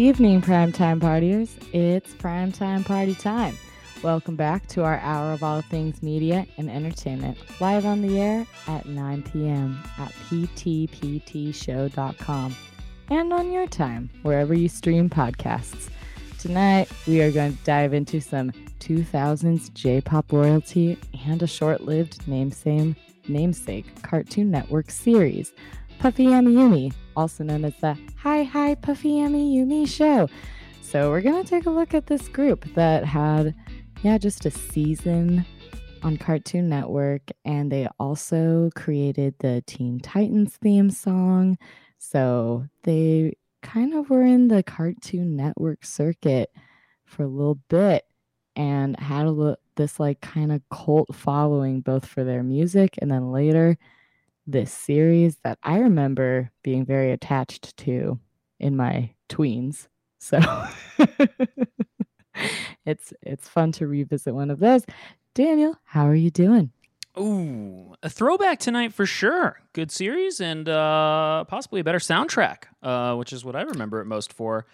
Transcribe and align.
Evening, 0.00 0.40
primetime 0.40 0.98
partiers. 0.98 1.50
It's 1.74 2.14
primetime 2.14 2.86
party 2.86 3.14
time. 3.14 3.58
Welcome 4.02 4.34
back 4.34 4.66
to 4.68 4.82
our 4.82 4.98
hour 5.00 5.34
of 5.34 5.42
all 5.42 5.60
things 5.60 6.02
media 6.02 6.46
and 6.56 6.70
entertainment, 6.70 7.36
live 7.60 7.84
on 7.84 8.00
the 8.00 8.18
air 8.18 8.46
at 8.66 8.86
9 8.86 9.22
p.m. 9.24 9.78
at 9.98 10.10
ptptshow.com 10.30 11.36
and 13.10 13.30
on 13.30 13.52
your 13.52 13.66
time, 13.66 14.08
wherever 14.22 14.54
you 14.54 14.70
stream 14.70 15.10
podcasts. 15.10 15.90
Tonight, 16.38 16.88
we 17.06 17.20
are 17.20 17.30
going 17.30 17.54
to 17.58 17.64
dive 17.64 17.92
into 17.92 18.22
some 18.22 18.52
2000s 18.78 19.70
J 19.74 20.00
pop 20.00 20.32
royalty 20.32 20.96
and 21.26 21.42
a 21.42 21.46
short 21.46 21.82
lived 21.82 22.26
namesake, 22.26 22.96
namesake 23.28 24.00
Cartoon 24.00 24.50
Network 24.50 24.90
series, 24.90 25.52
Puffy 26.00 26.28
Amiyumi, 26.28 26.94
also 27.14 27.44
known 27.44 27.62
as 27.62 27.76
the 27.76 27.94
Hi 28.16 28.42
Hi 28.42 28.74
Puffy 28.74 29.16
Amiyumi 29.16 29.86
Show. 29.86 30.30
So, 30.80 31.10
we're 31.10 31.20
going 31.20 31.44
to 31.44 31.48
take 31.48 31.66
a 31.66 31.70
look 31.70 31.92
at 31.92 32.06
this 32.06 32.26
group 32.26 32.64
that 32.74 33.04
had, 33.04 33.54
yeah, 34.02 34.16
just 34.16 34.46
a 34.46 34.50
season 34.50 35.44
on 36.02 36.16
Cartoon 36.16 36.70
Network, 36.70 37.30
and 37.44 37.70
they 37.70 37.86
also 37.98 38.70
created 38.74 39.34
the 39.40 39.62
Teen 39.66 40.00
Titans 40.00 40.56
theme 40.56 40.88
song. 40.88 41.58
So, 41.98 42.64
they 42.84 43.34
kind 43.60 43.92
of 43.92 44.08
were 44.08 44.22
in 44.22 44.48
the 44.48 44.62
Cartoon 44.62 45.36
Network 45.36 45.84
circuit 45.84 46.48
for 47.04 47.24
a 47.24 47.28
little 47.28 47.58
bit 47.68 48.06
and 48.56 48.98
had 48.98 49.26
a 49.26 49.30
little, 49.30 49.58
this 49.76 50.00
like 50.00 50.22
kind 50.22 50.50
of 50.50 50.62
cult 50.70 51.14
following 51.14 51.82
both 51.82 52.06
for 52.06 52.24
their 52.24 52.42
music 52.42 52.94
and 53.02 53.10
then 53.10 53.30
later 53.32 53.76
this 54.50 54.72
series 54.72 55.36
that 55.44 55.58
I 55.62 55.78
remember 55.78 56.50
being 56.62 56.84
very 56.84 57.12
attached 57.12 57.76
to 57.78 58.18
in 58.58 58.76
my 58.76 59.14
tweens. 59.28 59.88
So 60.18 60.38
it's 62.84 63.12
it's 63.22 63.48
fun 63.48 63.72
to 63.72 63.86
revisit 63.86 64.34
one 64.34 64.50
of 64.50 64.58
those. 64.58 64.84
Daniel, 65.34 65.76
how 65.84 66.06
are 66.06 66.14
you 66.14 66.30
doing? 66.30 66.72
Ooh, 67.18 67.94
a 68.02 68.10
throwback 68.10 68.60
tonight 68.60 68.92
for 68.92 69.04
sure. 69.06 69.60
Good 69.72 69.90
series 69.90 70.40
and 70.40 70.68
uh, 70.68 71.44
possibly 71.44 71.80
a 71.80 71.84
better 71.84 71.98
soundtrack, 71.98 72.64
uh, 72.82 73.16
which 73.16 73.32
is 73.32 73.44
what 73.44 73.56
I 73.56 73.62
remember 73.62 74.00
it 74.00 74.06
most 74.06 74.32
for. 74.32 74.66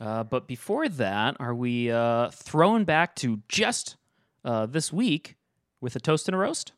Uh, 0.00 0.24
but 0.24 0.48
before 0.48 0.88
that, 0.88 1.36
are 1.38 1.54
we 1.54 1.90
uh, 1.90 2.30
throwing 2.30 2.84
back 2.84 3.14
to 3.16 3.40
just 3.48 3.96
uh, 4.44 4.66
this 4.66 4.92
week 4.92 5.36
with 5.80 5.94
a 5.94 6.00
toast 6.00 6.28
and 6.28 6.34
a 6.34 6.38
roast? 6.38 6.72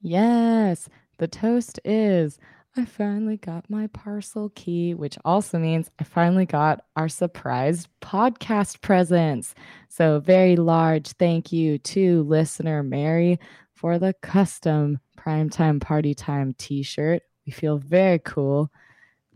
Yes, 0.00 0.88
the 1.18 1.28
toast 1.28 1.80
is 1.84 2.38
I 2.76 2.84
finally 2.84 3.38
got 3.38 3.70
my 3.70 3.86
parcel 3.86 4.50
key, 4.54 4.92
which 4.94 5.16
also 5.24 5.58
means 5.58 5.90
I 5.98 6.04
finally 6.04 6.44
got 6.44 6.84
our 6.94 7.08
surprise 7.08 7.88
podcast 8.02 8.82
presents. 8.82 9.54
So, 9.88 10.20
very 10.20 10.56
large 10.56 11.08
thank 11.12 11.52
you 11.52 11.78
to 11.78 12.22
listener 12.24 12.82
Mary 12.82 13.38
for 13.74 13.98
the 13.98 14.14
custom 14.22 14.98
primetime 15.18 15.80
party 15.80 16.14
time 16.14 16.54
t 16.58 16.82
shirt. 16.82 17.22
We 17.46 17.52
feel 17.52 17.78
very 17.78 18.18
cool. 18.18 18.70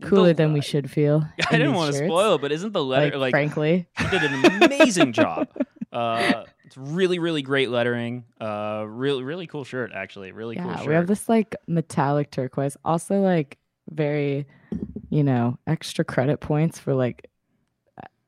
Cooler 0.03 0.29
The- 0.29 0.33
than 0.35 0.53
we 0.53 0.61
should 0.61 0.89
feel. 0.89 1.23
I 1.49 1.57
didn't 1.57 1.73
want 1.73 1.93
to 1.93 2.05
spoil, 2.05 2.37
but 2.37 2.51
isn't 2.51 2.73
the 2.73 2.83
letter 2.83 3.17
Like, 3.17 3.21
like, 3.21 3.31
frankly. 3.31 3.87
you 3.99 4.09
did 4.09 4.23
an 4.23 4.63
amazing 4.63 5.13
job? 5.13 5.47
Uh, 5.91 6.45
it's 6.71 6.77
really, 6.77 7.19
really 7.19 7.41
great 7.41 7.69
lettering. 7.69 8.23
Uh, 8.39 8.85
really, 8.87 9.23
really 9.23 9.45
cool 9.45 9.65
shirt. 9.65 9.91
Actually, 9.93 10.31
really 10.31 10.55
cool 10.55 10.67
Yeah, 10.67 10.77
shirt. 10.77 10.87
we 10.87 10.93
have 10.93 11.07
this 11.07 11.27
like 11.27 11.53
metallic 11.67 12.31
turquoise. 12.31 12.77
Also, 12.85 13.19
like 13.19 13.57
very, 13.89 14.47
you 15.09 15.21
know, 15.21 15.57
extra 15.67 16.05
credit 16.05 16.39
points 16.39 16.79
for 16.79 16.93
like 16.93 17.27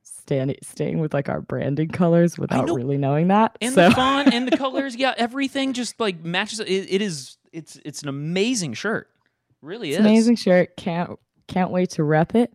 standing 0.01 0.57
staying 0.61 0.99
with 0.99 1.13
like 1.13 1.29
our 1.29 1.39
branding 1.39 1.87
colors 1.87 2.37
without 2.37 2.67
know. 2.67 2.75
really 2.75 2.97
knowing 2.97 3.29
that. 3.29 3.57
and 3.61 3.73
so 3.73 3.87
the 3.87 3.95
font 3.95 4.33
and 4.33 4.45
the 4.45 4.57
colors, 4.57 4.93
yeah, 4.97 5.13
everything 5.17 5.71
just 5.71 5.97
like 6.01 6.21
matches. 6.21 6.59
It, 6.59 6.67
it 6.67 7.01
is. 7.01 7.37
It's 7.53 7.79
it's 7.85 8.01
an 8.01 8.09
amazing 8.09 8.73
shirt. 8.73 9.09
Really 9.61 9.91
it's 9.91 9.99
is 9.99 10.05
amazing 10.05 10.35
shirt. 10.35 10.75
Can't 10.75 11.11
can't 11.47 11.71
wait 11.71 11.91
to 11.91 12.03
rep 12.03 12.35
it. 12.35 12.53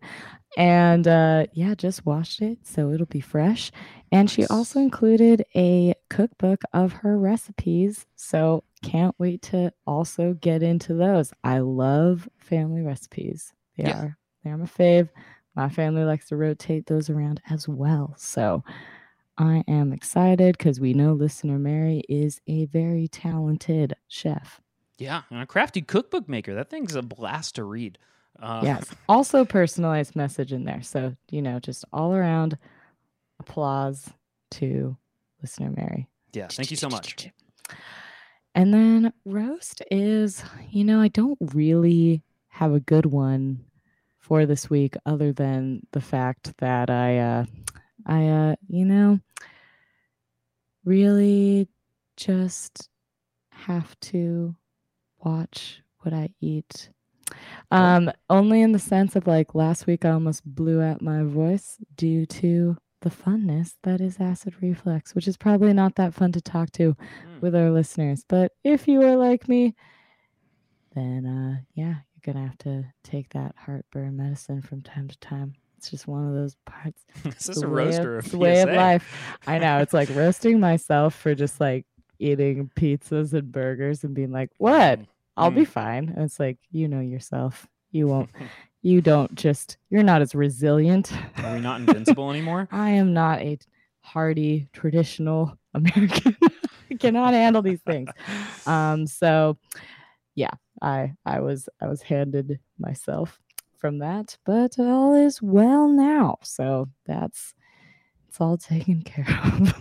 And 0.55 1.07
uh 1.07 1.47
yeah, 1.53 1.73
just 1.73 2.05
washed 2.05 2.43
it, 2.43 2.59
so 2.67 2.91
it'll 2.91 3.05
be 3.07 3.21
fresh. 3.21 3.71
And 4.11 4.29
she 4.29 4.45
also 4.47 4.79
included 4.79 5.45
a 5.55 5.93
cookbook 6.09 6.61
of 6.73 6.93
her 6.93 7.17
recipes. 7.17 8.05
So 8.15 8.63
can't 8.81 9.15
wait 9.19 9.41
to 9.43 9.71
also 9.85 10.33
get 10.33 10.63
into 10.63 10.93
those. 10.93 11.31
I 11.43 11.59
love 11.59 12.27
family 12.37 12.81
recipes. 12.81 13.53
They 13.77 13.83
Yeah. 13.83 13.97
are 13.97 14.17
they 14.43 14.49
are 14.51 14.57
my 14.57 14.65
fave. 14.65 15.09
My 15.55 15.69
family 15.69 16.03
likes 16.03 16.27
to 16.29 16.37
rotate 16.37 16.85
those 16.87 17.09
around 17.09 17.41
as 17.49 17.67
well. 17.67 18.13
So 18.17 18.63
I 19.37 19.63
am 19.67 19.93
excited 19.93 20.57
because 20.57 20.79
we 20.79 20.93
know 20.93 21.13
listener 21.13 21.59
Mary 21.59 22.03
is 22.09 22.41
a 22.47 22.65
very 22.65 23.07
talented 23.07 23.95
chef. 24.07 24.61
Yeah, 24.97 25.23
and 25.29 25.41
a 25.41 25.45
crafty 25.45 25.81
cookbook 25.81 26.27
maker. 26.27 26.53
That 26.55 26.69
thing's 26.69 26.95
a 26.95 27.01
blast 27.01 27.55
to 27.55 27.63
read. 27.63 27.97
Uh, 28.39 28.61
yes. 28.65 28.89
Also 29.09 29.43
personalized 29.45 30.15
message 30.15 30.51
in 30.53 30.63
there. 30.65 30.81
So, 30.81 31.15
you 31.31 31.41
know, 31.41 31.59
just 31.59 31.83
all 31.93 32.13
around 32.13 32.57
applause 33.39 34.09
to 34.51 34.97
listener 35.41 35.71
Mary. 35.75 36.07
Yeah. 36.33 36.47
Thank 36.47 36.71
you 36.71 36.77
so 36.77 36.89
much. 36.89 37.29
And 38.55 38.73
then 38.73 39.13
roast 39.25 39.81
is, 39.91 40.43
you 40.69 40.83
know, 40.83 40.99
I 40.99 41.07
don't 41.07 41.37
really 41.53 42.23
have 42.49 42.73
a 42.73 42.79
good 42.79 43.05
one 43.05 43.63
for 44.17 44.45
this 44.45 44.69
week 44.69 44.95
other 45.05 45.31
than 45.31 45.81
the 45.91 46.01
fact 46.01 46.55
that 46.57 46.89
I 46.89 47.17
uh 47.17 47.45
I 48.05 48.27
uh 48.27 48.55
you 48.67 48.85
know 48.85 49.19
really 50.85 51.67
just 52.17 52.89
have 53.51 53.99
to 54.01 54.55
watch 55.19 55.81
what 56.01 56.13
I 56.13 56.29
eat. 56.41 56.89
Um 57.71 58.11
only 58.29 58.61
in 58.61 58.71
the 58.71 58.79
sense 58.79 59.15
of 59.15 59.25
like 59.25 59.55
last 59.55 59.87
week 59.87 60.05
I 60.05 60.11
almost 60.11 60.45
blew 60.45 60.81
out 60.81 61.01
my 61.01 61.23
voice 61.23 61.77
due 61.95 62.25
to 62.25 62.77
the 63.01 63.09
funness 63.09 63.75
that 63.83 64.01
is 64.01 64.19
acid 64.19 64.55
reflux, 64.61 65.15
which 65.15 65.27
is 65.27 65.37
probably 65.37 65.73
not 65.73 65.95
that 65.95 66.13
fun 66.13 66.31
to 66.33 66.41
talk 66.41 66.71
to 66.73 66.95
Mm. 67.25 67.41
with 67.41 67.55
our 67.55 67.71
listeners. 67.71 68.25
But 68.27 68.51
if 68.63 68.87
you 68.87 69.01
are 69.03 69.15
like 69.15 69.47
me, 69.47 69.75
then 70.95 71.25
uh 71.25 71.61
yeah, 71.73 71.95
you're 72.13 72.33
gonna 72.33 72.45
have 72.45 72.57
to 72.59 72.85
take 73.03 73.29
that 73.29 73.55
heartburn 73.57 74.17
medicine 74.17 74.61
from 74.61 74.81
time 74.81 75.07
to 75.07 75.17
time. 75.19 75.53
It's 75.77 75.89
just 75.91 76.07
one 76.07 76.27
of 76.27 76.33
those 76.33 76.57
parts. 76.65 77.05
Is 77.25 77.45
this 77.47 77.59
the 77.59 77.65
a 77.65 77.69
roaster? 77.69 78.21
the 78.21 78.37
way 78.37 78.61
of 78.61 78.69
life. 78.69 79.37
I 79.47 79.59
know. 79.59 79.79
It's 79.79 79.93
like 79.93 80.09
roasting 80.13 80.59
myself 80.59 81.15
for 81.15 81.33
just 81.35 81.59
like 81.61 81.85
eating 82.19 82.69
pizzas 82.75 83.31
and 83.33 83.49
burgers 83.49 84.03
and 84.03 84.13
being 84.13 84.31
like, 84.31 84.49
what? 84.57 84.99
I'll 85.37 85.51
be 85.51 85.63
fine. 85.63 86.09
And 86.09 86.25
it's 86.25 86.37
like, 86.37 86.57
you 86.69 86.89
know 86.89 86.99
yourself. 86.99 87.65
You 87.91 88.07
won't 88.07 88.29
you 88.81 89.01
don't 89.01 89.33
just 89.35 89.77
you're 89.89 90.03
not 90.03 90.21
as 90.21 90.33
resilient. 90.35 91.11
Are 91.37 91.53
we 91.53 91.61
not 91.61 91.81
invincible 91.81 92.29
anymore? 92.31 92.67
I 92.71 92.91
am 92.91 93.13
not 93.13 93.39
a 93.39 93.57
hardy 94.01 94.67
traditional 94.73 95.57
American. 95.73 96.35
I 96.91 96.95
cannot 96.95 97.33
handle 97.33 97.61
these 97.61 97.81
things. 97.81 98.09
Um, 98.65 99.05
so 99.05 99.57
yeah, 100.35 100.51
I 100.81 101.13
I 101.25 101.41
was 101.41 101.69
I 101.81 101.87
was 101.87 102.01
handed 102.01 102.59
myself 102.77 103.39
from 103.77 103.99
that, 103.99 104.37
but 104.45 104.79
all 104.79 105.13
is 105.13 105.41
well 105.41 105.87
now. 105.87 106.37
So 106.43 106.89
that's 107.05 107.53
it's 108.27 108.39
all 108.39 108.57
taken 108.57 109.01
care 109.01 109.25
of. 109.43 109.73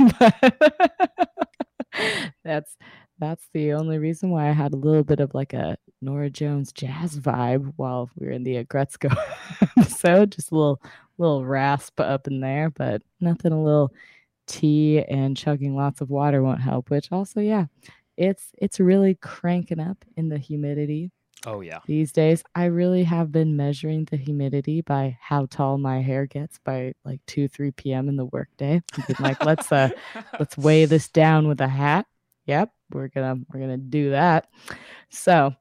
that's 2.45 2.77
that's 3.19 3.49
the 3.53 3.73
only 3.73 3.99
reason 3.99 4.31
why 4.31 4.49
I 4.49 4.53
had 4.53 4.73
a 4.73 4.77
little 4.77 5.05
bit 5.05 5.21
of 5.21 5.35
like 5.35 5.53
a 5.53 5.77
Norah 6.01 6.31
Jones 6.31 6.73
jazz 6.73 7.19
vibe 7.19 7.73
while 7.77 8.11
we 8.17 8.27
were 8.27 8.33
in 8.33 8.45
the 8.45 8.63
Aggretsuko 8.65 9.17
episode. 9.77 10.33
Just 10.33 10.51
a 10.53 10.55
little 10.55 10.81
little 11.19 11.45
rasp 11.45 12.01
up 12.01 12.27
in 12.27 12.41
there, 12.41 12.71
but 12.71 13.03
nothing 13.21 13.53
a 13.53 13.63
little 13.63 13.93
tea 14.47 15.03
and 15.03 15.37
chugging 15.37 15.77
lots 15.77 16.01
of 16.01 16.11
water 16.11 16.43
won't 16.43 16.61
help, 16.61 16.91
which 16.91 17.11
also, 17.13 17.41
yeah, 17.41 17.67
it's 18.17 18.51
it's 18.59 18.81
really 18.81 19.15
cranking 19.17 19.81
up 19.81 20.05
in 20.17 20.29
the 20.29 20.39
humidity 20.39 21.11
Oh 21.47 21.61
yeah. 21.61 21.79
these 21.87 22.11
days. 22.13 22.43
I 22.55 22.65
really 22.67 23.05
have 23.05 23.31
been 23.31 23.57
measuring 23.57 24.07
the 24.07 24.17
humidity 24.17 24.81
by 24.81 25.17
how 25.21 25.47
tall 25.47 25.79
my 25.79 26.01
hair 26.03 26.27
gets 26.27 26.59
by 26.59 26.95
like 27.05 27.21
2 27.27 27.49
3 27.49 27.71
p.m. 27.73 28.09
in 28.09 28.17
the 28.17 28.27
workday. 28.27 28.83
Like, 29.21 29.45
let's 29.45 29.71
uh 29.71 29.91
let's 30.39 30.57
weigh 30.57 30.85
this 30.85 31.09
down 31.09 31.47
with 31.49 31.61
a 31.61 31.69
hat. 31.69 32.07
Yep, 32.49 32.73
we're 32.93 33.09
gonna 33.09 33.37
we're 33.53 33.61
gonna 33.61 33.77
do 33.77 34.11
that. 34.11 34.49
So 35.11 35.55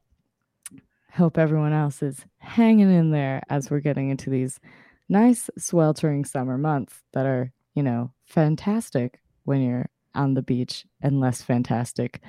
hope 1.12 1.38
everyone 1.38 1.74
else 1.74 2.01
is 2.01 2.25
hanging 2.38 2.92
in 2.92 3.12
there 3.12 3.44
as 3.50 3.69
we're 3.69 3.81
getting 3.81 4.10
into 4.10 4.30
these 4.30 4.60
nice 5.10 5.50
sweltering 5.57 6.24
summer 6.24 6.57
months 6.57 7.01
that 7.12 7.25
are, 7.25 7.51
you 7.75 7.84
know, 7.84 8.12
fantastic 8.25 9.19
when 9.44 9.62
you're 9.62 9.89
on 10.16 10.34
the 10.34 10.42
beach 10.42 10.86
and 11.01 11.19
less 11.19 11.42
fantastic 11.42 12.22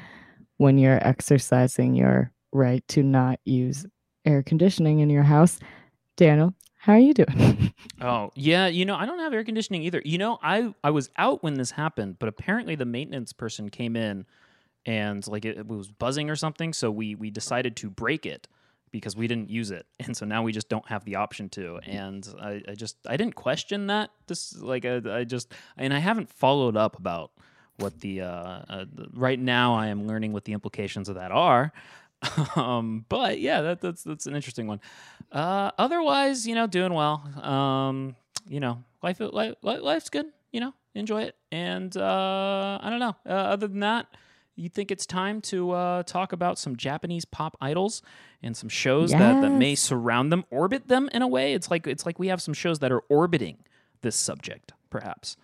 when 0.56 0.76
you're 0.76 1.06
exercising 1.06 1.94
your 1.94 2.32
right 2.50 2.86
to 2.88 3.02
not 3.04 3.38
use 3.44 3.86
air 4.24 4.42
conditioning 4.42 4.98
in 4.98 5.08
your 5.08 5.22
house. 5.22 5.60
Daniel, 6.16 6.52
How 6.78 6.94
are 6.94 6.98
you 6.98 7.14
doing? 7.14 7.72
Oh, 8.00 8.30
yeah, 8.36 8.68
you 8.68 8.84
know, 8.84 8.94
I 8.94 9.06
don't 9.06 9.18
have 9.18 9.34
air 9.34 9.42
conditioning 9.42 9.82
either. 9.82 10.00
You 10.04 10.18
know, 10.18 10.38
I 10.40 10.72
I 10.84 10.90
was 10.90 11.10
out 11.16 11.42
when 11.42 11.54
this 11.54 11.72
happened, 11.72 12.18
but 12.20 12.28
apparently 12.28 12.76
the 12.76 12.84
maintenance 12.84 13.32
person 13.32 13.70
came 13.70 13.96
in 13.96 14.24
and 14.88 15.26
like 15.28 15.44
it, 15.44 15.58
it 15.58 15.68
was 15.68 15.90
buzzing 15.90 16.30
or 16.30 16.36
something, 16.36 16.72
so 16.72 16.90
we 16.90 17.14
we 17.14 17.30
decided 17.30 17.76
to 17.76 17.90
break 17.90 18.24
it 18.24 18.48
because 18.90 19.14
we 19.14 19.28
didn't 19.28 19.50
use 19.50 19.70
it. 19.70 19.84
And 20.00 20.16
so 20.16 20.24
now 20.24 20.42
we 20.42 20.50
just 20.50 20.70
don't 20.70 20.88
have 20.88 21.04
the 21.04 21.16
option 21.16 21.50
to. 21.50 21.78
And 21.84 22.26
I, 22.40 22.62
I 22.66 22.74
just 22.74 22.96
I 23.06 23.18
didn't 23.18 23.34
question 23.34 23.88
that 23.88 24.10
this 24.28 24.56
like 24.56 24.86
I, 24.86 25.02
I 25.10 25.24
just 25.24 25.52
and 25.76 25.92
I 25.92 25.98
haven't 25.98 26.30
followed 26.30 26.74
up 26.74 26.98
about 26.98 27.32
what 27.76 28.00
the 28.00 28.22
uh, 28.22 28.26
uh 28.26 28.84
the- 28.90 29.08
right 29.12 29.38
now 29.38 29.74
I 29.74 29.88
am 29.88 30.06
learning 30.06 30.32
what 30.32 30.46
the 30.46 30.54
implications 30.54 31.10
of 31.10 31.16
that 31.16 31.32
are. 31.32 31.70
um, 32.56 33.04
but 33.10 33.40
yeah, 33.40 33.60
that, 33.60 33.82
that's 33.82 34.02
that's 34.02 34.26
an 34.26 34.34
interesting 34.34 34.66
one. 34.66 34.80
Uh, 35.30 35.70
otherwise, 35.76 36.46
you 36.46 36.54
know, 36.54 36.66
doing 36.66 36.94
well. 36.94 37.22
Um, 37.42 38.16
you 38.48 38.60
know, 38.60 38.82
life, 39.02 39.20
life 39.20 39.54
life's 39.62 40.08
good. 40.08 40.26
You 40.50 40.60
know, 40.60 40.72
enjoy 40.94 41.24
it. 41.24 41.36
And 41.52 41.94
uh, 41.94 42.78
I 42.80 42.88
don't 42.88 43.00
know. 43.00 43.16
Uh, 43.26 43.52
other 43.52 43.68
than 43.68 43.80
that, 43.80 44.06
you 44.58 44.68
think 44.68 44.90
it's 44.90 45.06
time 45.06 45.40
to 45.42 45.70
uh, 45.70 46.02
talk 46.02 46.32
about 46.32 46.58
some 46.58 46.76
Japanese 46.76 47.24
pop 47.24 47.56
idols 47.60 48.02
and 48.42 48.56
some 48.56 48.68
shows 48.68 49.12
that, 49.12 49.40
that 49.40 49.50
may 49.50 49.74
surround 49.74 50.32
them, 50.32 50.44
orbit 50.50 50.88
them 50.88 51.08
in 51.12 51.22
a 51.22 51.28
way. 51.28 51.54
It's 51.54 51.70
like 51.70 51.86
it's 51.86 52.04
like 52.04 52.18
we 52.18 52.28
have 52.28 52.42
some 52.42 52.54
shows 52.54 52.80
that 52.80 52.90
are 52.90 53.00
orbiting 53.08 53.58
this 54.02 54.16
subject, 54.16 54.72
perhaps. 54.90 55.36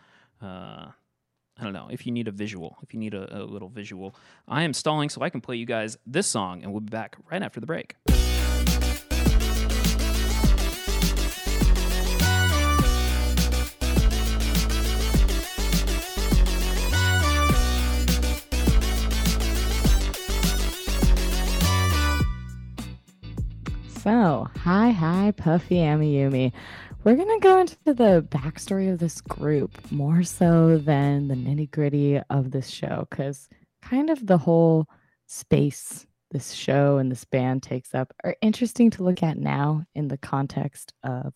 Uh, 0.42 0.88
I 1.56 1.62
don't 1.62 1.72
know 1.72 1.88
if 1.90 2.06
you 2.06 2.12
need 2.12 2.26
a 2.26 2.32
visual, 2.32 2.78
if 2.82 2.92
you 2.92 2.98
need 2.98 3.14
a, 3.14 3.42
a 3.42 3.42
little 3.44 3.68
visual. 3.68 4.16
I 4.48 4.64
am 4.64 4.74
stalling 4.74 5.08
so 5.08 5.22
I 5.22 5.30
can 5.30 5.40
play 5.40 5.56
you 5.56 5.66
guys 5.66 5.96
this 6.06 6.26
song, 6.26 6.62
and 6.62 6.72
we'll 6.72 6.80
be 6.80 6.90
back 6.90 7.16
right 7.30 7.42
after 7.42 7.60
the 7.60 7.66
break. 7.66 7.94
So, 24.04 24.50
hi, 24.58 24.90
hi, 24.90 25.32
Puffy 25.34 25.76
Amiyumi. 25.76 26.52
We're 27.04 27.16
going 27.16 27.40
to 27.40 27.42
go 27.42 27.58
into 27.58 27.78
the 27.86 28.26
backstory 28.28 28.92
of 28.92 28.98
this 28.98 29.22
group 29.22 29.90
more 29.90 30.22
so 30.24 30.76
than 30.76 31.28
the 31.28 31.34
nitty 31.34 31.70
gritty 31.70 32.20
of 32.28 32.50
this 32.50 32.68
show, 32.68 33.06
because 33.08 33.48
kind 33.80 34.10
of 34.10 34.26
the 34.26 34.36
whole 34.36 34.88
space 35.26 36.06
this 36.32 36.52
show 36.52 36.98
and 36.98 37.10
this 37.10 37.24
band 37.24 37.62
takes 37.62 37.94
up 37.94 38.12
are 38.24 38.36
interesting 38.42 38.90
to 38.90 39.02
look 39.02 39.22
at 39.22 39.38
now 39.38 39.86
in 39.94 40.08
the 40.08 40.18
context 40.18 40.92
of 41.02 41.32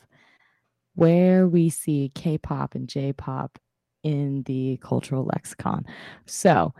where 0.94 1.48
we 1.48 1.70
see 1.70 2.12
K 2.14 2.36
pop 2.36 2.74
and 2.74 2.86
J 2.86 3.14
pop 3.14 3.58
in 4.02 4.42
the 4.42 4.76
cultural 4.82 5.24
lexicon. 5.24 5.86
So, 6.26 6.74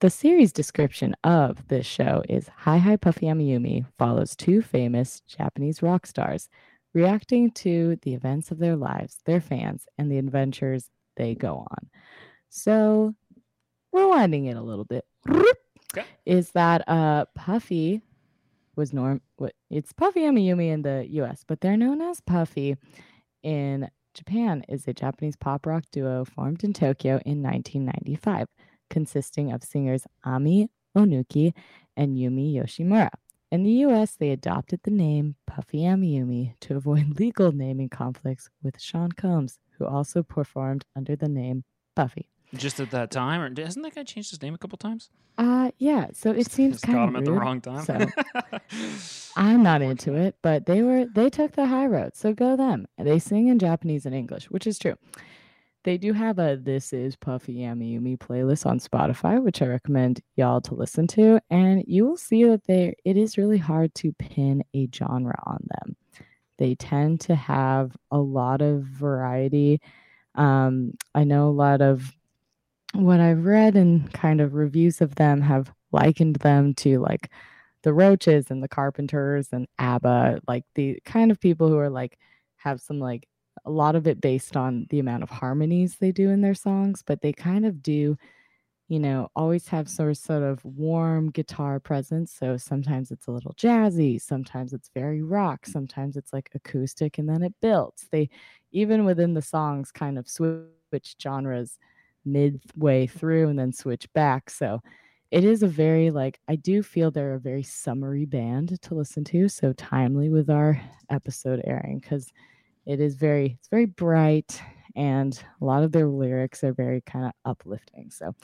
the 0.00 0.10
series 0.10 0.52
description 0.52 1.14
of 1.24 1.68
this 1.68 1.86
show 1.86 2.22
is 2.28 2.48
Hi 2.58 2.78
Hi 2.78 2.96
Puffy 2.96 3.26
Amiyumi 3.26 3.84
follows 3.98 4.34
two 4.34 4.62
famous 4.62 5.20
Japanese 5.26 5.82
rock 5.82 6.06
stars 6.06 6.48
reacting 6.94 7.50
to 7.52 7.98
the 8.02 8.14
events 8.14 8.50
of 8.50 8.58
their 8.58 8.76
lives, 8.76 9.18
their 9.26 9.40
fans, 9.40 9.84
and 9.98 10.10
the 10.10 10.18
adventures 10.18 10.88
they 11.16 11.34
go 11.34 11.58
on. 11.70 11.90
So, 12.48 13.14
rewinding 13.94 14.50
it 14.50 14.56
a 14.56 14.62
little 14.62 14.84
bit, 14.86 15.04
Okay. 15.92 16.06
is 16.24 16.52
that 16.52 16.88
uh, 16.88 17.26
Puffy 17.34 18.00
was 18.76 18.92
norm. 18.92 19.20
It's 19.70 19.92
Puffy 19.92 20.20
Amiyumi 20.20 20.70
in 20.72 20.82
the 20.82 21.06
U.S., 21.10 21.44
but 21.46 21.60
they're 21.60 21.76
known 21.76 22.00
as 22.00 22.20
Puffy 22.20 22.76
in 23.42 23.90
Japan. 24.14 24.64
Is 24.68 24.88
a 24.88 24.94
Japanese 24.94 25.36
pop 25.36 25.66
rock 25.66 25.84
duo 25.92 26.24
formed 26.24 26.64
in 26.64 26.72
Tokyo 26.72 27.20
in 27.26 27.42
1995 27.42 28.46
consisting 28.90 29.52
of 29.52 29.62
singers 29.62 30.06
Ami 30.24 30.68
Onuki 30.96 31.54
and 31.96 32.16
Yumi 32.16 32.54
Yoshimura. 32.54 33.10
In 33.50 33.64
the 33.64 33.70
US, 33.86 34.14
they 34.14 34.30
adopted 34.30 34.80
the 34.84 34.90
name 34.92 35.34
Puffy 35.46 35.80
Amiyumi 35.80 36.54
to 36.60 36.76
avoid 36.76 37.18
legal 37.18 37.50
naming 37.50 37.88
conflicts 37.88 38.48
with 38.62 38.80
Sean 38.80 39.10
Combs, 39.12 39.58
who 39.78 39.86
also 39.86 40.22
performed 40.22 40.84
under 40.94 41.16
the 41.16 41.28
name 41.28 41.64
Puffy. 41.96 42.28
Just 42.54 42.80
at 42.80 42.90
that 42.90 43.10
time, 43.10 43.40
or 43.40 43.62
hasn't 43.62 43.84
that 43.84 43.94
guy 43.94 44.02
changed 44.02 44.30
his 44.30 44.42
name 44.42 44.54
a 44.54 44.58
couple 44.58 44.76
times? 44.78 45.08
Uh 45.38 45.70
yeah, 45.78 46.08
so 46.12 46.32
it 46.32 46.50
seems 46.50 46.74
Just 46.74 46.84
kind 46.84 46.98
him 46.98 47.16
of 47.16 47.20
at 47.20 47.24
the 47.24 47.32
wrong 47.32 47.60
time. 47.60 47.84
so 47.84 47.96
I'm 49.36 49.62
not 49.62 49.82
into 49.82 50.14
it, 50.14 50.36
but 50.42 50.66
they 50.66 50.82
were 50.82 51.06
they 51.06 51.30
took 51.30 51.52
the 51.52 51.66
high 51.66 51.86
road, 51.86 52.16
so 52.16 52.32
go 52.32 52.56
them. 52.56 52.86
They 52.98 53.18
sing 53.18 53.48
in 53.48 53.58
Japanese 53.58 54.04
and 54.04 54.14
English, 54.14 54.50
which 54.50 54.66
is 54.66 54.78
true. 54.78 54.96
They 55.82 55.96
do 55.96 56.12
have 56.12 56.38
a 56.38 56.56
This 56.56 56.92
Is 56.92 57.16
Puffy 57.16 57.60
Amiyumi 57.60 58.18
playlist 58.18 58.66
on 58.66 58.80
Spotify, 58.80 59.42
which 59.42 59.62
I 59.62 59.66
recommend 59.66 60.20
y'all 60.36 60.60
to 60.62 60.74
listen 60.74 61.06
to, 61.08 61.40
and 61.48 61.82
you 61.86 62.06
will 62.06 62.18
see 62.18 62.44
that 62.44 62.64
they 62.66 62.94
it 63.04 63.16
is 63.16 63.38
really 63.38 63.56
hard 63.56 63.94
to 63.96 64.12
pin 64.12 64.62
a 64.74 64.88
genre 64.94 65.34
on 65.46 65.66
them. 65.66 65.96
They 66.58 66.74
tend 66.74 67.20
to 67.22 67.34
have 67.34 67.96
a 68.10 68.18
lot 68.18 68.60
of 68.60 68.82
variety. 68.82 69.80
Um, 70.34 70.92
I 71.14 71.24
know 71.24 71.48
a 71.48 71.50
lot 71.50 71.80
of 71.80 72.12
what 72.92 73.20
I've 73.20 73.46
read 73.46 73.74
and 73.74 74.12
kind 74.12 74.42
of 74.42 74.52
reviews 74.52 75.00
of 75.00 75.14
them 75.14 75.40
have 75.40 75.72
likened 75.92 76.36
them 76.36 76.74
to 76.74 76.98
like 76.98 77.30
the 77.82 77.94
Roaches 77.94 78.50
and 78.50 78.62
the 78.62 78.68
Carpenters 78.68 79.48
and 79.52 79.66
ABBA, 79.78 80.40
like 80.46 80.64
the 80.74 81.00
kind 81.06 81.30
of 81.30 81.40
people 81.40 81.68
who 81.68 81.78
are 81.78 81.88
like 81.88 82.18
have 82.56 82.82
some 82.82 83.00
like 83.00 83.26
a 83.64 83.70
lot 83.70 83.96
of 83.96 84.06
it 84.06 84.20
based 84.20 84.56
on 84.56 84.86
the 84.90 84.98
amount 85.00 85.22
of 85.22 85.30
harmonies 85.30 85.96
they 85.98 86.12
do 86.12 86.30
in 86.30 86.40
their 86.40 86.54
songs, 86.54 87.02
but 87.06 87.20
they 87.22 87.32
kind 87.32 87.66
of 87.66 87.82
do, 87.82 88.16
you 88.88 88.98
know, 88.98 89.28
always 89.36 89.68
have 89.68 89.88
sort 89.88 90.10
of 90.10 90.16
sort 90.18 90.42
of 90.42 90.64
warm 90.64 91.30
guitar 91.30 91.78
presence. 91.80 92.32
So 92.32 92.56
sometimes 92.56 93.10
it's 93.12 93.26
a 93.28 93.30
little 93.32 93.54
jazzy, 93.54 94.20
sometimes 94.20 94.72
it's 94.72 94.90
very 94.94 95.22
rock, 95.22 95.66
sometimes 95.66 96.16
it's 96.16 96.32
like 96.32 96.50
acoustic 96.54 97.18
and 97.18 97.28
then 97.28 97.42
it 97.42 97.54
builds. 97.62 98.08
They 98.10 98.30
even 98.72 99.04
within 99.04 99.34
the 99.34 99.42
songs 99.42 99.92
kind 99.92 100.18
of 100.18 100.28
switch 100.28 101.16
genres 101.22 101.78
midway 102.24 103.06
through 103.06 103.48
and 103.48 103.58
then 103.58 103.72
switch 103.72 104.12
back. 104.12 104.50
So 104.50 104.80
it 105.30 105.44
is 105.44 105.62
a 105.62 105.68
very 105.68 106.10
like 106.10 106.40
I 106.48 106.56
do 106.56 106.82
feel 106.82 107.10
they're 107.10 107.34
a 107.34 107.40
very 107.40 107.62
summery 107.62 108.24
band 108.26 108.80
to 108.82 108.94
listen 108.94 109.24
to, 109.24 109.48
so 109.48 109.72
timely 109.74 110.28
with 110.30 110.50
our 110.50 110.80
episode 111.10 111.62
airing 111.64 112.00
because 112.00 112.32
it 112.90 113.00
is 113.00 113.14
very 113.14 113.56
it's 113.58 113.68
very 113.68 113.86
bright 113.86 114.60
and 114.96 115.40
a 115.60 115.64
lot 115.64 115.84
of 115.84 115.92
their 115.92 116.08
lyrics 116.08 116.64
are 116.64 116.72
very 116.72 117.00
kind 117.02 117.24
of 117.26 117.32
uplifting. 117.44 118.10
So 118.10 118.34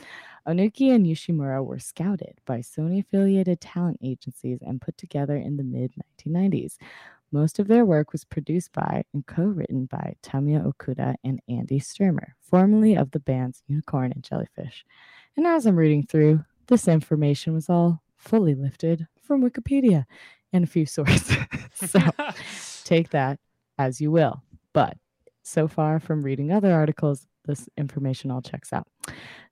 Onuki 0.47 0.95
and 0.95 1.05
Yoshimura 1.05 1.65
were 1.65 1.81
scouted 1.81 2.41
by 2.47 2.59
Sony 2.59 3.01
affiliated 3.01 3.61
talent 3.61 3.99
agencies 4.05 4.61
and 4.65 4.81
put 4.81 4.97
together 4.97 5.37
in 5.37 5.57
the 5.57 5.65
mid 5.65 5.93
1990s. 6.25 6.77
Most 7.33 7.59
of 7.59 7.67
their 7.67 7.85
work 7.85 8.13
was 8.13 8.25
produced 8.25 8.73
by 8.73 9.03
and 9.13 9.27
co 9.27 9.43
written 9.43 9.87
by 9.87 10.15
Tamio 10.23 10.73
Okuda 10.73 11.17
and 11.25 11.41
Andy 11.49 11.81
Sturmer, 11.81 12.37
formerly 12.41 12.95
of 12.95 13.11
the 13.11 13.19
bands 13.19 13.65
Unicorn 13.67 14.13
and 14.13 14.23
Jellyfish. 14.23 14.85
And 15.37 15.45
as 15.45 15.67
I'm 15.67 15.75
reading 15.75 16.05
through, 16.05 16.45
this 16.69 16.87
information 16.87 17.53
was 17.53 17.69
all 17.69 18.01
fully 18.17 18.55
lifted 18.55 19.09
from 19.21 19.43
Wikipedia 19.43 20.05
and 20.53 20.63
a 20.63 20.69
few 20.69 20.87
sources. 20.87 21.37
so 21.75 21.99
take 22.85 23.11
that 23.11 23.41
as 23.79 24.01
you 24.01 24.11
will. 24.11 24.43
But 24.73 24.97
so 25.43 25.69
far 25.69 26.01
from 26.01 26.23
reading 26.23 26.51
other 26.51 26.73
articles, 26.73 27.27
this 27.47 27.69
information 27.77 28.31
all 28.31 28.43
checks 28.43 28.73
out. 28.73 28.89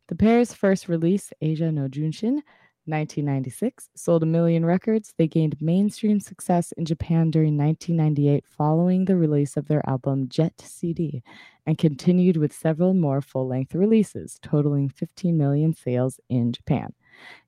The 0.09 0.17
pair's 0.17 0.53
first 0.53 0.89
release, 0.89 1.33
Asia 1.41 1.71
no 1.73 1.89
Junshin, 1.89 2.43
1996, 2.87 3.89
sold 3.95 4.23
a 4.23 4.27
million 4.27 4.67
records. 4.67 5.15
They 5.17 5.27
gained 5.27 5.57
mainstream 5.61 6.21
success 6.21 6.73
in 6.73 6.85
Japan 6.85 7.31
during 7.31 7.57
1998 7.57 8.45
following 8.47 9.05
the 9.07 9.17
release 9.17 9.57
of 9.57 9.69
their 9.69 9.89
album 9.89 10.29
Jet 10.29 10.61
CD 10.61 11.23
and 11.65 11.79
continued 11.79 12.37
with 12.37 12.53
several 12.53 12.93
more 12.93 13.23
full 13.23 13.49
length 13.49 13.75
releases, 13.75 14.39
totaling 14.43 14.91
15 14.91 15.39
million 15.39 15.75
sales 15.75 16.21
in 16.29 16.53
Japan. 16.53 16.93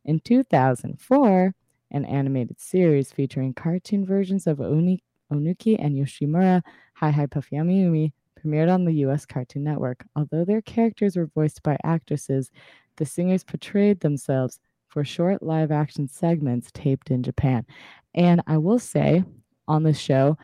In 0.07 0.21
2004, 0.21 1.55
an 1.91 2.05
animated 2.07 2.59
series 2.59 3.13
featuring 3.13 3.53
cartoon 3.53 4.07
versions 4.07 4.47
of 4.47 4.61
Oni- 4.61 5.03
Onuki 5.33 5.77
and 5.79 5.95
Yoshimura, 5.95 6.63
Hi 6.95 7.11
Hi 7.11 7.27
Puffy 7.27 7.57
Amiyumi, 7.57 8.13
premiered 8.39 8.73
on 8.73 8.85
the 8.85 8.95
US 9.07 9.27
Cartoon 9.27 9.65
Network. 9.65 10.05
Although 10.15 10.45
their 10.45 10.63
characters 10.63 11.17
were 11.17 11.31
voiced 11.35 11.63
by 11.63 11.77
actresses, 11.85 12.51
the 12.97 13.07
singers 13.07 13.45
portrayed 13.45 14.01
themselves 14.01 14.61
for 14.89 15.05
short 15.05 15.43
live 15.43 15.71
action 15.71 16.09
segments 16.09 16.71
taped 16.73 17.11
in 17.11 17.23
Japan. 17.23 17.67
And 18.15 18.41
I 18.47 18.57
will 18.57 18.79
say 18.79 19.25
on 19.69 19.83
this 19.83 19.99
show, 19.99 20.39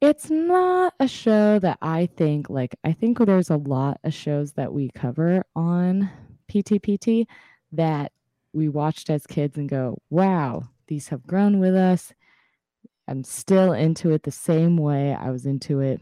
it's 0.00 0.30
not 0.30 0.92
a 1.00 1.08
show 1.08 1.58
that 1.60 1.78
I 1.80 2.06
think 2.16 2.50
like 2.50 2.76
I 2.84 2.92
think 2.92 3.18
there's 3.18 3.50
a 3.50 3.56
lot 3.56 3.98
of 4.04 4.12
shows 4.12 4.52
that 4.52 4.72
we 4.72 4.90
cover 4.90 5.44
on 5.56 6.10
PTPT 6.50 7.26
that 7.72 8.12
we 8.52 8.68
watched 8.68 9.10
as 9.10 9.26
kids 9.26 9.56
and 9.56 9.68
go, 9.68 9.98
wow, 10.10 10.68
these 10.86 11.08
have 11.08 11.26
grown 11.26 11.60
with 11.60 11.74
us. 11.74 12.12
I'm 13.08 13.24
still 13.24 13.72
into 13.72 14.10
it 14.10 14.22
the 14.22 14.30
same 14.30 14.76
way 14.76 15.14
I 15.14 15.30
was 15.30 15.46
into 15.46 15.80
it 15.80 16.00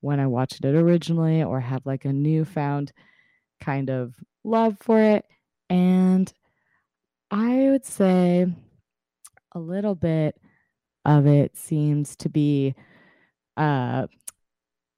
when 0.00 0.18
I 0.18 0.26
watched 0.26 0.64
it 0.64 0.74
originally, 0.74 1.42
or 1.42 1.60
have 1.60 1.86
like 1.86 2.04
a 2.04 2.12
newfound 2.12 2.92
kind 3.60 3.90
of 3.90 4.14
love 4.44 4.76
for 4.80 5.00
it. 5.00 5.24
And 5.70 6.32
I 7.30 7.70
would 7.70 7.84
say 7.84 8.46
a 9.54 9.58
little 9.58 9.94
bit 9.94 10.36
of 11.04 11.26
it 11.26 11.56
seems 11.56 12.16
to 12.16 12.28
be 12.28 12.74
uh, 13.56 14.06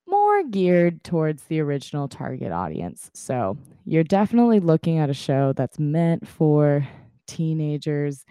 more 0.06 0.42
geared 0.44 1.04
towards 1.04 1.44
the 1.44 1.60
original 1.60 2.08
target 2.08 2.52
audience. 2.52 3.10
So 3.14 3.56
you're 3.84 4.04
definitely 4.04 4.60
looking 4.60 4.98
at 4.98 5.10
a 5.10 5.14
show 5.14 5.52
that's 5.52 5.78
meant 5.78 6.26
for 6.26 6.86
teenagers 7.26 8.24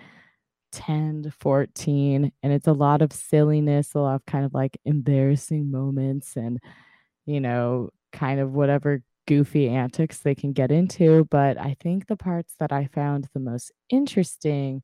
10 0.73 1.23
to 1.23 1.31
14 1.31 2.31
and 2.41 2.51
it's 2.53 2.67
a 2.67 2.73
lot 2.73 3.03
of 3.03 3.13
silliness 3.13 3.93
a 3.93 3.99
lot 3.99 4.15
of 4.15 4.25
kind 4.25 4.43
of 4.43 4.53
like 4.53 4.75
embarrassing 4.85 5.69
moments 5.69 6.35
and 6.35 6.59
you 7.27 7.39
know 7.39 7.89
kind 8.11 8.39
of 8.39 8.53
whatever 8.53 9.01
goofy 9.27 9.69
antics 9.69 10.19
they 10.19 10.33
can 10.33 10.51
get 10.51 10.71
into 10.71 11.25
but 11.29 11.59
i 11.59 11.77
think 11.79 12.07
the 12.07 12.17
parts 12.17 12.55
that 12.59 12.73
i 12.73 12.85
found 12.87 13.29
the 13.33 13.39
most 13.39 13.71
interesting 13.89 14.81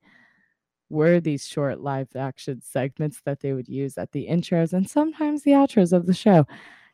were 0.90 1.20
these 1.20 1.48
short 1.48 1.82
live 1.82 2.08
action 2.16 2.62
segments 2.62 3.22
that 3.26 3.40
they 3.40 3.54
would 3.54 3.68
use 3.68 3.98
at 3.98 4.12
the 4.12 4.28
intros 4.30 4.74
and 4.74 4.88
sometimes 4.88 5.42
the 5.42 5.52
outros 5.52 5.92
of 5.92 6.06
the 6.06 6.14
show 6.14 6.46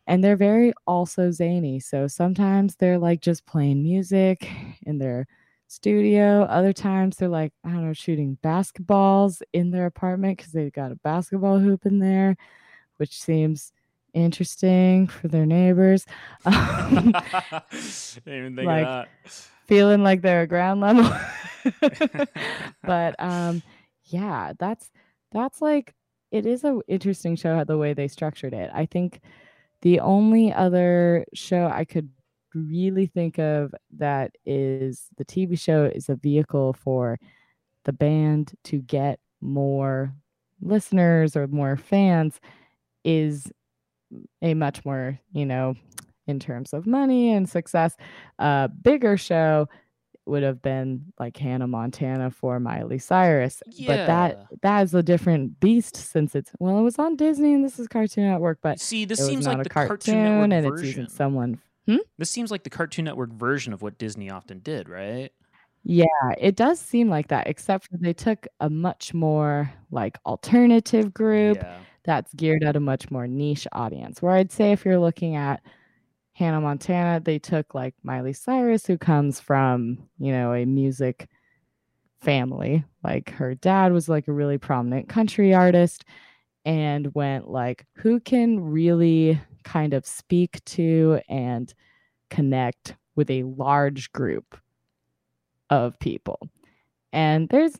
and 0.08 0.24
they're 0.24 0.38
very 0.38 0.72
also 0.88 1.32
zany 1.32 1.82
so 1.82 2.08
sometimes 2.08 2.78
they're 2.78 2.98
like 2.98 3.20
just 3.20 3.46
playing 3.46 3.84
music 3.84 4.50
in 4.84 4.98
their 4.98 5.28
studio. 5.68 6.44
Other 6.44 6.74
times 6.74 7.18
they're 7.18 7.30
like, 7.30 7.54
I 7.64 7.70
don't 7.70 7.88
know, 7.88 7.94
shooting 7.94 8.38
basketballs 8.44 9.42
in 9.54 9.72
their 9.72 9.86
apartment 9.86 10.38
because 10.38 10.52
they've 10.52 10.72
got 10.72 10.92
a 10.92 10.96
basketball 10.98 11.60
hoop 11.60 11.86
in 11.86 12.00
there, 12.00 12.38
which 12.98 13.20
seems 13.20 13.72
interesting 14.14 15.08
for 15.08 15.28
their 15.28 15.46
neighbors. 15.46 16.06
Um, 16.46 17.14
like 18.66 19.08
feeling 19.66 20.04
like 20.04 20.22
they're 20.22 20.44
a 20.44 20.48
ground 20.48 20.82
level. 20.82 21.12
but 22.84 23.16
um, 23.20 23.64
yeah, 24.06 24.54
that's 24.58 24.92
that's 25.32 25.62
like 25.62 25.94
it 26.32 26.46
is 26.46 26.64
a 26.64 26.80
interesting 26.88 27.36
show 27.36 27.64
the 27.64 27.78
way 27.78 27.94
they 27.94 28.08
structured 28.08 28.54
it. 28.54 28.70
I 28.74 28.86
think 28.86 29.22
the 29.82 30.00
only 30.00 30.54
other 30.54 31.26
show 31.34 31.68
I 31.68 31.86
could 31.86 32.10
really 32.56 33.06
think 33.06 33.38
of 33.38 33.74
that 33.98 34.32
is 34.46 35.08
the 35.18 35.26
TV 35.26 35.60
show 35.60 35.86
is 35.86 36.10
a 36.10 36.16
vehicle 36.16 36.74
for 36.74 37.20
the 37.84 37.94
band 37.94 38.54
to 38.64 38.80
get 38.80 39.20
more 39.42 40.14
listeners 40.62 41.36
or 41.36 41.48
more 41.48 41.78
fans 41.78 42.40
is 43.04 43.52
a 44.42 44.54
much 44.54 44.84
more, 44.86 45.20
you 45.34 45.46
know, 45.46 45.76
in 46.28 46.40
terms 46.40 46.74
of 46.74 46.88
money 46.88 47.32
and 47.32 47.48
success, 47.48 47.96
a 48.40 48.68
bigger 48.68 49.18
show 49.18 49.68
would 50.26 50.42
have 50.42 50.62
been 50.62 51.14
like 51.20 51.38
Hannah 51.38 51.68
Montana 51.68 52.32
for 52.32 52.60
Miley 52.60 52.98
Cyrus. 52.98 53.62
Yeah. 53.68 53.88
But 53.88 54.08
that 54.08 54.48
that 54.64 54.84
is 54.84 54.94
a 54.96 55.04
different 55.04 55.60
beast 55.60 55.96
since 55.96 56.36
it's 56.36 56.52
well, 56.60 56.80
it 56.80 56.82
was 56.82 56.98
on 56.98 57.16
Disney 57.16 57.54
and 57.54 57.64
this 57.64 57.78
is 57.78 57.88
Cartoon 57.88 58.28
Network, 58.28 58.60
but 58.62 58.80
see, 58.80 59.06
this 59.06 59.24
seems 59.24 59.46
like 59.46 59.62
the 59.62 59.70
cartoon, 59.70 59.88
Cartoon 59.88 60.50
Network 60.50 60.52
and 60.52 60.68
version. 60.68 60.88
it's 60.88 60.98
using 60.98 61.10
someone 61.10 61.62
Hmm? 61.88 61.98
This 62.18 62.32
seems 62.32 62.52
like 62.52 62.64
the 62.64 62.70
Cartoon 62.70 63.06
Network 63.06 63.32
version 63.34 63.74
of 63.74 63.82
what 63.82 63.98
Disney 63.98 64.30
often 64.30 64.60
did, 64.60 64.90
right? 64.90 65.32
Yeah, 65.84 66.06
it 66.40 66.56
does 66.56 66.80
seem 66.80 67.10
like 67.10 67.28
that, 67.28 67.48
except 67.48 67.88
for 67.88 67.98
they 67.98 68.14
took 68.14 68.48
a 68.60 68.70
much 68.70 69.14
more 69.14 69.72
like 69.92 70.18
alternative 70.26 71.14
group 71.14 71.58
yeah. 71.58 71.78
that's 72.04 72.34
geared 72.34 72.64
at 72.64 72.76
a 72.76 72.80
much 72.80 73.12
more 73.12 73.28
niche 73.28 73.68
audience. 73.72 74.20
Where 74.20 74.34
I'd 74.34 74.52
say 74.52 74.72
if 74.72 74.84
you're 74.84 74.98
looking 74.98 75.36
at 75.36 75.62
Hannah 76.34 76.60
Montana, 76.60 77.20
they 77.20 77.38
took 77.38 77.76
like 77.76 77.94
Miley 78.02 78.34
Cyrus, 78.34 78.88
who 78.88 78.98
comes 78.98 79.40
from, 79.40 80.00
you 80.18 80.32
know, 80.32 80.54
a 80.54 80.66
music 80.66 81.30
family. 82.20 82.84
Like 83.04 83.30
her 83.30 83.54
dad 83.54 83.94
was 83.94 84.10
like 84.10 84.28
a 84.28 84.34
really 84.34 84.58
prominent 84.58 85.08
country 85.08 85.54
artist 85.54 86.04
and 86.66 87.14
went 87.14 87.48
like, 87.48 87.86
who 87.94 88.20
can 88.20 88.60
really 88.60 89.40
kind 89.66 89.94
of 89.94 90.06
speak 90.06 90.64
to 90.64 91.20
and 91.28 91.74
connect 92.30 92.96
with 93.16 93.30
a 93.30 93.44
large 93.44 94.12
group 94.14 94.58
of 95.70 96.00
people. 96.00 96.50
And 97.12 97.50
there's 97.50 97.78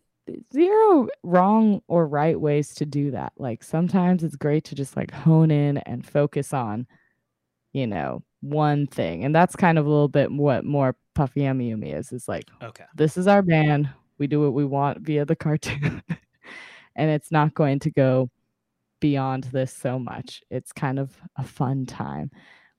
zero 0.52 1.08
wrong 1.24 1.82
or 1.88 2.08
right 2.08 2.40
ways 2.40 2.74
to 2.76 2.86
do 2.86 3.12
that. 3.12 3.34
Like 3.38 3.64
sometimes 3.64 4.24
it's 4.24 4.36
great 4.36 4.66
to 4.66 4.76
just 4.76 4.98
like 4.98 5.12
hone 5.12 5.52
in 5.52 5.78
and 5.80 6.06
focus 6.06 6.54
on, 6.54 6.88
you 7.74 7.88
know, 7.88 8.24
one 8.42 8.88
thing. 8.88 9.24
And 9.24 9.36
that's 9.36 9.56
kind 9.56 9.78
of 9.78 9.86
a 9.86 9.90
little 9.90 10.08
bit 10.08 10.32
what 10.32 10.66
more 10.66 10.96
Puffy 11.14 11.42
Amiyumi 11.42 11.98
is. 11.98 12.12
Is 12.12 12.28
like, 12.28 12.46
okay, 12.62 12.86
this 12.96 13.18
is 13.18 13.28
our 13.28 13.42
band. 13.42 13.90
We 14.18 14.28
do 14.28 14.42
what 14.42 14.54
we 14.54 14.66
want 14.66 15.02
via 15.02 15.26
the 15.26 15.36
cartoon. 15.36 16.02
and 16.96 17.12
it's 17.12 17.32
not 17.32 17.54
going 17.54 17.80
to 17.80 17.92
go 17.92 18.30
beyond 19.00 19.46
this 19.46 19.74
so 19.74 20.00
much. 20.00 20.44
It's 20.50 20.72
kind 20.72 21.00
of 21.00 21.16
a 21.36 21.44
fun 21.44 21.86
time 21.86 22.32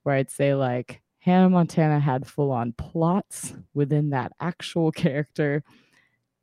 where 0.03 0.15
I'd 0.15 0.31
say 0.31 0.55
like 0.55 1.03
Hannah 1.27 1.51
Montana 1.51 1.99
had 1.99 2.27
full 2.27 2.53
on 2.53 2.73
plots 2.73 3.53
within 3.75 4.11
that 4.11 4.33
actual 4.41 4.93
character. 4.93 5.65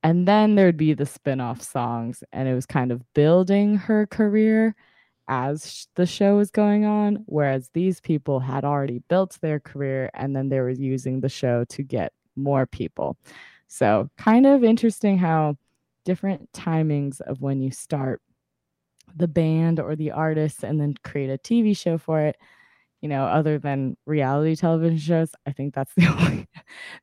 And 0.04 0.28
then 0.28 0.56
there'd 0.56 0.76
be 0.76 0.94
the 0.94 1.06
spin 1.06 1.40
off 1.40 1.62
songs, 1.62 2.26
and 2.34 2.50
it 2.50 2.54
was 2.54 2.66
kind 2.66 2.92
of 2.92 3.02
building 3.14 3.78
her 3.78 4.06
career 4.06 4.76
as 5.30 5.88
the 5.96 6.06
show 6.06 6.36
was 6.36 6.52
going 6.52 6.84
on. 6.84 7.24
Whereas 7.26 7.70
these 7.74 8.02
people 8.02 8.42
had 8.42 8.66
already 8.66 9.02
built 9.08 9.38
their 9.42 9.62
career, 9.62 10.10
and 10.14 10.36
then 10.36 10.50
they 10.50 10.60
were 10.60 10.70
using 10.70 11.22
the 11.22 11.30
show 11.30 11.64
to 11.70 11.84
get 11.84 12.12
more 12.36 12.66
people. 12.66 13.18
So, 13.68 14.10
kind 14.18 14.46
of 14.46 14.66
interesting 14.66 15.18
how 15.18 15.58
different 16.04 16.52
timings 16.52 17.22
of 17.22 17.42
when 17.42 17.62
you 17.62 17.72
start 17.72 18.22
the 19.16 19.28
band 19.28 19.80
or 19.80 19.96
the 19.96 20.12
artist 20.12 20.64
and 20.64 20.80
then 20.80 20.96
create 21.04 21.30
a 21.30 21.38
TV 21.38 21.76
show 21.76 21.98
for 21.98 22.22
it. 22.22 22.38
You 23.02 23.10
know, 23.10 23.26
other 23.26 23.60
than 23.60 23.98
reality 24.06 24.56
television 24.56 24.98
shows, 24.98 25.32
I 25.46 25.52
think 25.52 25.74
that's 25.74 25.94
the 25.98 26.08
only 26.08 26.48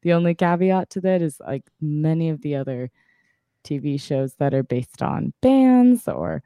the 0.02 0.12
only 0.12 0.34
caveat 0.34 0.90
to 0.90 1.00
that 1.02 1.22
is 1.22 1.40
like 1.40 1.64
many 1.80 2.30
of 2.30 2.40
the 2.42 2.56
other 2.56 2.90
TV 3.64 4.00
shows 4.00 4.34
that 4.36 4.54
are 4.54 4.62
based 4.62 5.02
on 5.02 5.34
bands 5.42 6.08
or 6.08 6.42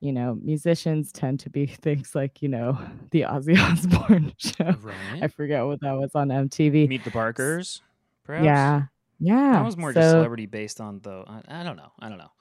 you 0.00 0.12
know, 0.12 0.36
musicians 0.42 1.12
tend 1.12 1.38
to 1.38 1.48
be 1.48 1.64
things 1.82 2.16
like, 2.16 2.42
you 2.42 2.48
know, 2.48 2.76
the 3.12 3.20
Ozzy 3.20 3.56
Osbourne 3.72 4.32
show. 4.36 4.74
Right. 4.82 5.22
I 5.22 5.28
forget 5.28 5.64
what 5.64 5.80
that 5.80 5.92
was 5.92 6.10
on 6.16 6.28
MTV. 6.28 6.88
Meet 6.88 7.04
the 7.04 7.12
Barkers, 7.12 7.82
perhaps. 8.24 8.44
Yeah. 8.44 8.82
Yeah. 9.20 9.52
That 9.52 9.64
was 9.64 9.76
more 9.76 9.92
so, 9.92 10.00
just 10.00 10.10
celebrity 10.10 10.46
based 10.46 10.80
on 10.80 10.98
though. 11.04 11.24
I, 11.28 11.60
I 11.60 11.62
don't 11.62 11.76
know. 11.76 11.92
I 12.00 12.08
don't 12.08 12.18
know 12.18 12.32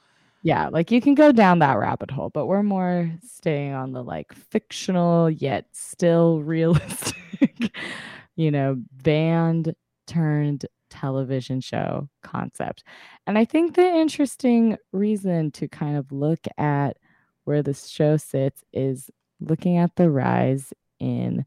yeah 0.43 0.67
like 0.69 0.91
you 0.91 1.01
can 1.01 1.13
go 1.13 1.31
down 1.31 1.60
that 1.60 1.77
rabbit 1.77 2.12
hole 2.12 2.29
but 2.29 2.48
we're 2.48 2.63
more 2.63 3.12
staying 3.24 3.74
on 3.74 3.91
the 3.91 4.03
like 4.03 4.33
fictional 4.33 5.29
yet 5.29 5.65
still 5.71 6.41
realistic 6.41 7.75
you 8.36 8.51
know 8.51 8.75
band 9.03 9.74
turned 10.07 10.65
television 10.89 11.62
show 11.62 12.10
concept. 12.21 12.83
And 13.25 13.38
i 13.38 13.45
think 13.45 13.75
the 13.75 13.86
interesting 13.86 14.77
reason 14.91 15.51
to 15.51 15.67
kind 15.67 15.98
of 15.98 16.12
look 16.12 16.39
at 16.57 16.98
where 17.45 17.63
this 17.63 17.88
show 17.88 18.17
sits 18.17 18.63
is 18.74 19.10
looking 19.39 19.77
at 19.77 19.95
the 19.95 20.10
rise 20.10 20.74
in 21.00 21.45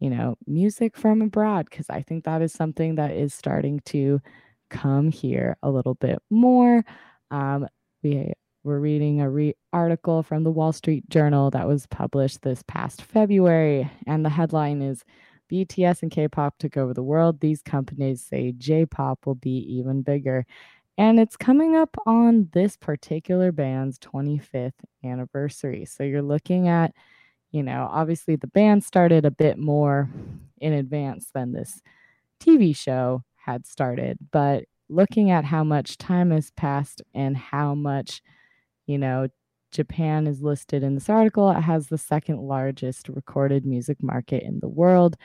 you 0.00 0.10
know 0.10 0.36
music 0.46 0.96
from 0.96 1.22
abroad 1.22 1.66
because 1.70 1.88
i 1.88 2.02
think 2.02 2.24
that 2.24 2.42
is 2.42 2.52
something 2.52 2.96
that 2.96 3.12
is 3.12 3.32
starting 3.32 3.80
to 3.86 4.20
come 4.70 5.10
here 5.10 5.56
a 5.62 5.70
little 5.70 5.94
bit 5.94 6.18
more. 6.30 6.84
Um, 7.30 7.66
we 8.06 8.32
were 8.62 8.80
reading 8.80 9.20
a 9.20 9.30
re- 9.30 9.56
article 9.72 10.22
from 10.22 10.44
the 10.44 10.50
Wall 10.50 10.72
Street 10.72 11.08
Journal 11.08 11.50
that 11.50 11.66
was 11.66 11.86
published 11.86 12.42
this 12.42 12.62
past 12.66 13.02
February, 13.02 13.90
and 14.06 14.24
the 14.24 14.30
headline 14.30 14.82
is 14.82 15.04
BTS 15.50 16.02
and 16.02 16.10
K-pop 16.10 16.58
took 16.58 16.76
over 16.76 16.92
the 16.92 17.02
world. 17.02 17.40
These 17.40 17.62
companies 17.62 18.22
say 18.22 18.52
J-pop 18.52 19.26
will 19.26 19.36
be 19.36 19.58
even 19.76 20.02
bigger. 20.02 20.44
And 20.98 21.20
it's 21.20 21.36
coming 21.36 21.76
up 21.76 21.94
on 22.06 22.48
this 22.52 22.76
particular 22.76 23.52
band's 23.52 23.98
25th 23.98 24.72
anniversary. 25.04 25.84
So 25.84 26.02
you're 26.02 26.22
looking 26.22 26.68
at, 26.68 26.92
you 27.50 27.62
know, 27.62 27.88
obviously 27.90 28.36
the 28.36 28.46
band 28.46 28.82
started 28.82 29.24
a 29.24 29.30
bit 29.30 29.58
more 29.58 30.08
in 30.58 30.72
advance 30.72 31.28
than 31.34 31.52
this 31.52 31.80
TV 32.40 32.74
show 32.74 33.22
had 33.36 33.66
started, 33.66 34.18
but 34.32 34.64
looking 34.88 35.30
at 35.30 35.44
how 35.44 35.64
much 35.64 35.98
time 35.98 36.30
has 36.30 36.50
passed 36.52 37.02
and 37.14 37.36
how 37.36 37.74
much, 37.74 38.22
you 38.86 38.98
know, 38.98 39.28
Japan 39.72 40.26
is 40.26 40.42
listed 40.42 40.82
in 40.82 40.94
this 40.94 41.08
article. 41.10 41.50
It 41.50 41.60
has 41.62 41.88
the 41.88 41.98
second 41.98 42.40
largest 42.40 43.08
recorded 43.08 43.66
music 43.66 44.02
market 44.02 44.42
in 44.44 44.60
the 44.60 44.68
world, 44.68 45.16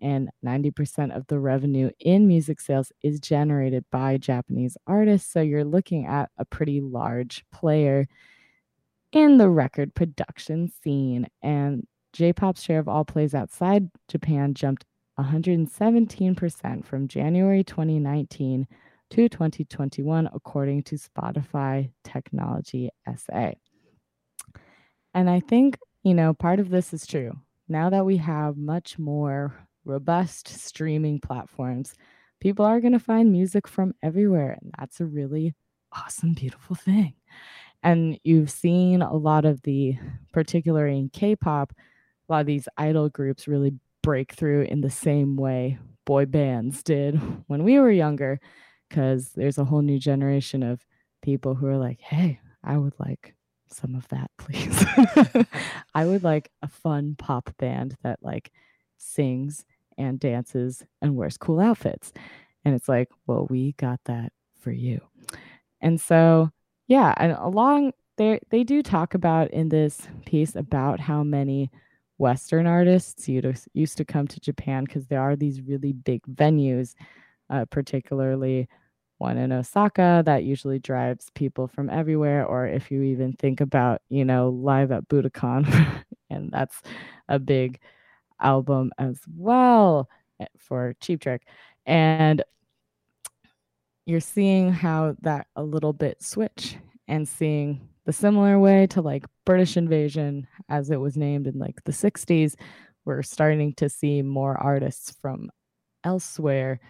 and 0.00 0.30
90% 0.44 1.14
of 1.16 1.26
the 1.26 1.38
revenue 1.38 1.90
in 2.00 2.26
music 2.28 2.60
sales 2.60 2.92
is 3.02 3.20
generated 3.20 3.84
by 3.90 4.16
Japanese 4.16 4.76
artists. 4.86 5.30
So 5.32 5.40
you're 5.42 5.64
looking 5.64 6.06
at 6.06 6.30
a 6.38 6.44
pretty 6.46 6.80
large 6.80 7.44
player. 7.52 8.08
in 9.12 9.38
the 9.38 9.48
record 9.48 9.94
production 9.94 10.68
scene. 10.82 11.26
And 11.42 11.86
J 12.12 12.32
pop's 12.32 12.62
share 12.62 12.78
of 12.78 12.88
all 12.88 13.04
plays 13.04 13.34
outside 13.34 13.90
Japan 14.08 14.54
jumped 14.54 14.84
117% 15.18 16.84
from 16.84 17.08
January 17.08 17.64
2019 17.64 18.66
to 19.10 19.28
2021, 19.28 20.28
according 20.32 20.82
to 20.84 20.96
Spotify 20.96 21.90
Technology 22.04 22.90
SA. 23.16 23.52
And 25.14 25.28
I 25.28 25.40
think, 25.40 25.78
you 26.02 26.14
know, 26.14 26.32
part 26.34 26.60
of 26.60 26.70
this 26.70 26.94
is 26.94 27.06
true. 27.06 27.32
Now 27.68 27.90
that 27.90 28.06
we 28.06 28.16
have 28.18 28.56
much 28.56 28.98
more 28.98 29.54
robust 29.84 30.48
streaming 30.48 31.20
platforms, 31.20 31.94
people 32.40 32.64
are 32.64 32.80
going 32.80 32.92
to 32.92 32.98
find 32.98 33.32
music 33.32 33.66
from 33.66 33.94
everywhere. 34.02 34.58
And 34.60 34.72
that's 34.78 35.00
a 35.00 35.06
really 35.06 35.54
awesome, 35.92 36.32
beautiful 36.34 36.76
thing. 36.76 37.14
And 37.82 38.18
you've 38.24 38.50
seen 38.50 39.02
a 39.02 39.14
lot 39.14 39.44
of 39.44 39.62
the, 39.62 39.96
particularly 40.32 40.98
in 40.98 41.08
K 41.10 41.34
pop, 41.34 41.72
a 42.28 42.32
lot 42.32 42.40
of 42.40 42.46
these 42.46 42.68
idol 42.76 43.08
groups 43.08 43.48
really 43.48 43.72
break 44.02 44.32
through 44.32 44.62
in 44.62 44.80
the 44.80 44.90
same 44.90 45.36
way 45.36 45.78
boy 46.06 46.26
bands 46.26 46.82
did 46.82 47.14
when 47.46 47.62
we 47.62 47.78
were 47.78 47.90
younger, 47.90 48.40
because 48.90 49.30
there's 49.30 49.56
a 49.56 49.64
whole 49.64 49.80
new 49.80 49.98
generation 49.98 50.62
of 50.62 50.84
people 51.22 51.54
who 51.54 51.66
are 51.66 51.78
like, 51.78 52.00
hey, 52.00 52.40
I 52.62 52.76
would 52.76 52.94
like 52.98 53.34
some 53.68 53.94
of 53.94 54.06
that, 54.08 54.30
please. 54.38 54.84
I 55.94 56.04
would 56.04 56.24
like 56.24 56.50
a 56.60 56.68
fun 56.68 57.14
pop 57.16 57.56
band 57.56 57.96
that 58.02 58.18
like 58.22 58.50
sings 58.98 59.64
and 59.96 60.18
dances 60.18 60.84
and 61.00 61.16
wears 61.16 61.38
cool 61.38 61.60
outfits. 61.60 62.12
And 62.64 62.74
it's 62.74 62.88
like, 62.88 63.08
well, 63.26 63.46
we 63.48 63.72
got 63.78 64.00
that 64.04 64.32
for 64.58 64.72
you. 64.72 65.00
And 65.80 66.00
so, 66.00 66.50
yeah, 66.88 67.14
and 67.16 67.32
along 67.32 67.92
there, 68.18 68.40
they 68.50 68.64
do 68.64 68.82
talk 68.82 69.14
about 69.14 69.50
in 69.52 69.70
this 69.70 70.06
piece 70.26 70.56
about 70.56 71.00
how 71.00 71.22
many 71.22 71.70
Western 72.18 72.66
artists 72.66 73.28
used 73.28 73.96
to 73.96 74.04
come 74.04 74.26
to 74.26 74.40
Japan 74.40 74.84
because 74.84 75.06
there 75.06 75.22
are 75.22 75.36
these 75.36 75.62
really 75.62 75.92
big 75.92 76.22
venues, 76.26 76.94
uh, 77.48 77.64
particularly 77.70 78.68
one 79.20 79.36
in 79.36 79.52
Osaka 79.52 80.22
that 80.26 80.44
usually 80.44 80.78
drives 80.78 81.30
people 81.34 81.68
from 81.68 81.90
everywhere. 81.90 82.44
Or 82.44 82.66
if 82.66 82.90
you 82.90 83.02
even 83.02 83.32
think 83.34 83.60
about, 83.60 84.02
you 84.08 84.24
know, 84.24 84.48
live 84.48 84.90
at 84.92 85.08
Budokan, 85.08 86.04
and 86.30 86.50
that's 86.50 86.82
a 87.28 87.38
big 87.38 87.78
album 88.40 88.92
as 88.98 89.20
well 89.36 90.08
eh, 90.40 90.46
for 90.58 90.94
Cheap 91.00 91.20
Trick. 91.20 91.42
And 91.86 92.42
you're 94.06 94.20
seeing 94.20 94.72
how 94.72 95.16
that 95.20 95.46
a 95.54 95.62
little 95.62 95.92
bit 95.92 96.22
switch 96.22 96.76
and 97.06 97.28
seeing 97.28 97.88
the 98.06 98.12
similar 98.12 98.58
way 98.58 98.86
to 98.88 99.02
like 99.02 99.24
British 99.44 99.76
invasion 99.76 100.46
as 100.68 100.90
it 100.90 100.96
was 100.96 101.16
named 101.16 101.46
in 101.46 101.58
like 101.58 101.84
the 101.84 101.92
60s 101.92 102.54
we're 103.04 103.22
starting 103.22 103.72
to 103.74 103.88
see 103.88 104.22
more 104.22 104.56
artists 104.56 105.14
from 105.20 105.50
elsewhere 106.04 106.80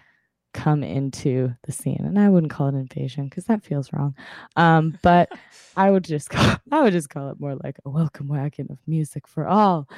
come 0.52 0.82
into 0.82 1.54
the 1.64 1.72
scene 1.72 2.02
and 2.04 2.18
i 2.18 2.28
wouldn't 2.28 2.52
call 2.52 2.68
it 2.68 2.74
invasion 2.74 3.24
because 3.24 3.44
that 3.44 3.62
feels 3.62 3.92
wrong 3.92 4.14
um, 4.56 4.98
but 5.02 5.30
i 5.76 5.90
would 5.90 6.04
just 6.04 6.30
call 6.30 6.56
i 6.72 6.82
would 6.82 6.92
just 6.92 7.08
call 7.08 7.30
it 7.30 7.40
more 7.40 7.54
like 7.62 7.78
a 7.84 7.90
welcome 7.90 8.28
wagon 8.28 8.66
of 8.70 8.78
music 8.86 9.26
for 9.26 9.46
all 9.46 9.88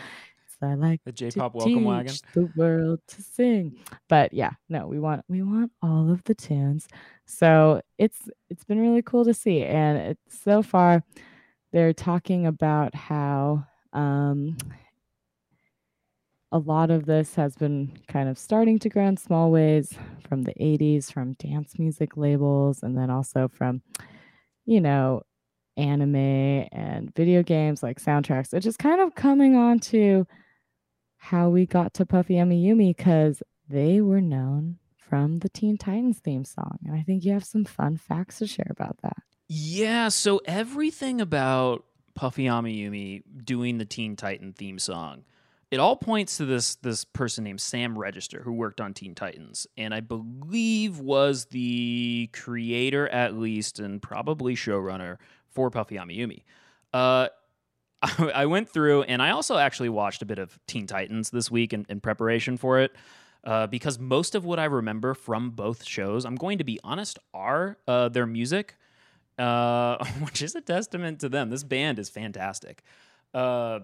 So 0.61 0.69
I 0.69 0.75
like 0.75 1.01
the 1.05 1.13
J-pop 1.13 1.55
welcome 1.55 1.85
wagon. 1.85 2.15
The 2.35 2.47
world 2.55 3.01
to 3.09 3.23
sing. 3.23 3.77
But 4.09 4.33
yeah, 4.33 4.53
no, 4.69 4.87
we 4.87 5.01
want 5.01 5.25
we 5.29 5.43
want 5.43 5.73
all 5.83 6.11
of 6.13 6.23
the 6.25 6.35
tunes. 6.35 6.87
So 7.25 7.81
it's 7.99 8.29
it's 8.49 8.65
been 8.65 8.81
really 8.81 9.03
cool 9.03 9.25
to 9.25 9.35
see. 9.35 9.65
And 9.65 9.99
it, 9.99 10.19
so 10.29 10.63
far 10.63 11.03
they're 11.73 11.93
talking 11.93 12.47
about 12.47 12.95
how 12.95 13.67
um, 13.93 14.57
a 16.53 16.59
lot 16.59 16.91
of 16.91 17.07
this 17.07 17.35
has 17.35 17.57
been 17.57 17.91
kind 18.09 18.29
of 18.29 18.39
starting 18.39 18.79
to 18.81 18.89
grow 18.89 19.07
in 19.07 19.17
small 19.17 19.51
ways 19.51 19.95
from 20.29 20.43
the 20.43 20.53
80s, 20.55 21.11
from 21.11 21.33
dance 21.35 21.79
music 21.79 22.17
labels, 22.17 22.83
and 22.83 22.97
then 22.97 23.11
also 23.11 23.49
from, 23.49 23.81
you 24.67 24.81
know, 24.81 25.23
anime 25.79 26.15
and 26.71 27.15
video 27.15 27.43
games 27.43 27.83
like 27.83 27.99
soundtracks. 28.01 28.53
It's 28.53 28.65
just 28.65 28.79
kind 28.79 29.01
of 29.01 29.15
coming 29.15 29.57
on 29.57 29.79
to 29.81 30.27
how 31.17 31.49
we 31.49 31.65
got 31.65 31.95
to 31.95 32.05
Puffy 32.05 32.35
Amiyumi 32.35 32.95
because 32.95 33.43
they 33.69 34.03
were 34.03 34.21
known 34.21 34.79
from 34.99 35.39
the 35.39 35.49
Teen 35.49 35.79
Titans 35.79 36.19
theme 36.19 36.45
song. 36.45 36.79
And 36.85 36.95
I 36.95 37.03
think 37.03 37.25
you 37.25 37.33
have 37.33 37.45
some 37.45 37.65
fun 37.65 37.97
facts 37.97 38.39
to 38.39 38.47
share 38.47 38.71
about 38.71 38.99
that. 39.03 39.17
Yeah, 39.49 40.09
so 40.09 40.41
everything 40.45 41.21
about 41.21 41.85
Puffy 42.15 42.45
Amiyumi 42.45 43.23
doing 43.45 43.79
the 43.79 43.85
Teen 43.87 44.17
Titan 44.17 44.53
theme 44.53 44.79
song, 44.79 45.25
it 45.73 45.81
all 45.81 45.97
points 45.97 46.37
to 46.37 46.45
this 46.45 46.77
this 46.77 47.05
person 47.05 47.45
named 47.45 47.61
Sam 47.61 47.99
Register 47.99 48.43
who 48.43 48.53
worked 48.53 48.81
on 48.81 48.93
Teen 48.93 49.15
Titans 49.15 49.67
and 49.77 49.93
I 49.95 50.01
believe 50.01 51.01
was 51.01 51.47
the 51.47 52.29
creator 52.33 53.09
at 53.09 53.35
least 53.35 53.81
and 53.81 54.01
probably 54.01 54.55
showrunner 54.55 55.17
for 55.49 55.71
Puffy 55.71 55.97
Amiyumi. 55.97 56.43
Uh, 56.93 57.29
I 58.35 58.47
went 58.47 58.69
through 58.69 59.05
and 59.05 59.23
I 59.23 59.31
also 59.31 59.57
actually 59.57 59.89
watched 59.89 60.21
a 60.21 60.27
bit 60.27 60.39
of 60.39 60.59
Teen 60.67 60.87
Titans 60.87 61.31
this 61.31 61.51
week 61.51 61.73
in, 61.73 61.87
in 61.89 62.01
preparation 62.01 62.57
for 62.59 62.79
it. 62.79 62.93
Uh, 63.45 63.67
because 63.67 63.99
most 63.99 64.37
of 64.37 64.45
what 64.45 64.61
I 64.61 64.67
remember 64.67 65.15
from 65.15 65.51
both 65.51 65.85
shows, 65.85 66.25
I'm 66.25 66.37
going 66.37 66.59
to 66.59 66.65
be 66.65 66.79
honest, 66.85 67.19
are 67.35 67.77
uh, 67.89 68.09
their 68.09 68.27
music, 68.27 68.77
uh, 69.37 70.05
which 70.21 70.43
is 70.43 70.55
a 70.55 70.61
testament 70.61 71.21
to 71.21 71.29
them. 71.29 71.51
This 71.51 71.65
band 71.65 71.99
is 71.99 72.09
fantastic. 72.09 72.85
Uh, 73.35 73.81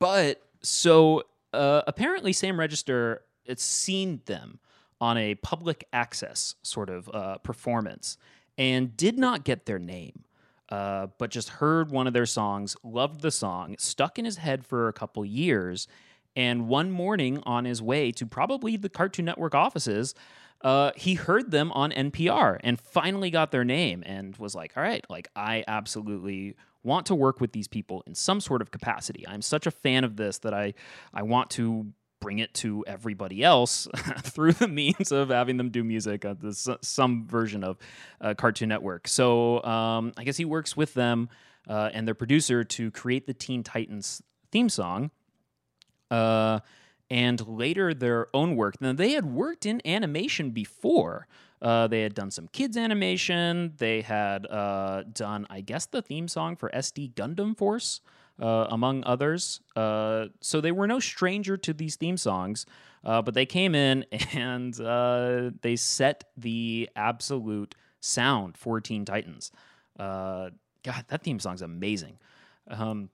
but 0.00 0.42
so 0.62 1.24
uh, 1.52 1.82
apparently, 1.86 2.32
Sam 2.32 2.58
Register 2.58 3.22
it's 3.44 3.64
seen 3.64 4.20
them 4.26 4.60
on 5.00 5.18
a 5.18 5.34
public 5.36 5.84
access 5.92 6.54
sort 6.62 6.88
of 6.88 7.10
uh, 7.12 7.38
performance 7.38 8.16
and 8.56 8.96
did 8.96 9.18
not 9.18 9.42
get 9.42 9.66
their 9.66 9.80
name 9.80 10.24
uh, 10.72 11.08
but 11.18 11.30
just 11.30 11.50
heard 11.50 11.90
one 11.90 12.06
of 12.06 12.14
their 12.14 12.24
songs, 12.24 12.76
loved 12.82 13.20
the 13.20 13.30
song, 13.30 13.76
stuck 13.78 14.18
in 14.18 14.24
his 14.24 14.38
head 14.38 14.64
for 14.64 14.88
a 14.88 14.92
couple 14.94 15.22
years. 15.22 15.86
And 16.34 16.66
one 16.66 16.90
morning 16.90 17.42
on 17.44 17.66
his 17.66 17.82
way 17.82 18.10
to 18.12 18.24
probably 18.24 18.78
the 18.78 18.88
Cartoon 18.88 19.26
Network 19.26 19.54
offices, 19.54 20.14
uh, 20.62 20.92
he 20.96 21.12
heard 21.12 21.50
them 21.50 21.70
on 21.72 21.92
NPR 21.92 22.58
and 22.64 22.80
finally 22.80 23.30
got 23.30 23.50
their 23.50 23.64
name 23.64 24.02
and 24.06 24.34
was 24.38 24.54
like, 24.54 24.72
all 24.74 24.82
right, 24.82 25.04
like 25.10 25.28
I 25.36 25.62
absolutely 25.68 26.56
want 26.84 27.06
to 27.06 27.14
work 27.14 27.40
with 27.40 27.52
these 27.52 27.68
people 27.68 28.02
in 28.06 28.14
some 28.14 28.40
sort 28.40 28.62
of 28.62 28.70
capacity. 28.70 29.24
I'm 29.26 29.42
such 29.42 29.66
a 29.66 29.70
fan 29.70 30.04
of 30.04 30.16
this 30.16 30.38
that 30.38 30.54
I 30.54 30.74
I 31.12 31.22
want 31.22 31.50
to 31.50 31.92
bring 32.20 32.38
it 32.38 32.54
to 32.54 32.84
everybody 32.86 33.42
else 33.42 33.88
through 34.20 34.52
the 34.52 34.68
means 34.68 35.10
of 35.10 35.28
having 35.30 35.56
them 35.56 35.70
do 35.70 35.82
music 35.82 36.24
at 36.24 36.40
this, 36.40 36.68
some 36.80 37.26
version 37.26 37.64
of 37.64 37.76
uh, 38.20 38.32
Cartoon 38.34 38.68
Network. 38.68 39.08
So 39.08 39.62
um, 39.64 40.12
I 40.16 40.22
guess 40.22 40.36
he 40.36 40.44
works 40.44 40.76
with 40.76 40.94
them 40.94 41.28
uh, 41.68 41.90
and 41.92 42.06
their 42.06 42.14
producer 42.14 42.62
to 42.62 42.92
create 42.92 43.26
the 43.26 43.34
Teen 43.34 43.64
Titans 43.64 44.22
theme 44.52 44.68
song. 44.68 45.10
Uh, 46.10 46.60
and 47.10 47.46
later 47.46 47.92
their 47.92 48.26
own 48.34 48.56
work. 48.56 48.80
Now, 48.80 48.94
they 48.94 49.12
had 49.12 49.26
worked 49.26 49.66
in 49.66 49.82
animation 49.86 50.50
before. 50.50 51.26
Uh, 51.62 51.86
they 51.86 52.02
had 52.02 52.12
done 52.12 52.30
some 52.30 52.48
kids 52.48 52.76
animation. 52.76 53.72
They 53.78 54.00
had 54.02 54.46
uh, 54.50 55.04
done, 55.12 55.46
I 55.48 55.60
guess, 55.60 55.86
the 55.86 56.02
theme 56.02 56.26
song 56.26 56.56
for 56.56 56.68
SD 56.70 57.14
Gundam 57.14 57.56
Force 57.56 58.00
uh, 58.40 58.66
among 58.70 59.04
others. 59.04 59.60
Uh, 59.76 60.26
so 60.40 60.60
they 60.60 60.72
were 60.72 60.88
no 60.88 60.98
stranger 60.98 61.56
to 61.56 61.72
these 61.72 61.94
theme 61.94 62.16
songs, 62.16 62.66
uh, 63.04 63.22
but 63.22 63.34
they 63.34 63.46
came 63.46 63.76
in 63.76 64.04
and 64.32 64.78
uh, 64.80 65.50
they 65.62 65.76
set 65.76 66.24
the 66.36 66.90
absolute 66.96 67.76
sound 68.00 68.56
for 68.56 68.80
Teen 68.80 69.04
Titans. 69.04 69.52
God, 69.98 71.04
that 71.06 71.22
theme 71.22 71.38
song's 71.38 71.62
amazing. 71.62 72.18
Um, 72.66 73.08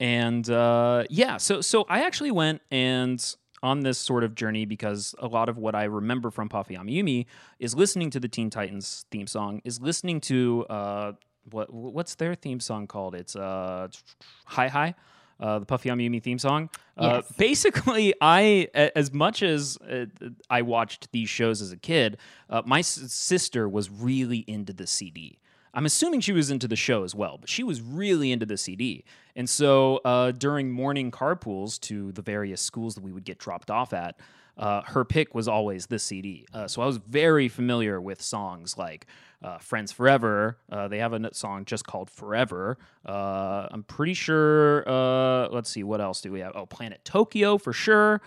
and 0.00 0.48
yeah, 0.48 1.36
so 1.36 1.60
so 1.60 1.86
I 1.88 2.02
actually 2.02 2.32
went 2.32 2.60
and 2.72 3.24
on 3.66 3.80
this 3.80 3.98
sort 3.98 4.22
of 4.22 4.34
journey 4.36 4.64
because 4.64 5.14
a 5.18 5.26
lot 5.26 5.48
of 5.48 5.58
what 5.58 5.74
I 5.74 5.84
remember 5.84 6.30
from 6.30 6.48
Puffy 6.48 6.76
Amiyumi 6.76 7.26
is 7.58 7.74
listening 7.74 8.10
to 8.10 8.20
the 8.20 8.28
Teen 8.28 8.48
Titans 8.48 9.04
theme 9.10 9.26
song, 9.26 9.60
is 9.64 9.80
listening 9.80 10.20
to 10.32 10.64
uh, 10.70 11.12
what 11.50 11.72
what's 11.72 12.14
their 12.14 12.34
theme 12.36 12.60
song 12.60 12.86
called? 12.86 13.14
It's 13.14 13.34
uh, 13.34 13.88
Hi 14.46 14.68
Hi. 14.68 14.94
Uh, 15.38 15.58
the 15.58 15.66
Puffy 15.66 15.90
Amiyumi 15.90 16.22
theme 16.22 16.38
song. 16.38 16.70
Uh, 16.96 17.20
yes. 17.22 17.32
basically, 17.36 18.14
I 18.22 18.68
as 18.74 19.12
much 19.12 19.42
as 19.42 19.76
uh, 19.78 20.06
I 20.48 20.62
watched 20.62 21.10
these 21.12 21.28
shows 21.28 21.60
as 21.60 21.72
a 21.72 21.76
kid, 21.76 22.16
uh, 22.48 22.62
my 22.64 22.78
s- 22.78 23.12
sister 23.12 23.68
was 23.68 23.90
really 23.90 24.44
into 24.46 24.72
the 24.72 24.86
CD. 24.86 25.38
I'm 25.76 25.84
assuming 25.84 26.20
she 26.20 26.32
was 26.32 26.50
into 26.50 26.66
the 26.66 26.74
show 26.74 27.04
as 27.04 27.14
well, 27.14 27.36
but 27.38 27.50
she 27.50 27.62
was 27.62 27.82
really 27.82 28.32
into 28.32 28.46
the 28.46 28.56
CD. 28.56 29.04
And 29.36 29.48
so 29.48 29.98
uh, 30.06 30.32
during 30.32 30.72
morning 30.72 31.10
carpools 31.10 31.78
to 31.82 32.12
the 32.12 32.22
various 32.22 32.62
schools 32.62 32.94
that 32.94 33.04
we 33.04 33.12
would 33.12 33.24
get 33.24 33.38
dropped 33.38 33.70
off 33.70 33.92
at, 33.92 34.18
uh, 34.56 34.80
her 34.86 35.04
pick 35.04 35.34
was 35.34 35.48
always 35.48 35.86
this 35.86 36.02
CD. 36.02 36.46
Uh, 36.54 36.66
so 36.66 36.80
I 36.80 36.86
was 36.86 36.96
very 36.96 37.48
familiar 37.48 38.00
with 38.00 38.22
songs 38.22 38.78
like 38.78 39.06
uh, 39.42 39.58
Friends 39.58 39.92
Forever. 39.92 40.56
Uh, 40.72 40.88
they 40.88 40.98
have 40.98 41.12
a 41.12 41.34
song 41.34 41.66
just 41.66 41.86
called 41.86 42.08
Forever. 42.08 42.78
Uh, 43.04 43.68
I'm 43.70 43.82
pretty 43.82 44.14
sure. 44.14 44.82
Uh, 44.88 45.48
let's 45.50 45.68
see, 45.68 45.82
what 45.82 46.00
else 46.00 46.22
do 46.22 46.32
we 46.32 46.40
have? 46.40 46.52
Oh, 46.54 46.64
Planet 46.64 47.04
Tokyo 47.04 47.58
for 47.58 47.74
sure. 47.74 48.22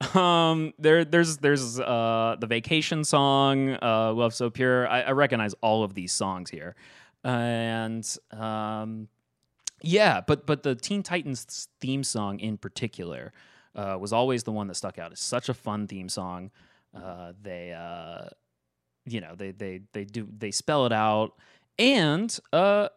Um, 0.14 0.74
there, 0.78 1.04
there's, 1.04 1.38
there's 1.38 1.80
uh, 1.80 2.36
the 2.38 2.46
Vacation 2.46 3.04
song, 3.04 3.70
uh, 3.80 4.12
Love 4.12 4.34
So 4.34 4.50
Pure. 4.50 4.86
I, 4.88 5.02
I 5.02 5.10
recognize 5.12 5.54
all 5.60 5.82
of 5.82 5.94
these 5.94 6.12
songs 6.12 6.50
here, 6.50 6.76
and 7.24 8.06
um, 8.30 9.08
yeah, 9.82 10.20
but 10.20 10.46
but 10.46 10.62
the 10.62 10.74
Teen 10.74 11.02
Titans 11.02 11.68
theme 11.80 12.04
song 12.04 12.38
in 12.40 12.58
particular 12.58 13.32
uh, 13.74 13.96
was 14.00 14.12
always 14.12 14.44
the 14.44 14.52
one 14.52 14.66
that 14.68 14.74
stuck 14.74 14.98
out. 14.98 15.12
It's 15.12 15.22
such 15.22 15.48
a 15.48 15.54
fun 15.54 15.86
theme 15.86 16.08
song. 16.08 16.50
Uh, 16.94 17.32
they, 17.42 17.72
uh, 17.72 18.28
you 19.04 19.20
know, 19.20 19.34
they 19.34 19.50
they 19.52 19.80
they 19.92 20.04
do 20.04 20.28
they 20.36 20.50
spell 20.50 20.86
it 20.86 20.92
out. 20.92 21.32
And 21.78 22.36
uh, 22.52 22.88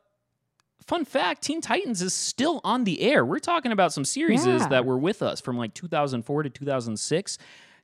fun 0.88 1.06
fact: 1.06 1.43
Teen 1.43 1.62
Titans 1.62 2.02
is 2.02 2.13
still 2.13 2.62
on 2.63 2.84
the 2.86 3.02
air. 3.02 3.26
We're 3.26 3.39
talking 3.39 3.71
about 3.71 3.93
some 3.93 4.06
series 4.06 4.45
Yeah. 4.45 4.67
that 4.67 4.86
were 4.86 4.97
with 4.97 5.21
us 5.21 5.39
from 5.41 5.58
like 5.58 5.73
2004 5.73 6.43
to 6.43 6.50
2006. 6.50 7.38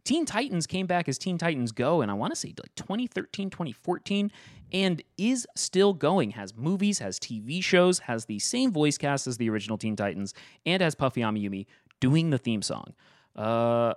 Teen 0.05 0.25
Titans 0.25 0.67
came 0.67 0.85
back 0.85 1.07
as 1.07 1.17
Teen 1.17 1.37
Titans 1.37 1.71
Go, 1.71 2.01
and 2.01 2.11
I 2.11 2.13
want 2.13 2.31
to 2.33 2.35
say 2.35 2.49
like 2.49 2.75
2013, 2.75 3.49
2014, 3.49 4.31
and 4.73 5.01
is 5.17 5.47
still 5.55 5.93
going. 5.93 6.31
Has 6.31 6.55
movies, 6.55 6.99
has 6.99 7.19
TV 7.19 7.63
shows, 7.63 7.99
has 7.99 8.25
the 8.25 8.39
same 8.39 8.71
voice 8.71 8.97
cast 8.97 9.27
as 9.27 9.37
the 9.37 9.49
original 9.49 9.77
Teen 9.77 9.95
Titans, 9.95 10.33
and 10.65 10.81
has 10.81 10.93
Puffy 10.95 11.21
Amiyumi 11.21 11.67
doing 12.01 12.31
the 12.31 12.37
theme 12.37 12.61
song. 12.61 12.93
Uh, 13.35 13.93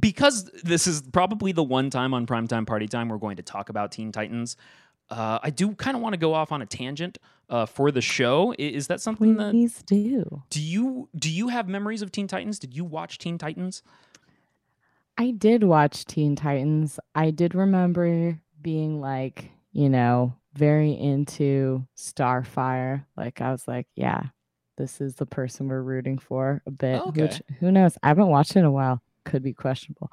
because 0.00 0.50
this 0.64 0.86
is 0.86 1.02
probably 1.02 1.52
the 1.52 1.62
one 1.62 1.90
time 1.90 2.14
on 2.14 2.26
primetime 2.26 2.66
party 2.66 2.88
time 2.88 3.10
we're 3.10 3.18
going 3.18 3.36
to 3.36 3.42
talk 3.42 3.68
about 3.68 3.92
Teen 3.92 4.10
Titans. 4.12 4.56
Uh, 5.12 5.38
I 5.42 5.50
do 5.50 5.74
kind 5.74 5.94
of 5.94 6.02
want 6.02 6.14
to 6.14 6.18
go 6.18 6.32
off 6.32 6.52
on 6.52 6.62
a 6.62 6.66
tangent 6.66 7.18
uh, 7.50 7.66
for 7.66 7.90
the 7.90 8.00
show. 8.00 8.54
Is 8.58 8.86
that 8.86 8.98
something 9.00 9.36
that 9.36 9.50
Please 9.50 9.82
do. 9.82 10.42
do 10.48 10.60
you 10.62 11.10
do 11.14 11.30
you 11.30 11.48
have 11.48 11.68
memories 11.68 12.00
of 12.00 12.10
Teen 12.10 12.26
Titans? 12.26 12.58
Did 12.58 12.74
you 12.74 12.82
watch 12.84 13.18
Teen 13.18 13.36
Titans? 13.36 13.82
I 15.18 15.32
did 15.32 15.64
watch 15.64 16.06
Teen 16.06 16.34
Titans. 16.34 16.98
I 17.14 17.30
did 17.30 17.54
remember 17.54 18.40
being 18.62 19.02
like, 19.02 19.50
you 19.72 19.90
know, 19.90 20.34
very 20.54 20.92
into 20.92 21.86
Starfire. 21.94 23.04
Like 23.14 23.42
I 23.42 23.52
was 23.52 23.68
like, 23.68 23.88
yeah, 23.94 24.22
this 24.78 25.02
is 25.02 25.16
the 25.16 25.26
person 25.26 25.68
we're 25.68 25.82
rooting 25.82 26.16
for 26.16 26.62
a 26.66 26.70
bit. 26.70 27.02
Okay. 27.02 27.22
Which 27.22 27.42
who 27.60 27.70
knows? 27.70 27.98
I 28.02 28.08
haven't 28.08 28.28
watched 28.28 28.56
it 28.56 28.60
in 28.60 28.64
a 28.64 28.70
while. 28.70 29.02
Could 29.26 29.42
be 29.42 29.52
questionable. 29.52 30.10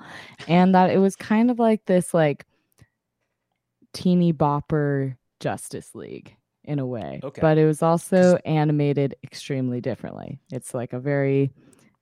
And 0.49 0.75
that 0.75 0.89
it 0.89 0.97
was 0.97 1.15
kind 1.15 1.49
of 1.49 1.57
like 1.57 1.85
this 1.85 2.13
like 2.13 2.45
teeny 3.93 4.33
bopper 4.33 5.15
Justice 5.39 5.95
League 5.95 6.35
in 6.63 6.79
a 6.79 6.85
way. 6.85 7.19
Okay. 7.23 7.41
But 7.41 7.57
it 7.57 7.65
was 7.65 7.81
also 7.81 8.37
animated 8.45 9.15
extremely 9.23 9.81
differently. 9.81 10.39
It's 10.51 10.73
like 10.73 10.93
a 10.93 10.99
very 10.99 11.51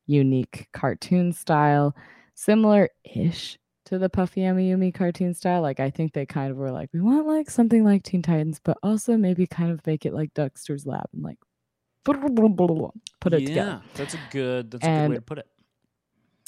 unique 0.05 0.67
cartoon 0.73 1.33
style, 1.33 1.95
similar 2.33 2.89
ish 3.03 3.57
to 3.85 3.97
the 3.97 4.09
Puffy 4.09 4.41
Amiyumi 4.41 4.93
cartoon 4.93 5.33
style. 5.33 5.61
Like 5.61 5.79
I 5.79 5.89
think 5.89 6.13
they 6.13 6.25
kind 6.25 6.51
of 6.51 6.57
were 6.57 6.71
like, 6.71 6.89
we 6.93 7.01
want 7.01 7.27
like 7.27 7.49
something 7.49 7.83
like 7.83 8.03
Teen 8.03 8.21
Titans, 8.21 8.59
but 8.63 8.77
also 8.83 9.15
maybe 9.15 9.47
kind 9.47 9.71
of 9.71 9.85
make 9.85 10.05
it 10.05 10.13
like 10.13 10.33
Dexter's 10.33 10.85
Lab 10.85 11.07
and 11.13 11.23
like 11.23 11.37
put 12.03 13.33
it 13.33 13.41
yeah, 13.41 13.47
together. 13.47 13.81
that's 13.95 14.13
a 14.13 14.19
good 14.31 14.71
that's 14.71 14.85
a 14.85 14.87
good 14.87 15.09
way 15.09 15.15
to 15.15 15.21
put 15.21 15.37
it. 15.39 15.47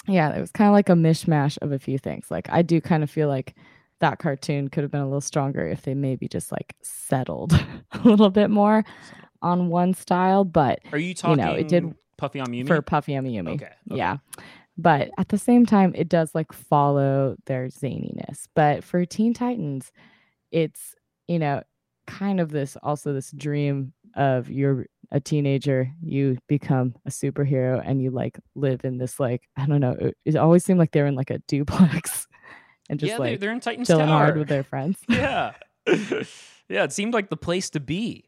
Yeah, 0.08 0.36
it 0.36 0.42
was 0.42 0.52
kind 0.52 0.70
of 0.70 0.74
like 0.74 0.90
a 0.90 0.94
mishmash 0.94 1.58
of 1.62 1.72
a 1.72 1.80
few 1.80 1.98
things. 1.98 2.32
Like 2.32 2.48
I 2.50 2.62
do 2.62 2.82
kind 2.82 3.04
of 3.04 3.10
feel 3.10 3.28
like 3.28 3.56
that 4.00 4.20
cartoon 4.20 4.70
could 4.70 4.84
have 4.84 4.92
been 4.92 5.02
a 5.02 5.06
little 5.06 5.22
stronger 5.22 5.68
if 5.68 5.82
they 5.84 5.94
maybe 5.94 6.28
just 6.28 6.52
like 6.52 6.76
settled 6.82 7.54
a 7.92 8.00
little 8.04 8.30
bit 8.30 8.50
more 8.50 8.84
on 9.42 9.70
one 9.70 9.94
style, 9.94 10.44
but 10.44 10.80
Are 10.92 10.98
you 10.98 11.14
talking? 11.14 11.40
you 11.40 11.46
know, 11.46 11.54
it 11.54 11.68
did 11.68 11.94
Puffy 12.18 12.40
on 12.40 12.48
Amiyumi? 12.48 12.68
for 12.68 12.82
Puffy 12.82 13.14
Amiyumi. 13.14 13.56
Okay, 13.56 13.66
okay. 13.66 13.74
Yeah. 13.98 14.18
But 14.78 15.12
at 15.18 15.30
the 15.30 15.38
same 15.38 15.66
time, 15.66 15.94
it 15.96 16.08
does 16.08 16.34
like 16.34 16.54
follow 16.54 17.36
their 17.46 17.68
zaniness. 17.68 18.48
But 18.56 18.84
for 18.84 19.06
Teen 19.06 19.34
Titans, 19.34 19.92
it's, 20.52 20.96
you 21.28 21.40
know, 21.40 21.64
kind 22.08 22.40
of 22.40 22.50
this 22.50 22.78
also 22.82 23.14
this 23.14 23.32
dream 23.32 23.94
of 24.16 24.50
you're 24.50 24.88
a 25.12 25.20
teenager, 25.20 25.92
you 26.02 26.38
become 26.48 26.96
a 27.06 27.10
superhero 27.10 27.82
and 27.86 28.02
you 28.02 28.10
like 28.12 28.40
live 28.56 28.86
in 28.86 28.98
this 28.98 29.20
like, 29.20 29.48
I 29.58 29.66
don't 29.66 29.82
know, 29.82 29.98
it, 30.00 30.18
it 30.26 30.36
always 30.38 30.64
seemed 30.64 30.80
like 30.80 30.92
they're 30.92 31.08
in 31.08 31.16
like 31.16 31.30
a 31.30 31.40
duplex 31.48 32.28
and 32.90 33.00
just 33.00 33.12
yeah, 33.12 33.18
they're, 33.18 33.28
like 33.32 33.40
they're 33.40 33.52
in 33.52 33.60
Titans 33.60 33.88
chilling 33.88 34.08
Tower. 34.08 34.18
hard 34.18 34.38
with 34.38 34.48
their 34.48 34.64
friends. 34.64 34.98
yeah, 35.10 35.52
yeah. 35.88 36.84
It 36.84 36.92
seemed 36.92 37.14
like 37.14 37.30
the 37.30 37.38
place 37.38 37.70
to 37.72 37.80
be. 37.80 38.26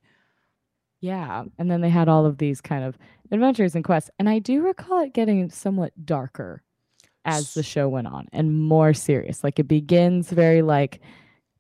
Yeah. 1.02 1.46
And 1.58 1.70
then 1.70 1.82
they 1.82 1.90
had 1.90 2.08
all 2.08 2.26
of 2.28 2.38
these 2.38 2.62
kind 2.62 2.84
of 2.84 2.98
adventures 3.32 3.76
and 3.76 3.84
quests. 3.84 4.12
And 4.20 4.30
I 4.30 4.40
do 4.40 4.62
recall 4.62 5.04
it 5.04 5.14
getting 5.14 5.50
somewhat 5.50 5.94
darker 6.06 6.62
as 7.26 7.54
the 7.54 7.64
show 7.64 7.90
went 7.90 8.08
on 8.08 8.28
and 8.32 8.62
more 8.62 8.94
serious. 8.94 9.44
Like 9.44 9.58
it 9.60 9.68
begins 9.68 10.30
very 10.30 10.62
like, 10.62 11.02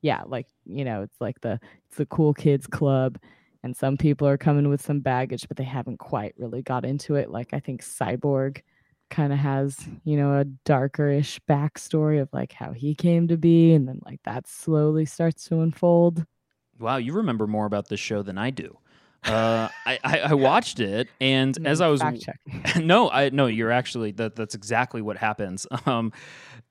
yeah, 0.01 0.21
like, 0.27 0.47
you 0.65 0.85
know, 0.85 1.01
it's 1.01 1.19
like 1.19 1.41
the 1.41 1.59
it's 1.87 1.97
the 1.97 2.05
cool 2.05 2.33
kids 2.33 2.67
club. 2.67 3.17
And 3.63 3.75
some 3.75 3.97
people 3.97 4.27
are 4.27 4.37
coming 4.37 4.69
with 4.69 4.81
some 4.81 5.01
baggage, 5.01 5.47
but 5.47 5.57
they 5.57 5.63
haven't 5.63 5.97
quite 5.97 6.33
really 6.37 6.61
got 6.61 6.85
into 6.85 7.15
it. 7.15 7.29
Like 7.29 7.53
I 7.53 7.59
think 7.59 7.83
Cyborg 7.83 8.61
kind 9.11 9.31
of 9.31 9.37
has, 9.39 9.77
you 10.03 10.17
know, 10.17 10.39
a 10.39 10.45
darker-ish 10.65 11.39
backstory 11.47 12.19
of 12.19 12.29
like 12.33 12.53
how 12.53 12.71
he 12.71 12.95
came 12.95 13.27
to 13.27 13.37
be, 13.37 13.73
and 13.73 13.87
then 13.87 13.99
like 14.05 14.21
that 14.23 14.47
slowly 14.47 15.05
starts 15.05 15.43
to 15.45 15.59
unfold. 15.59 16.25
Wow, 16.79 16.97
you 16.97 17.13
remember 17.13 17.45
more 17.45 17.67
about 17.67 17.89
this 17.89 17.99
show 17.99 18.23
than 18.23 18.37
I 18.37 18.49
do. 18.49 18.77
Uh, 19.23 19.69
I, 19.85 19.99
I 20.03 20.19
I 20.19 20.33
watched 20.33 20.79
it, 20.79 21.07
and 21.21 21.55
as 21.63 21.79
I 21.79 21.89
was 21.89 22.01
no, 22.81 23.07
I 23.07 23.29
no, 23.29 23.45
you're 23.45 23.69
actually 23.69 24.13
that 24.13 24.35
that's 24.35 24.55
exactly 24.55 25.03
what 25.03 25.17
happens. 25.17 25.67
Um, 25.85 26.11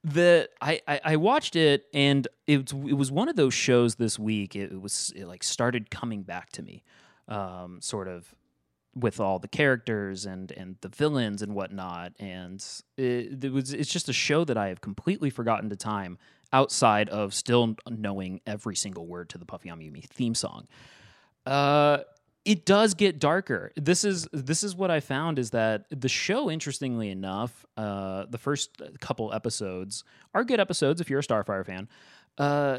the 0.02 0.48
I, 0.60 0.80
I 0.88 1.00
I 1.04 1.16
watched 1.16 1.54
it 1.54 1.84
and 1.94 2.26
it 2.48 2.72
it 2.72 2.94
was 2.96 3.12
one 3.12 3.28
of 3.28 3.36
those 3.36 3.54
shows 3.54 3.94
this 3.96 4.18
week. 4.18 4.56
It, 4.56 4.72
it 4.72 4.80
was 4.80 5.12
it 5.14 5.26
like 5.26 5.44
started 5.44 5.90
coming 5.92 6.24
back 6.24 6.50
to 6.52 6.62
me, 6.62 6.82
um, 7.28 7.80
sort 7.80 8.08
of 8.08 8.34
with 8.94 9.20
all 9.20 9.38
the 9.38 9.48
characters 9.48 10.26
and 10.26 10.50
and 10.52 10.76
the 10.80 10.88
villains 10.88 11.42
and 11.42 11.54
whatnot. 11.54 12.12
And 12.18 12.64
it, 12.96 13.44
it 13.44 13.52
was 13.52 13.72
it's 13.72 13.92
just 13.92 14.08
a 14.08 14.12
show 14.12 14.44
that 14.44 14.56
I 14.56 14.68
have 14.68 14.80
completely 14.80 15.30
forgotten 15.30 15.70
to 15.70 15.76
time 15.76 16.18
outside 16.52 17.08
of 17.08 17.32
still 17.32 17.76
knowing 17.88 18.40
every 18.46 18.74
single 18.76 19.06
word 19.06 19.28
to 19.30 19.38
the 19.38 19.44
Puffy 19.44 19.68
Amiyumi 19.68 20.04
theme 20.08 20.34
song. 20.34 20.66
Uh, 21.46 21.98
it 22.44 22.64
does 22.64 22.94
get 22.94 23.18
darker. 23.18 23.70
This 23.76 24.04
is 24.04 24.26
this 24.32 24.64
is 24.64 24.74
what 24.74 24.90
I 24.90 25.00
found 25.00 25.38
is 25.38 25.50
that 25.50 25.84
the 25.90 26.08
show, 26.08 26.50
interestingly 26.50 27.10
enough, 27.10 27.66
uh, 27.76 28.24
the 28.28 28.38
first 28.38 28.80
couple 29.00 29.32
episodes 29.32 30.04
are 30.34 30.42
good 30.42 30.58
episodes 30.58 31.00
if 31.00 31.10
you're 31.10 31.20
a 31.20 31.22
Starfire 31.22 31.64
fan. 31.64 31.88
Uh, 32.38 32.78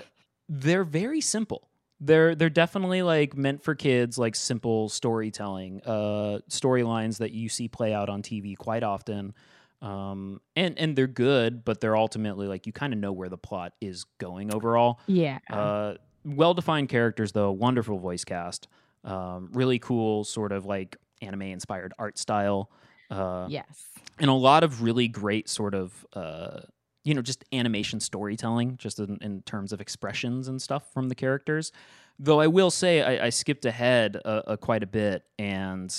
they're 0.49 0.83
very 0.83 1.21
simple. 1.21 1.69
They're 2.03 2.33
they're 2.33 2.49
definitely 2.49 3.03
like 3.03 3.37
meant 3.37 3.63
for 3.63 3.75
kids, 3.75 4.17
like 4.17 4.35
simple 4.35 4.89
storytelling, 4.89 5.81
uh, 5.85 6.39
storylines 6.49 7.19
that 7.19 7.31
you 7.31 7.47
see 7.47 7.67
play 7.67 7.93
out 7.93 8.09
on 8.09 8.23
TV 8.23 8.57
quite 8.57 8.83
often. 8.83 9.33
Um, 9.81 10.41
and 10.55 10.77
and 10.77 10.95
they're 10.95 11.07
good, 11.07 11.63
but 11.63 11.79
they're 11.79 11.95
ultimately 11.95 12.47
like 12.47 12.65
you 12.65 12.73
kind 12.73 12.91
of 12.93 12.99
know 12.99 13.11
where 13.11 13.29
the 13.29 13.37
plot 13.37 13.73
is 13.81 14.05
going 14.17 14.53
overall. 14.53 14.99
Yeah. 15.07 15.39
Uh, 15.49 15.95
well 16.25 16.53
defined 16.53 16.89
characters, 16.89 17.31
though. 17.31 17.51
Wonderful 17.51 17.97
voice 17.99 18.23
cast. 18.23 18.67
Um, 19.03 19.49
really 19.53 19.79
cool, 19.79 20.23
sort 20.23 20.51
of 20.51 20.65
like 20.65 20.97
anime 21.21 21.43
inspired 21.43 21.93
art 21.97 22.17
style. 22.17 22.69
Uh, 23.09 23.47
yes. 23.49 23.85
And 24.19 24.29
a 24.29 24.33
lot 24.33 24.63
of 24.63 24.83
really 24.83 25.07
great, 25.07 25.49
sort 25.49 25.73
of, 25.73 26.05
uh, 26.13 26.61
you 27.03 27.13
know, 27.13 27.21
just 27.21 27.43
animation 27.51 27.99
storytelling, 27.99 28.77
just 28.77 28.99
in, 28.99 29.17
in 29.21 29.41
terms 29.41 29.73
of 29.73 29.81
expressions 29.81 30.47
and 30.47 30.61
stuff 30.61 30.91
from 30.93 31.09
the 31.09 31.15
characters. 31.15 31.71
Though 32.19 32.39
I 32.39 32.47
will 32.47 32.71
say 32.71 33.01
I, 33.01 33.27
I 33.27 33.29
skipped 33.29 33.65
ahead 33.65 34.17
uh, 34.23 34.41
uh, 34.45 34.57
quite 34.57 34.83
a 34.83 34.87
bit, 34.87 35.23
and 35.39 35.93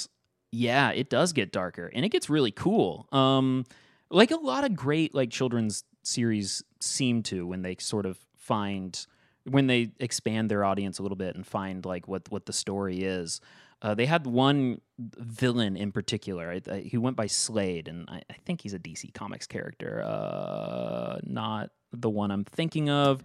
yeah, 0.53 0.91
it 0.91 1.11
does 1.11 1.33
get 1.33 1.51
darker, 1.53 1.91
and 1.93 2.05
it 2.05 2.11
gets 2.11 2.31
really 2.31 2.53
cool. 2.53 3.09
Um, 3.11 3.65
like 4.11 4.31
a 4.31 4.37
lot 4.37 4.65
of 4.65 4.77
great 4.77 5.15
like 5.15 5.31
children's 5.31 5.85
series 6.05 6.63
seem 6.81 7.23
to 7.23 7.47
when 7.47 7.63
they 7.63 7.77
sort 7.79 8.07
of 8.07 8.19
find 8.37 9.07
when 9.45 9.67
they 9.67 9.91
expand 9.99 10.51
their 10.51 10.65
audience 10.65 10.99
a 10.99 11.03
little 11.03 11.17
bit 11.17 11.35
and 11.35 11.47
find 11.47 11.85
like 11.85 12.07
what 12.07 12.31
what 12.31 12.47
the 12.47 12.53
story 12.53 12.99
is. 12.99 13.41
Uh, 13.83 13.95
they 13.95 14.07
had 14.07 14.27
one 14.27 14.81
villain 14.97 15.77
in 15.77 15.91
particular. 15.91 16.51
I, 16.53 16.61
I, 16.73 16.79
he 16.81 16.97
went 16.97 17.17
by 17.17 17.27
Slade, 17.27 17.89
and 17.89 18.09
I, 18.09 18.23
I 18.31 18.35
think 18.45 18.61
he's 18.61 18.75
a 18.75 18.79
DC 18.79 19.13
Comics 19.13 19.47
character, 19.47 20.03
uh, 20.07 21.19
not 21.25 21.71
the 21.93 22.09
one 22.09 22.31
I'm 22.31 22.45
thinking 22.45 22.89
of. 22.89 23.23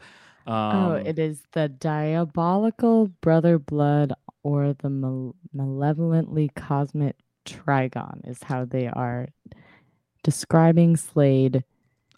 Um, 0.47 0.75
oh, 0.75 0.91
it 0.93 1.19
is 1.19 1.43
the 1.51 1.69
diabolical 1.69 3.07
brother 3.21 3.59
blood 3.59 4.13
or 4.43 4.73
the 4.73 4.89
mal- 4.89 5.35
malevolently 5.53 6.49
cosmic 6.55 7.15
trigon 7.45 8.27
is 8.27 8.41
how 8.43 8.65
they 8.65 8.87
are 8.87 9.27
describing 10.23 10.97
Slade 10.97 11.63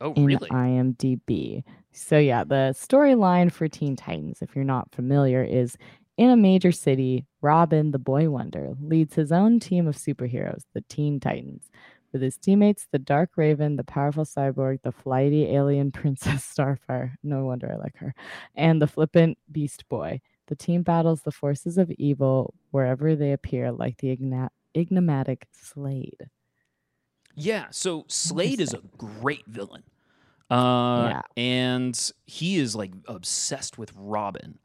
Oh, 0.02 0.14
in 0.14 0.26
really? 0.26 0.50
IMDb. 0.50 1.64
So, 1.92 2.18
yeah, 2.18 2.44
the 2.44 2.74
storyline 2.74 3.52
for 3.52 3.68
Teen 3.68 3.96
Titans, 3.96 4.42
if 4.42 4.56
you're 4.56 4.64
not 4.64 4.94
familiar, 4.94 5.44
is 5.44 5.78
in 6.20 6.30
a 6.30 6.36
major 6.38 6.72
city, 6.74 7.26
Robin, 7.42 7.92
the 7.92 8.00
boy 8.00 8.30
wonder, 8.30 8.76
leads 8.82 9.16
his 9.16 9.32
own 9.32 9.60
team 9.60 9.88
of 9.88 9.96
superheroes, 9.96 10.64
the 10.74 10.82
Teen 10.90 11.20
Titans. 11.20 11.70
With 12.12 12.22
his 12.22 12.38
teammates, 12.38 12.88
the 12.92 13.00
Dark 13.00 13.32
Raven, 13.38 13.78
the 13.78 13.86
powerful 13.86 14.26
cyborg, 14.26 14.82
the 14.82 14.92
flighty 14.92 15.46
alien 15.56 15.92
Princess 16.00 16.44
Starfire, 16.54 17.16
no 17.24 17.46
wonder 17.46 17.72
I 17.72 17.78
like 17.78 17.96
her, 17.98 18.14
and 18.56 18.82
the 18.82 18.88
flippant 18.88 19.38
Beast 19.52 19.88
Boy. 19.90 20.20
The 20.48 20.56
team 20.58 20.84
battles 20.84 21.22
the 21.22 21.32
forces 21.32 21.78
of 21.78 21.92
evil 21.92 22.54
wherever 22.72 23.16
they 23.16 23.32
appear, 23.32 23.72
like 23.72 23.98
the 24.00 24.18
enigmatic 24.76 25.48
Slade. 25.54 26.30
Yeah, 27.36 27.68
so 27.72 28.06
Slade 28.10 28.60
is 28.60 28.74
a 28.74 28.82
great 28.98 29.46
villain. 29.48 29.84
Uh, 30.50 31.10
Yeah. 31.12 31.22
and 31.38 32.12
he 32.26 32.58
is 32.58 32.76
like 32.76 32.94
obsessed 33.08 33.78
with 33.78 33.94
Robin. 33.96 34.60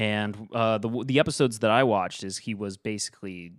And 0.00 0.48
uh, 0.54 0.78
the 0.78 1.04
the 1.04 1.18
episodes 1.20 1.58
that 1.58 1.70
I 1.70 1.84
watched 1.84 2.24
is 2.24 2.38
he 2.38 2.54
was 2.54 2.78
basically 2.78 3.52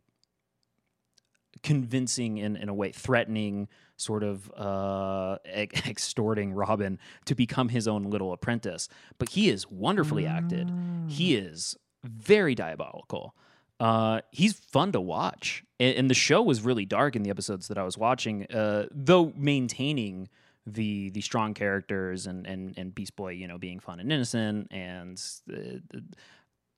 convincing 1.61 2.39
in, 2.39 2.55
in 2.55 2.67
a 2.67 2.73
way, 2.73 2.91
threatening, 2.91 3.67
sort 3.95 4.23
of 4.23 4.51
uh, 4.57 5.37
ex- 5.45 5.85
extorting 5.87 6.53
Robin 6.53 6.97
to 7.25 7.35
become 7.35 7.69
his 7.69 7.87
own 7.87 8.05
little 8.05 8.33
apprentice. 8.33 8.89
But 9.19 9.29
he 9.29 9.49
is 9.49 9.69
wonderfully 9.69 10.25
acted. 10.25 10.71
He 11.07 11.35
is 11.35 11.77
very 12.03 12.55
diabolical. 12.55 13.35
Uh, 13.79 14.21
he's 14.31 14.53
fun 14.53 14.93
to 14.93 15.01
watch, 15.01 15.63
and, 15.79 15.95
and 15.95 16.09
the 16.09 16.15
show 16.15 16.41
was 16.41 16.61
really 16.61 16.87
dark 16.87 17.15
in 17.15 17.21
the 17.21 17.29
episodes 17.29 17.67
that 17.67 17.77
I 17.77 17.83
was 17.83 17.99
watching, 17.99 18.51
uh, 18.51 18.87
though 18.89 19.31
maintaining 19.35 20.27
the 20.65 21.09
the 21.11 21.21
strong 21.21 21.53
characters 21.53 22.27
and 22.27 22.45
and 22.45 22.77
and 22.77 22.93
Beast 22.93 23.15
Boy, 23.15 23.31
you 23.31 23.47
know, 23.47 23.57
being 23.57 23.79
fun 23.79 23.99
and 23.99 24.11
innocent, 24.11 24.67
and 24.71 25.21
uh, 25.51 26.03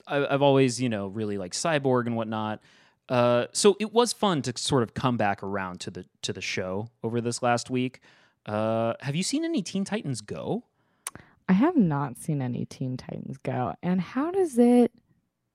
I've 0.07 0.41
always 0.41 0.81
you 0.81 0.89
know 0.89 1.07
really 1.07 1.37
like 1.37 1.53
Cyborg 1.53 2.07
and 2.07 2.15
whatnot. 2.15 2.61
Uh, 3.09 3.47
so 3.51 3.75
it 3.79 3.91
was 3.93 4.13
fun 4.13 4.41
to 4.43 4.53
sort 4.55 4.83
of 4.83 4.93
come 4.93 5.17
back 5.17 5.43
around 5.43 5.79
to 5.81 5.91
the 5.91 6.05
to 6.21 6.33
the 6.33 6.41
show 6.41 6.87
over 7.03 7.19
this 7.21 7.41
last 7.41 7.69
week. 7.69 7.99
Uh, 8.45 8.93
have 9.01 9.15
you 9.15 9.23
seen 9.23 9.45
any 9.45 9.61
Teen 9.61 9.85
Titans 9.85 10.21
Go? 10.21 10.63
I 11.47 11.53
have 11.53 11.75
not 11.75 12.17
seen 12.17 12.41
any 12.41 12.65
Teen 12.65 12.97
Titans 12.97 13.37
Go. 13.37 13.73
And 13.81 13.99
how 13.99 14.31
does 14.31 14.57
it 14.57 14.91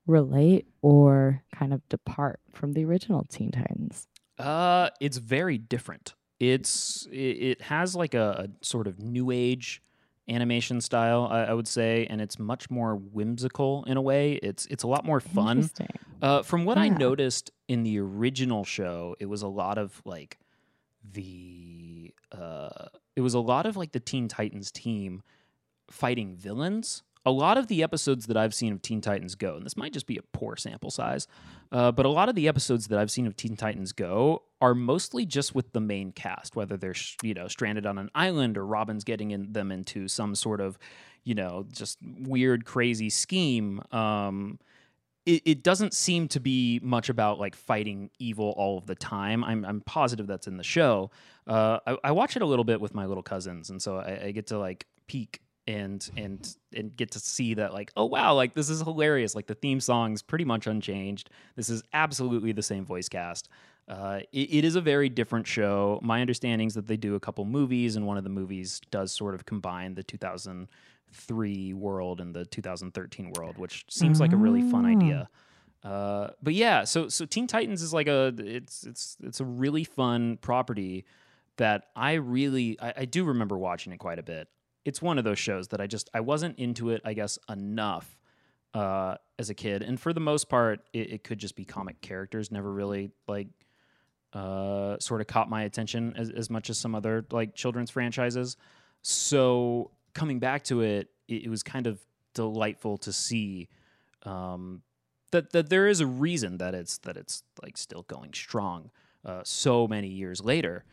relate 0.05 0.67
or 0.81 1.43
kind 1.53 1.73
of 1.73 1.87
depart 1.89 2.39
from 2.51 2.73
the 2.73 2.85
original 2.85 3.25
Teen 3.29 3.51
Titans? 3.51 4.07
Uh, 4.37 4.89
it's 4.99 5.17
very 5.17 5.57
different. 5.57 6.13
It's 6.39 7.07
it, 7.11 7.61
has 7.61 7.95
like 7.95 8.13
a, 8.13 8.45
a 8.47 8.65
sort 8.65 8.87
of 8.87 8.99
new 8.99 9.29
age 9.31 9.81
animation 10.29 10.79
style, 10.79 11.27
I, 11.29 11.45
I 11.45 11.53
would 11.53 11.67
say, 11.67 12.07
and 12.09 12.21
it's 12.21 12.39
much 12.39 12.69
more 12.69 12.95
whimsical 12.95 13.83
in 13.85 13.97
a 13.97 14.01
way. 14.01 14.33
It's 14.35 14.65
it's 14.67 14.83
a 14.83 14.87
lot 14.87 15.05
more 15.05 15.19
fun. 15.19 15.69
Uh, 16.21 16.41
from 16.43 16.65
what 16.65 16.77
I 16.77 16.89
noticed 16.89 17.51
in 17.67 17.83
the 17.83 17.99
original 17.99 18.63
show, 18.63 19.15
it 19.19 19.25
was 19.25 19.41
a 19.41 19.47
lot 19.47 19.77
of 19.77 20.01
like 20.05 20.37
the 21.03 22.13
uh, 22.31 22.87
it 23.15 23.21
was 23.21 23.33
a 23.33 23.39
lot 23.39 23.65
of 23.65 23.75
like 23.75 23.91
the 23.91 23.99
Teen 23.99 24.27
Titans 24.27 24.71
team 24.71 25.23
fighting 25.89 26.35
villains. 26.35 27.03
A 27.25 27.31
lot 27.31 27.57
of 27.57 27.67
the 27.67 27.83
episodes 27.83 28.27
that 28.27 28.37
I've 28.37 28.53
seen 28.53 28.71
of 28.71 28.81
Teen 28.81 29.01
Titans 29.01 29.35
Go, 29.35 29.55
and 29.55 29.65
this 29.65 29.75
might 29.75 29.91
just 29.91 30.07
be 30.07 30.17
a 30.17 30.21
poor 30.33 30.55
sample 30.55 30.89
size, 30.89 31.27
uh, 31.71 31.91
but 31.91 32.05
a 32.05 32.09
lot 32.09 32.29
of 32.29 32.35
the 32.35 32.47
episodes 32.47 32.87
that 32.87 32.97
I've 32.97 33.11
seen 33.11 33.27
of 33.27 33.35
Teen 33.35 33.57
Titans 33.57 33.91
Go 33.91 34.43
are 34.61 34.73
mostly 34.73 35.25
just 35.25 35.53
with 35.53 35.73
the 35.73 35.81
main 35.81 36.11
cast, 36.11 36.55
whether 36.55 36.77
they're 36.77 36.95
you 37.21 37.33
know 37.33 37.47
stranded 37.47 37.85
on 37.85 37.97
an 37.97 38.09
island 38.15 38.57
or 38.57 38.65
Robin's 38.65 39.03
getting 39.03 39.31
in 39.31 39.51
them 39.51 39.71
into 39.71 40.07
some 40.07 40.33
sort 40.33 40.61
of 40.61 40.79
you 41.23 41.35
know 41.35 41.65
just 41.71 41.97
weird 42.01 42.65
crazy 42.65 43.09
scheme. 43.09 43.81
Um, 43.91 44.59
it, 45.25 45.41
it 45.45 45.63
doesn't 45.63 45.93
seem 45.93 46.27
to 46.29 46.39
be 46.39 46.79
much 46.81 47.09
about 47.09 47.39
like 47.39 47.55
fighting 47.55 48.09
evil 48.17 48.53
all 48.57 48.77
of 48.77 48.85
the 48.85 48.95
time. 48.95 49.43
I'm 49.43 49.65
I'm 49.65 49.81
positive 49.81 50.25
that's 50.25 50.47
in 50.47 50.57
the 50.57 50.63
show. 50.63 51.11
Uh, 51.45 51.79
I, 51.85 51.97
I 52.05 52.11
watch 52.11 52.35
it 52.35 52.41
a 52.41 52.45
little 52.45 52.65
bit 52.65 52.81
with 52.81 52.95
my 52.95 53.05
little 53.05 53.23
cousins, 53.23 53.69
and 53.69 53.81
so 53.81 53.97
I, 53.97 54.27
I 54.27 54.31
get 54.31 54.47
to 54.47 54.57
like 54.57 54.87
peek 55.07 55.41
and 55.77 56.09
and 56.17 56.55
and 56.75 56.95
get 56.97 57.11
to 57.11 57.19
see 57.19 57.53
that 57.53 57.73
like 57.73 57.91
oh 57.95 58.05
wow 58.05 58.33
like 58.33 58.53
this 58.53 58.69
is 58.69 58.81
hilarious. 58.81 59.35
Like 59.35 59.47
the 59.47 59.55
theme 59.55 59.79
song's 59.79 60.21
pretty 60.21 60.45
much 60.45 60.67
unchanged. 60.67 61.29
This 61.55 61.69
is 61.69 61.83
absolutely 61.93 62.51
the 62.53 62.63
same 62.63 62.85
voice 62.85 63.07
cast. 63.09 63.49
Uh, 63.87 64.19
it, 64.31 64.53
it 64.53 64.65
is 64.65 64.75
a 64.75 64.81
very 64.81 65.09
different 65.09 65.47
show. 65.47 65.99
My 66.03 66.21
understanding 66.21 66.67
is 66.67 66.75
that 66.75 66.87
they 66.87 66.97
do 66.97 67.15
a 67.15 67.19
couple 67.19 67.43
movies 67.45 67.95
and 67.95 68.05
one 68.05 68.17
of 68.17 68.23
the 68.23 68.29
movies 68.29 68.81
does 68.91 69.11
sort 69.11 69.33
of 69.35 69.45
combine 69.45 69.95
the 69.95 70.03
2003 70.03 71.73
world 71.73 72.21
and 72.21 72.35
the 72.35 72.45
2013 72.45 73.33
world 73.37 73.57
which 73.57 73.85
seems 73.89 74.19
like 74.19 74.31
a 74.33 74.37
really 74.37 74.61
fun 74.61 74.85
Ah. 74.85 74.89
idea. 74.89 75.29
Uh, 75.83 76.29
but 76.43 76.53
yeah 76.53 76.83
so 76.83 77.07
so 77.07 77.25
teen 77.25 77.47
titans 77.47 77.81
is 77.81 77.93
like 77.93 78.07
a 78.07 78.33
it's 78.37 78.85
it's 78.85 79.15
it's 79.23 79.39
a 79.39 79.45
really 79.45 79.83
fun 79.85 80.37
property 80.41 81.05
that 81.55 81.85
I 81.95 82.13
really 82.13 82.77
I, 82.81 82.93
I 82.97 83.05
do 83.05 83.23
remember 83.23 83.57
watching 83.57 83.93
it 83.93 83.97
quite 83.97 84.19
a 84.19 84.23
bit. 84.23 84.47
It's 84.85 85.01
one 85.01 85.17
of 85.17 85.23
those 85.23 85.39
shows 85.39 85.69
that 85.69 85.81
I 85.81 85.87
just 85.87 86.09
I 86.13 86.21
wasn't 86.21 86.57
into 86.57 86.89
it, 86.89 87.01
I 87.05 87.13
guess, 87.13 87.37
enough 87.49 88.17
uh, 88.73 89.15
as 89.37 89.49
a 89.49 89.53
kid, 89.53 89.81
and 89.81 89.99
for 89.99 90.13
the 90.13 90.19
most 90.19 90.49
part, 90.49 90.81
it, 90.93 91.11
it 91.11 91.23
could 91.23 91.39
just 91.39 91.55
be 91.55 91.65
comic 91.65 92.01
characters. 92.01 92.51
Never 92.51 92.71
really 92.71 93.11
like 93.27 93.47
uh, 94.33 94.97
sort 94.99 95.21
of 95.21 95.27
caught 95.27 95.49
my 95.49 95.63
attention 95.63 96.13
as, 96.15 96.29
as 96.29 96.49
much 96.49 96.69
as 96.69 96.77
some 96.77 96.95
other 96.95 97.25
like 97.31 97.55
children's 97.55 97.89
franchises. 97.89 98.57
So 99.01 99.91
coming 100.13 100.39
back 100.39 100.63
to 100.65 100.81
it, 100.81 101.09
it, 101.27 101.45
it 101.45 101.49
was 101.49 101.63
kind 101.63 101.87
of 101.87 101.99
delightful 102.33 102.97
to 102.99 103.11
see 103.11 103.69
um, 104.23 104.81
that 105.31 105.51
that 105.51 105.69
there 105.69 105.87
is 105.87 105.99
a 105.99 106.07
reason 106.07 106.57
that 106.57 106.75
it's 106.75 106.97
that 106.99 107.17
it's 107.17 107.43
like 107.61 107.77
still 107.77 108.03
going 108.03 108.33
strong 108.33 108.91
uh, 109.25 109.41
so 109.43 109.87
many 109.87 110.07
years 110.07 110.41
later. 110.43 110.83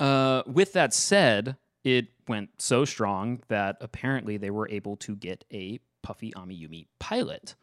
Uh, 0.00 0.42
with 0.46 0.72
that 0.72 0.92
said, 0.92 1.56
it 1.84 2.08
went 2.28 2.50
so 2.58 2.84
strong 2.84 3.42
that 3.48 3.76
apparently 3.80 4.36
they 4.36 4.50
were 4.50 4.68
able 4.68 4.96
to 4.96 5.16
get 5.16 5.44
a 5.52 5.80
Puffy 6.02 6.32
Amiyumi 6.32 6.86
pilot, 6.98 7.54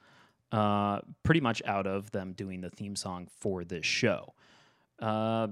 uh, 0.52 1.00
pretty 1.24 1.42
much 1.42 1.62
out 1.66 1.88
of 1.88 2.12
them 2.12 2.34
doing 2.34 2.62
the 2.62 2.70
theme 2.70 2.96
song 2.96 3.28
for 3.40 3.64
this 3.64 3.86
show. 3.86 4.34
Uh, 5.00 5.48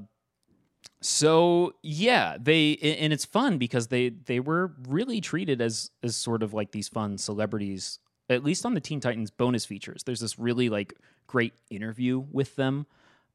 so 1.02 1.74
yeah, 1.84 2.38
they 2.40 2.78
and 2.82 3.14
it's 3.14 3.26
fun 3.26 3.58
because 3.58 3.88
they 3.88 4.10
they 4.10 4.40
were 4.40 4.74
really 4.88 5.22
treated 5.22 5.62
as 5.62 5.92
as 6.02 6.16
sort 6.16 6.44
of 6.44 6.54
like 6.54 6.72
these 6.72 6.88
fun 6.88 7.18
celebrities. 7.18 8.00
At 8.30 8.44
least 8.44 8.66
on 8.66 8.74
the 8.74 8.82
Teen 8.82 9.00
Titans 9.00 9.32
bonus 9.32 9.64
features, 9.66 10.04
there's 10.04 10.20
this 10.20 10.38
really 10.38 10.70
like 10.70 10.94
great 11.28 11.54
interview 11.70 12.20
with 12.20 12.56
them 12.58 12.86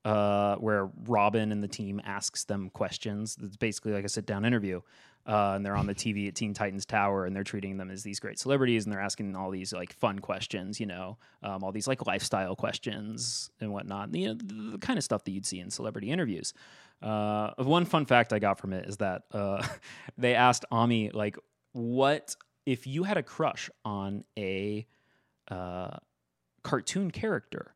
uh, 0.04 0.56
where 0.56 0.90
Robin 1.06 1.52
and 1.52 1.62
the 1.62 1.68
team 1.68 2.00
asks 2.04 2.44
them 2.44 2.70
questions. 2.70 3.36
It's 3.42 3.56
basically 3.56 3.92
like 3.92 4.04
a 4.04 4.08
sit 4.08 4.26
down 4.26 4.44
interview. 4.44 4.80
Uh, 5.24 5.52
and 5.54 5.64
they're 5.64 5.76
on 5.76 5.86
the 5.86 5.94
TV 5.94 6.26
at 6.26 6.34
Teen 6.34 6.52
Titans 6.52 6.84
Tower, 6.84 7.26
and 7.26 7.36
they're 7.36 7.44
treating 7.44 7.76
them 7.76 7.92
as 7.92 8.02
these 8.02 8.18
great 8.18 8.40
celebrities, 8.40 8.84
and 8.84 8.92
they're 8.92 9.00
asking 9.00 9.36
all 9.36 9.52
these 9.52 9.72
like 9.72 9.92
fun 9.92 10.18
questions, 10.18 10.80
you 10.80 10.86
know, 10.86 11.16
um, 11.44 11.62
all 11.62 11.70
these 11.70 11.86
like 11.86 12.04
lifestyle 12.06 12.56
questions 12.56 13.48
and 13.60 13.72
whatnot, 13.72 14.12
you 14.16 14.28
know, 14.28 14.34
the, 14.34 14.72
the 14.72 14.78
kind 14.78 14.98
of 14.98 15.04
stuff 15.04 15.22
that 15.22 15.30
you'd 15.30 15.46
see 15.46 15.60
in 15.60 15.70
celebrity 15.70 16.10
interviews. 16.10 16.52
Uh, 17.00 17.52
one 17.58 17.84
fun 17.84 18.04
fact 18.04 18.32
I 18.32 18.40
got 18.40 18.58
from 18.58 18.72
it 18.72 18.88
is 18.88 18.96
that 18.96 19.22
uh, 19.30 19.64
they 20.18 20.34
asked 20.34 20.64
Ami 20.72 21.10
like, 21.10 21.36
"What 21.72 22.34
if 22.66 22.86
you 22.88 23.04
had 23.04 23.16
a 23.16 23.22
crush 23.22 23.70
on 23.84 24.24
a 24.36 24.86
uh, 25.48 25.98
cartoon 26.64 27.12
character?" 27.12 27.74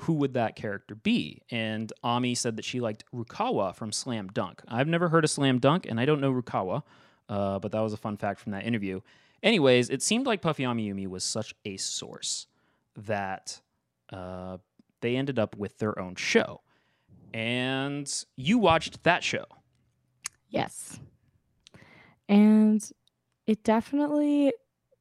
Who 0.00 0.14
would 0.14 0.34
that 0.34 0.56
character 0.56 0.94
be? 0.94 1.42
And 1.50 1.92
Ami 2.02 2.34
said 2.34 2.56
that 2.56 2.64
she 2.64 2.80
liked 2.80 3.04
Rukawa 3.14 3.74
from 3.74 3.92
Slam 3.92 4.28
Dunk. 4.28 4.62
I've 4.66 4.88
never 4.88 5.08
heard 5.08 5.24
of 5.24 5.30
Slam 5.30 5.58
Dunk, 5.58 5.86
and 5.86 6.00
I 6.00 6.06
don't 6.06 6.20
know 6.20 6.32
Rukawa, 6.32 6.82
uh, 7.28 7.58
but 7.58 7.72
that 7.72 7.80
was 7.80 7.92
a 7.92 7.98
fun 7.98 8.16
fact 8.16 8.40
from 8.40 8.52
that 8.52 8.64
interview. 8.64 9.00
Anyways, 9.42 9.90
it 9.90 10.02
seemed 10.02 10.26
like 10.26 10.40
Puffy 10.40 10.62
Amiyumi 10.64 11.06
was 11.06 11.22
such 11.22 11.54
a 11.64 11.76
source 11.76 12.46
that 12.96 13.60
uh, 14.10 14.56
they 15.00 15.16
ended 15.16 15.38
up 15.38 15.54
with 15.56 15.78
their 15.78 15.98
own 15.98 16.14
show. 16.14 16.62
And 17.32 18.10
you 18.36 18.58
watched 18.58 19.02
that 19.04 19.22
show. 19.22 19.44
Yes. 20.48 20.98
And 22.28 22.90
it 23.46 23.62
definitely 23.64 24.52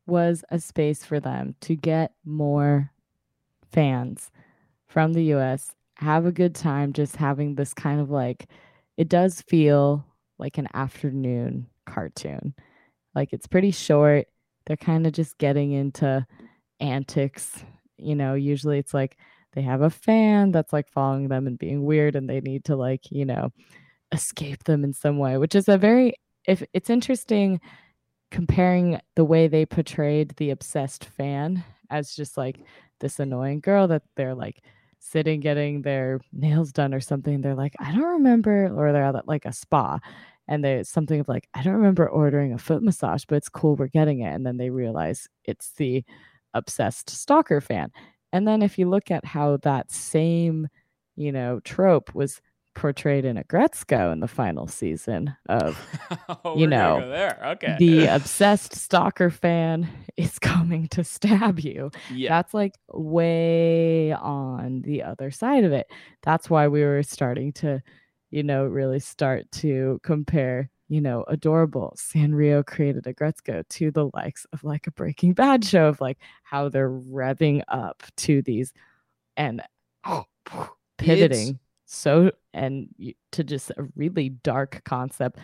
was 0.06 0.44
a 0.50 0.60
space 0.60 1.06
for 1.06 1.20
them 1.20 1.56
to 1.62 1.76
get 1.76 2.14
more 2.26 2.92
fans 3.72 4.32
from 4.89 5.13
the 5.13 5.23
US, 5.36 5.71
have 5.95 6.25
a 6.25 6.32
good 6.32 6.56
time 6.56 6.93
just 6.93 7.15
having 7.15 7.56
this 7.56 7.73
kind 7.73 8.02
of 8.02 8.10
like, 8.10 8.47
it 8.97 9.08
does 9.10 9.41
feel 9.41 10.06
like 10.38 10.58
an 10.58 10.67
afternoon 10.73 11.67
cartoon. 11.86 12.54
Like 13.15 13.34
it's 13.34 13.47
pretty 13.47 13.71
short. 13.71 14.28
They're 14.65 14.78
kind 14.78 15.08
of 15.08 15.13
just 15.13 15.38
getting 15.38 15.71
into 15.71 16.25
antics. 16.80 17.63
You 17.97 18.15
know, 18.15 18.34
usually 18.34 18.80
it's 18.80 18.93
like 18.93 19.17
they 19.54 19.62
have 19.62 19.82
a 19.82 19.89
fan 19.89 20.52
that's 20.52 20.73
like 20.73 20.89
following 20.89 21.28
them 21.28 21.47
and 21.47 21.58
being 21.58 21.84
weird 21.84 22.15
and 22.15 22.30
they 22.30 22.41
need 22.41 22.65
to 22.65 22.75
like, 22.75 23.12
you 23.12 23.25
know, 23.25 23.52
escape 24.12 24.63
them 24.63 24.84
in 24.84 24.93
some 24.93 25.17
way, 25.17 25.38
which 25.38 25.56
is 25.56 25.67
a 25.67 25.78
very 25.78 26.13
if 26.47 26.63
it's 26.73 26.89
interesting 26.89 27.60
comparing 28.32 28.99
the 29.15 29.25
way 29.25 29.47
they 29.47 29.65
portrayed 29.65 30.36
the 30.38 30.52
obsessed 30.52 31.06
fan 31.06 31.63
as 31.89 32.15
just 32.15 32.38
like 32.38 32.60
this 32.99 33.19
annoying 33.19 33.60
girl 33.60 33.88
that 33.88 34.04
they're 34.15 34.36
like 34.36 34.63
sitting 35.00 35.40
getting 35.40 35.82
their 35.82 36.20
nails 36.34 36.72
done 36.72 36.94
or 36.94 37.00
something. 37.00 37.42
They're 37.42 37.56
like, 37.56 37.76
I 37.80 37.92
don't 37.92 38.04
remember, 38.04 38.72
or 38.76 38.92
they're 38.92 39.04
at 39.04 39.28
like 39.28 39.46
a 39.46 39.54
spa 39.54 40.00
and 40.48 40.64
there's 40.64 40.90
something 40.90 41.20
of 41.20 41.28
like, 41.30 41.48
I 41.54 41.62
don't 41.62 41.76
remember 41.76 42.10
ordering 42.10 42.54
a 42.54 42.58
foot 42.58 42.84
massage, 42.84 43.24
but 43.28 43.36
it's 43.36 43.50
cool 43.50 43.76
we're 43.76 43.88
getting 43.88 44.22
it. 44.22 44.34
And 44.34 44.46
then 44.46 44.58
they 44.58 44.70
realize 44.72 45.28
it's 45.46 45.72
the 45.74 46.04
obsessed 46.54 47.10
stalker 47.10 47.62
fan. 47.62 47.92
And 48.34 48.48
then 48.48 48.62
if 48.62 48.78
you 48.80 48.90
look 48.90 49.12
at 49.12 49.26
how 49.26 49.58
that 49.58 49.92
same, 49.92 50.68
you 51.16 51.32
know, 51.32 51.60
trope 51.62 52.14
was 52.16 52.42
portrayed 52.80 53.26
in 53.26 53.36
Aggretsuko 53.36 54.13
in 54.13 54.22
the 54.22 54.28
final 54.28 54.65
season 54.65 55.36
of 55.50 55.78
oh, 56.46 56.58
you 56.58 56.65
know, 56.65 57.06
there. 57.10 57.38
Okay. 57.46 57.76
the 57.78 58.06
obsessed 58.15 58.74
stalker 58.74 59.30
fan 59.30 59.89
is 60.15 60.39
coming 60.39 60.88
to 60.88 61.04
stab 61.04 61.60
you. 61.60 61.92
yeah. 62.10 62.30
That's 62.30 62.54
like 62.54 62.76
way 62.88 64.13
on 64.13 64.82
the 64.84 65.04
other 65.04 65.30
side 65.30 65.65
of 65.65 65.74
it. 65.74 65.88
That's 66.24 66.50
why 66.50 66.70
we 66.70 66.82
were 66.82 67.04
starting 67.04 67.52
to, 67.54 67.84
you 68.32 68.44
know, 68.44 68.63
really 68.63 69.02
start 69.02 69.52
to 69.56 70.00
compare, 70.02 70.70
you 70.88 71.02
know, 71.02 71.26
adorable 71.28 71.98
Sanrio 71.98 72.65
created 72.65 73.04
Aggretsuko 73.04 73.68
to 73.68 73.92
the 73.92 74.10
likes 74.13 74.46
of 74.54 74.63
like 74.63 74.88
a 74.88 74.92
Breaking 74.92 75.34
Bad 75.34 75.65
show 75.65 75.88
of 75.88 76.00
like 76.00 76.18
how 76.44 76.70
they're 76.70 76.89
revving 76.89 77.62
up 77.68 78.04
to 78.18 78.42
these 78.42 78.72
and 79.36 79.62
pivoting 80.98 81.60
so 81.89 82.32
and 82.54 82.88
to 83.32 83.43
just 83.43 83.71
a 83.71 83.84
really 83.95 84.30
dark 84.30 84.82
concept 84.86 85.39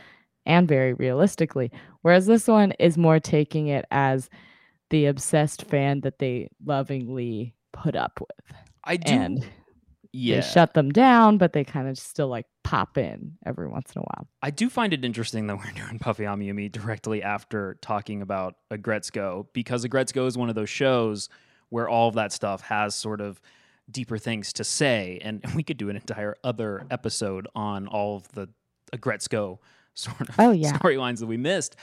and 0.46 0.68
very 0.68 0.94
realistically 0.94 1.72
whereas 2.04 2.28
this 2.28 2.48
one 2.48 2.72
is 2.74 2.98
more 2.98 3.20
taking 3.20 3.68
it 3.68 3.86
as 3.90 4.30
the 4.92 5.08
obsessed 5.08 5.64
fan 5.64 6.02
that 6.02 6.20
they 6.20 6.48
lovingly 6.64 7.56
put 7.74 7.96
up 7.96 8.20
with 8.20 8.58
I 8.84 8.98
do. 8.98 9.12
and 9.12 9.46
yeah. 10.14 10.36
they 10.36 10.42
shut 10.42 10.76
them 10.76 10.92
down 10.92 11.40
but 11.40 11.54
they 11.54 11.64
kind 11.64 11.88
of 11.88 11.98
still 11.98 12.28
like 12.28 12.46
pop 12.64 12.98
in 12.98 13.34
every 13.46 13.68
once 13.68 13.94
in 13.96 14.02
a 14.02 14.04
while 14.04 14.28
I 14.44 14.52
do 14.52 14.70
find 14.70 14.94
it 14.94 15.04
interesting 15.04 15.48
that 15.48 15.58
we're 15.58 15.72
doing 15.76 15.98
Puffy 15.98 16.24
Amiyumi 16.26 16.72
directly 16.72 17.24
after 17.24 17.80
talking 17.82 18.22
about 18.22 18.56
Aggretsuko 18.72 19.48
because 19.52 19.84
Aggretsuko 19.84 20.28
is 20.28 20.38
one 20.38 20.50
of 20.50 20.56
those 20.56 20.70
shows 20.70 21.28
where 21.70 21.90
all 21.90 22.08
of 22.08 22.14
that 22.16 22.32
stuff 22.32 22.62
has 22.62 22.94
sort 22.94 23.20
of 23.20 23.42
deeper 23.90 24.18
things 24.18 24.54
to 24.54 24.64
say, 24.64 25.20
and 25.24 25.42
we 25.56 25.64
could 25.64 25.78
do 25.78 25.90
an 25.90 25.96
entire 25.96 26.36
other 26.44 26.86
episode 26.92 27.48
on 27.56 27.88
all 27.88 28.18
of 28.18 28.28
the 28.34 28.50
Aggretsuko 28.94 29.60
sort 29.94 30.22
of 30.30 30.36
Oh, 30.40 30.52
yeah. 30.52 30.78
storylines 30.78 31.20
that 31.20 31.28
we 31.28 31.38
missed. 31.38 31.76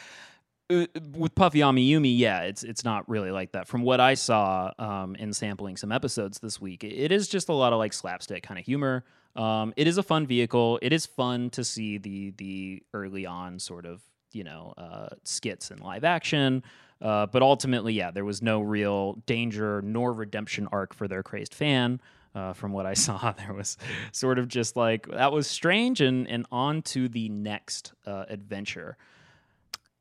Uh, 0.71 0.87
with 1.17 1.35
Puffy 1.35 1.59
Amiyumi, 1.59 2.17
yeah, 2.17 2.43
it's 2.43 2.63
it's 2.63 2.85
not 2.85 3.09
really 3.09 3.31
like 3.31 3.53
that. 3.53 3.67
From 3.69 3.83
what 3.83 4.01
I 4.01 4.15
saw 4.15 4.71
um, 4.79 5.17
in 5.17 5.33
sampling 5.33 5.77
some 5.77 5.93
episodes 5.93 6.39
this 6.39 6.61
week, 6.61 6.85
it 6.85 7.13
is 7.13 7.29
just 7.29 7.49
a 7.49 7.53
lot 7.53 7.73
of 7.73 7.79
like 7.79 7.93
slapstick 7.93 8.43
kind 8.43 8.59
of 8.59 8.65
humor. 8.65 9.05
Um, 9.35 9.73
it 9.77 9.87
is 9.87 9.99
a 9.99 10.03
fun 10.03 10.27
vehicle. 10.27 10.79
It 10.81 10.93
is 10.93 11.05
fun 11.05 11.51
to 11.51 11.65
see 11.65 11.99
the 11.99 12.31
the 12.37 12.83
early 12.95 13.27
on 13.27 13.59
sort 13.59 13.85
of 13.87 14.03
you 14.33 14.45
know 14.45 14.73
uh, 14.79 15.09
skits 15.25 15.71
and 15.71 15.81
live 15.81 16.05
action. 16.05 16.63
Uh, 17.03 17.27
but 17.27 17.43
ultimately, 17.43 17.95
yeah, 17.95 18.13
there 18.13 18.25
was 18.25 18.43
no 18.43 18.63
real 18.63 19.15
danger 19.27 19.83
nor 19.83 20.15
redemption 20.15 20.69
arc 20.73 20.95
for 20.95 21.09
their 21.09 21.23
crazed 21.25 21.55
fan. 21.55 22.01
Uh, 22.35 22.55
from 22.55 22.73
what 22.73 22.87
I 22.87 22.95
saw, 23.07 23.33
there 23.33 23.53
was 23.53 23.77
sort 24.13 24.39
of 24.39 24.49
just 24.49 24.77
like 24.77 25.09
that 25.09 25.33
was 25.33 25.47
strange, 25.49 26.01
and 26.01 26.29
and 26.29 26.47
on 26.53 26.83
to 26.83 27.09
the 27.09 27.29
next 27.29 27.93
uh, 28.07 28.25
adventure. 28.29 28.97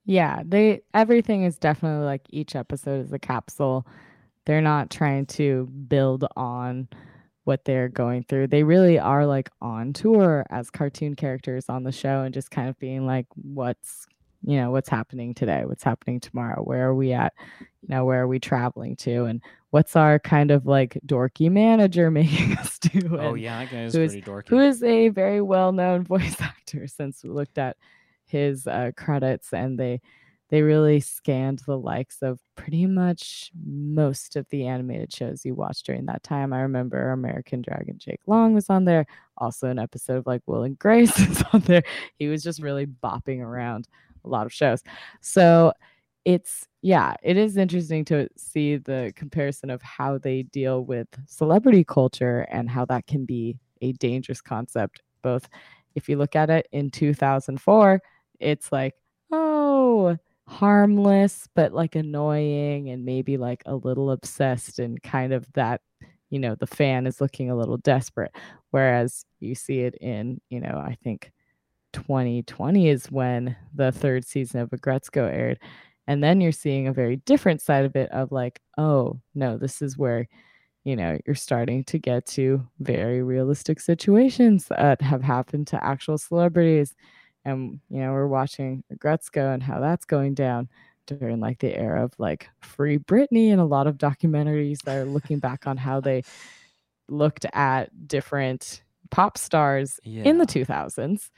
yeah 0.05 0.41
they 0.45 0.81
everything 0.93 1.43
is 1.43 1.57
definitely 1.57 2.05
like 2.05 2.21
each 2.29 2.55
episode 2.55 3.05
is 3.05 3.13
a 3.13 3.19
capsule 3.19 3.85
they're 4.45 4.61
not 4.61 4.89
trying 4.89 5.25
to 5.27 5.67
build 5.87 6.25
on 6.35 6.87
what 7.43 7.65
they're 7.65 7.89
going 7.89 8.23
through 8.23 8.47
they 8.47 8.63
really 8.63 8.97
are 8.99 9.25
like 9.25 9.49
on 9.61 9.93
tour 9.93 10.45
as 10.49 10.69
cartoon 10.71 11.15
characters 11.15 11.65
on 11.69 11.83
the 11.83 11.91
show 11.91 12.21
and 12.23 12.33
just 12.33 12.49
kind 12.51 12.67
of 12.69 12.77
being 12.79 13.05
like 13.05 13.27
what's 13.35 14.07
you 14.43 14.57
know 14.57 14.71
what's 14.71 14.89
happening 14.89 15.33
today 15.33 15.63
what's 15.65 15.83
happening 15.83 16.19
tomorrow 16.19 16.61
where 16.63 16.87
are 16.87 16.95
we 16.95 17.13
at 17.13 17.33
you 17.81 17.87
know 17.89 18.05
where 18.05 18.21
are 18.21 18.27
we 18.27 18.39
traveling 18.39 18.95
to 18.95 19.25
and 19.25 19.41
what's 19.69 19.95
our 19.95 20.17
kind 20.19 20.49
of 20.51 20.65
like 20.65 20.97
dorky 21.05 21.49
manager 21.51 22.09
making 22.21 22.57
us 22.57 22.79
do 22.79 23.17
Oh 23.19 23.35
yeah, 23.35 23.59
that 23.63 23.71
guy 23.71 23.83
is 23.83 23.93
who 23.93 24.01
is- 24.01 24.11
pretty 24.13 24.25
dorky. 24.29 24.49
who 24.49 24.59
is 24.59 24.81
a 24.83 25.09
very 25.09 25.41
well-known 25.41 26.03
voice 26.05 26.39
actor 26.41 26.87
since 26.87 27.23
we 27.23 27.29
looked 27.29 27.57
at 27.57 27.77
his 28.25 28.65
uh, 28.67 28.91
credits 28.97 29.53
and 29.53 29.77
they 29.79 30.01
they 30.49 30.61
really 30.63 30.99
scanned 30.99 31.59
the 31.65 31.77
likes 31.77 32.17
of 32.21 32.37
pretty 32.55 32.85
much 32.85 33.51
most 33.65 34.35
of 34.35 34.45
the 34.49 34.67
animated 34.67 35.13
shows 35.13 35.45
you 35.45 35.55
watched 35.55 35.85
during 35.85 36.05
that 36.07 36.23
time. 36.23 36.51
I 36.51 36.59
remember 36.59 37.11
American 37.11 37.61
Dragon 37.61 37.97
Jake 37.97 38.19
Long 38.27 38.53
was 38.53 38.69
on 38.69 38.83
there. 38.83 39.05
Also, 39.37 39.69
an 39.69 39.79
episode 39.79 40.17
of 40.17 40.27
like 40.27 40.41
Will 40.47 40.63
and 40.63 40.77
Grace 40.77 41.17
is 41.29 41.41
on 41.53 41.61
there. 41.61 41.83
He 42.19 42.27
was 42.27 42.43
just 42.43 42.61
really 42.61 42.85
bopping 42.85 43.39
around 43.39 43.87
a 44.23 44.29
lot 44.29 44.45
of 44.45 44.53
shows. 44.53 44.83
So 45.21 45.73
it's 46.25 46.67
yeah, 46.81 47.15
it 47.23 47.37
is 47.37 47.57
interesting 47.57 48.05
to 48.05 48.27
see 48.37 48.77
the 48.77 49.13
comparison 49.15 49.69
of 49.69 49.81
how 49.81 50.17
they 50.17 50.43
deal 50.43 50.83
with 50.83 51.07
celebrity 51.27 51.83
culture 51.83 52.41
and 52.51 52.69
how 52.69 52.85
that 52.85 53.05
can 53.07 53.25
be 53.25 53.57
a 53.81 53.91
dangerous 53.93 54.41
concept. 54.41 55.01
Both 55.21 55.47
if 55.95 56.09
you 56.09 56.17
look 56.17 56.35
at 56.35 56.49
it 56.49 56.67
in 56.71 56.89
2004, 56.89 58.01
it's 58.39 58.71
like, 58.71 58.95
oh, 59.31 60.17
harmless, 60.47 61.47
but 61.55 61.73
like 61.73 61.95
annoying 61.95 62.89
and 62.89 63.05
maybe 63.05 63.37
like 63.37 63.61
a 63.65 63.75
little 63.75 64.11
obsessed 64.11 64.79
and 64.79 65.01
kind 65.03 65.33
of 65.33 65.45
that, 65.53 65.81
you 66.29 66.39
know, 66.39 66.55
the 66.55 66.67
fan 66.67 67.05
is 67.05 67.21
looking 67.21 67.49
a 67.49 67.55
little 67.55 67.77
desperate. 67.77 68.31
Whereas 68.71 69.25
you 69.39 69.55
see 69.55 69.81
it 69.81 69.95
in, 69.95 70.41
you 70.49 70.59
know, 70.59 70.81
I 70.83 70.97
think 71.03 71.31
2020 71.93 72.89
is 72.89 73.11
when 73.11 73.55
the 73.73 73.91
third 73.91 74.25
season 74.25 74.61
of 74.61 74.69
Aggretsuko 74.69 75.31
aired. 75.31 75.59
And 76.07 76.23
then 76.23 76.41
you're 76.41 76.51
seeing 76.51 76.87
a 76.87 76.93
very 76.93 77.17
different 77.17 77.61
side 77.61 77.85
of 77.85 77.95
it 77.95 78.09
of 78.11 78.31
like, 78.31 78.59
oh, 78.77 79.19
no, 79.35 79.57
this 79.57 79.81
is 79.81 79.97
where, 79.97 80.27
you 80.83 80.95
know, 80.95 81.17
you're 81.25 81.35
starting 81.35 81.83
to 81.85 81.99
get 81.99 82.25
to 82.27 82.67
very 82.79 83.21
realistic 83.21 83.79
situations 83.79 84.65
that 84.69 85.01
have 85.01 85.21
happened 85.21 85.67
to 85.67 85.83
actual 85.83 86.17
celebrities. 86.17 86.95
And, 87.45 87.79
you 87.89 87.99
know, 87.99 88.11
we're 88.11 88.27
watching 88.27 88.83
Aggretsuko 88.93 89.53
and 89.53 89.63
how 89.63 89.79
that's 89.79 90.05
going 90.05 90.33
down 90.33 90.69
during 91.05 91.39
like 91.39 91.59
the 91.59 91.75
era 91.75 92.03
of 92.03 92.13
like 92.17 92.49
Free 92.61 92.97
Britney 92.97 93.51
and 93.51 93.59
a 93.59 93.65
lot 93.65 93.87
of 93.87 93.97
documentaries 93.97 94.81
that 94.83 94.97
are 94.97 95.05
looking 95.05 95.39
back 95.39 95.67
on 95.67 95.77
how 95.77 95.99
they 95.99 96.23
looked 97.07 97.45
at 97.53 98.07
different 98.07 98.83
pop 99.09 99.37
stars 99.37 99.99
in 100.05 100.37
the 100.37 100.45
2000s 100.45 101.29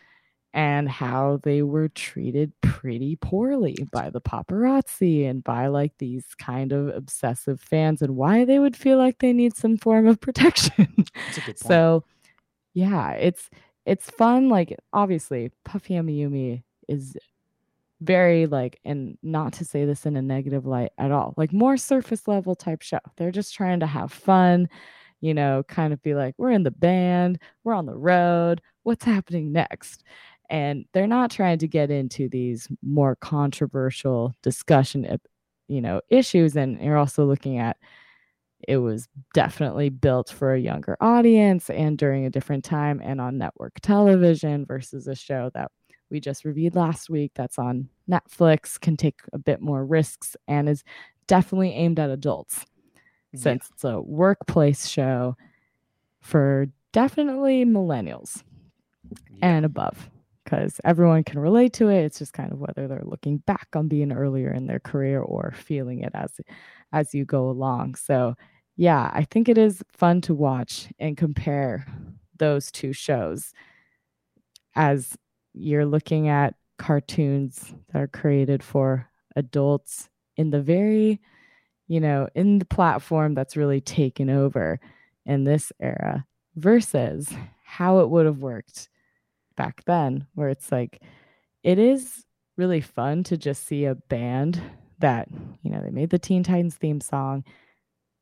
and 0.53 0.87
how 0.87 1.39
they 1.43 1.63
were 1.63 1.89
treated 1.89 2.51
pretty 2.61 3.15
poorly 3.15 3.75
by 3.91 4.09
the 4.09 4.21
paparazzi 4.21 5.27
and 5.27 5.43
by 5.43 5.67
like 5.67 5.97
these 5.97 6.25
kind 6.37 6.71
of 6.71 6.89
obsessive 6.89 7.59
fans 7.59 8.01
and 8.01 8.15
why 8.15 8.45
they 8.45 8.59
would 8.59 8.75
feel 8.75 8.97
like 8.97 9.19
they 9.19 9.33
need 9.33 9.55
some 9.55 9.77
form 9.77 10.05
of 10.07 10.21
protection. 10.21 10.93
That's 10.97 11.37
a 11.37 11.41
good 11.41 11.45
point. 11.45 11.59
so 11.59 12.03
yeah, 12.73 13.11
it's 13.11 13.49
it's 13.85 14.09
fun. 14.09 14.49
Like 14.49 14.77
obviously, 14.93 15.51
Puffy 15.65 15.95
Amiyumi 15.95 16.63
is 16.87 17.17
very 18.01 18.45
like, 18.45 18.79
and 18.85 19.17
not 19.23 19.53
to 19.53 19.65
say 19.65 19.85
this 19.85 20.05
in 20.05 20.17
a 20.17 20.21
negative 20.21 20.65
light 20.65 20.91
at 20.97 21.11
all, 21.11 21.33
like 21.37 21.53
more 21.53 21.77
surface 21.77 22.27
level 22.27 22.55
type 22.55 22.81
show. 22.81 22.99
They're 23.15 23.31
just 23.31 23.55
trying 23.55 23.79
to 23.79 23.87
have 23.87 24.11
fun, 24.11 24.69
you 25.21 25.33
know, 25.33 25.63
kind 25.67 25.93
of 25.93 26.01
be 26.03 26.13
like, 26.13 26.35
we're 26.37 26.51
in 26.51 26.63
the 26.63 26.71
band, 26.71 27.39
we're 27.63 27.73
on 27.73 27.85
the 27.85 27.95
road, 27.95 28.61
what's 28.83 29.05
happening 29.05 29.51
next? 29.51 30.03
And 30.53 30.85
they're 30.93 31.07
not 31.07 31.31
trying 31.31 31.57
to 31.57 31.67
get 31.67 31.89
into 31.89 32.29
these 32.29 32.67
more 32.83 33.15
controversial 33.15 34.33
discussion, 34.43 35.19
you 35.67 35.81
know, 35.81 35.99
issues. 36.09 36.55
And 36.55 36.79
you're 36.79 36.97
also 36.97 37.25
looking 37.25 37.57
at 37.57 37.77
it 38.67 38.77
was 38.77 39.09
definitely 39.33 39.89
built 39.89 40.29
for 40.29 40.53
a 40.53 40.59
younger 40.59 40.95
audience 41.01 41.69
and 41.71 41.97
during 41.97 42.25
a 42.25 42.29
different 42.29 42.63
time 42.63 43.01
and 43.03 43.19
on 43.19 43.37
network 43.37 43.73
television 43.81 44.65
versus 44.65 45.07
a 45.07 45.15
show 45.15 45.49
that 45.53 45.69
we 46.09 46.19
just 46.19 46.45
reviewed 46.45 46.75
last 46.75 47.09
week 47.09 47.31
that's 47.35 47.57
on 47.59 47.89
Netflix 48.09 48.79
can 48.79 48.95
take 48.95 49.19
a 49.33 49.37
bit 49.37 49.59
more 49.59 49.83
risks 49.85 50.37
and 50.47 50.69
is 50.69 50.83
definitely 51.27 51.73
aimed 51.73 51.99
at 51.99 52.09
adults 52.09 52.65
Yeah. 53.33 53.39
since 53.39 53.69
it's 53.73 53.83
a 53.83 53.99
workplace 53.99 54.87
show 54.87 55.35
for 56.21 56.67
definitely 56.93 57.65
millennials 57.65 58.43
Yeah. 59.31 59.57
and 59.57 59.65
above 59.65 60.09
because 60.43 60.79
everyone 60.83 61.23
can 61.23 61.39
relate 61.39 61.73
to 61.73 61.87
it 61.87 62.03
it's 62.03 62.19
just 62.19 62.33
kind 62.33 62.51
of 62.51 62.59
whether 62.59 62.87
they're 62.87 63.03
looking 63.03 63.37
back 63.37 63.67
on 63.75 63.87
being 63.87 64.11
earlier 64.11 64.51
in 64.51 64.67
their 64.67 64.79
career 64.79 65.21
or 65.21 65.53
feeling 65.55 66.01
it 66.01 66.11
as 66.13 66.39
as 66.91 67.13
you 67.13 67.25
go 67.25 67.49
along 67.49 67.95
so 67.95 68.35
yeah 68.75 69.09
i 69.13 69.23
think 69.23 69.47
it 69.47 69.57
is 69.57 69.83
fun 69.91 70.21
to 70.21 70.33
watch 70.33 70.87
and 70.99 71.17
compare 71.17 71.85
those 72.37 72.71
two 72.71 72.93
shows 72.93 73.53
as 74.75 75.17
you're 75.53 75.85
looking 75.85 76.27
at 76.27 76.55
cartoons 76.77 77.73
that 77.91 78.01
are 78.01 78.07
created 78.07 78.63
for 78.63 79.07
adults 79.35 80.09
in 80.37 80.49
the 80.49 80.61
very, 80.61 81.21
you 81.87 81.99
know, 81.99 82.27
in 82.35 82.59
the 82.59 82.65
platform 82.65 83.33
that's 83.33 83.57
really 83.57 83.81
taken 83.81 84.29
over 84.29 84.79
in 85.25 85.43
this 85.43 85.71
era 85.79 86.25
versus 86.55 87.33
how 87.63 87.99
it 87.99 88.09
would 88.09 88.25
have 88.25 88.39
worked 88.39 88.89
back 89.55 89.83
then, 89.85 90.27
where 90.35 90.49
it's 90.49 90.71
like, 90.71 91.01
it 91.63 91.79
is 91.79 92.25
really 92.57 92.81
fun 92.81 93.23
to 93.23 93.37
just 93.37 93.65
see 93.65 93.85
a 93.85 93.95
band 93.95 94.61
that, 94.99 95.27
you 95.61 95.71
know, 95.71 95.81
they 95.81 95.91
made 95.91 96.09
the 96.09 96.19
Teen 96.19 96.43
Titans 96.43 96.75
theme 96.75 97.01
song. 97.01 97.43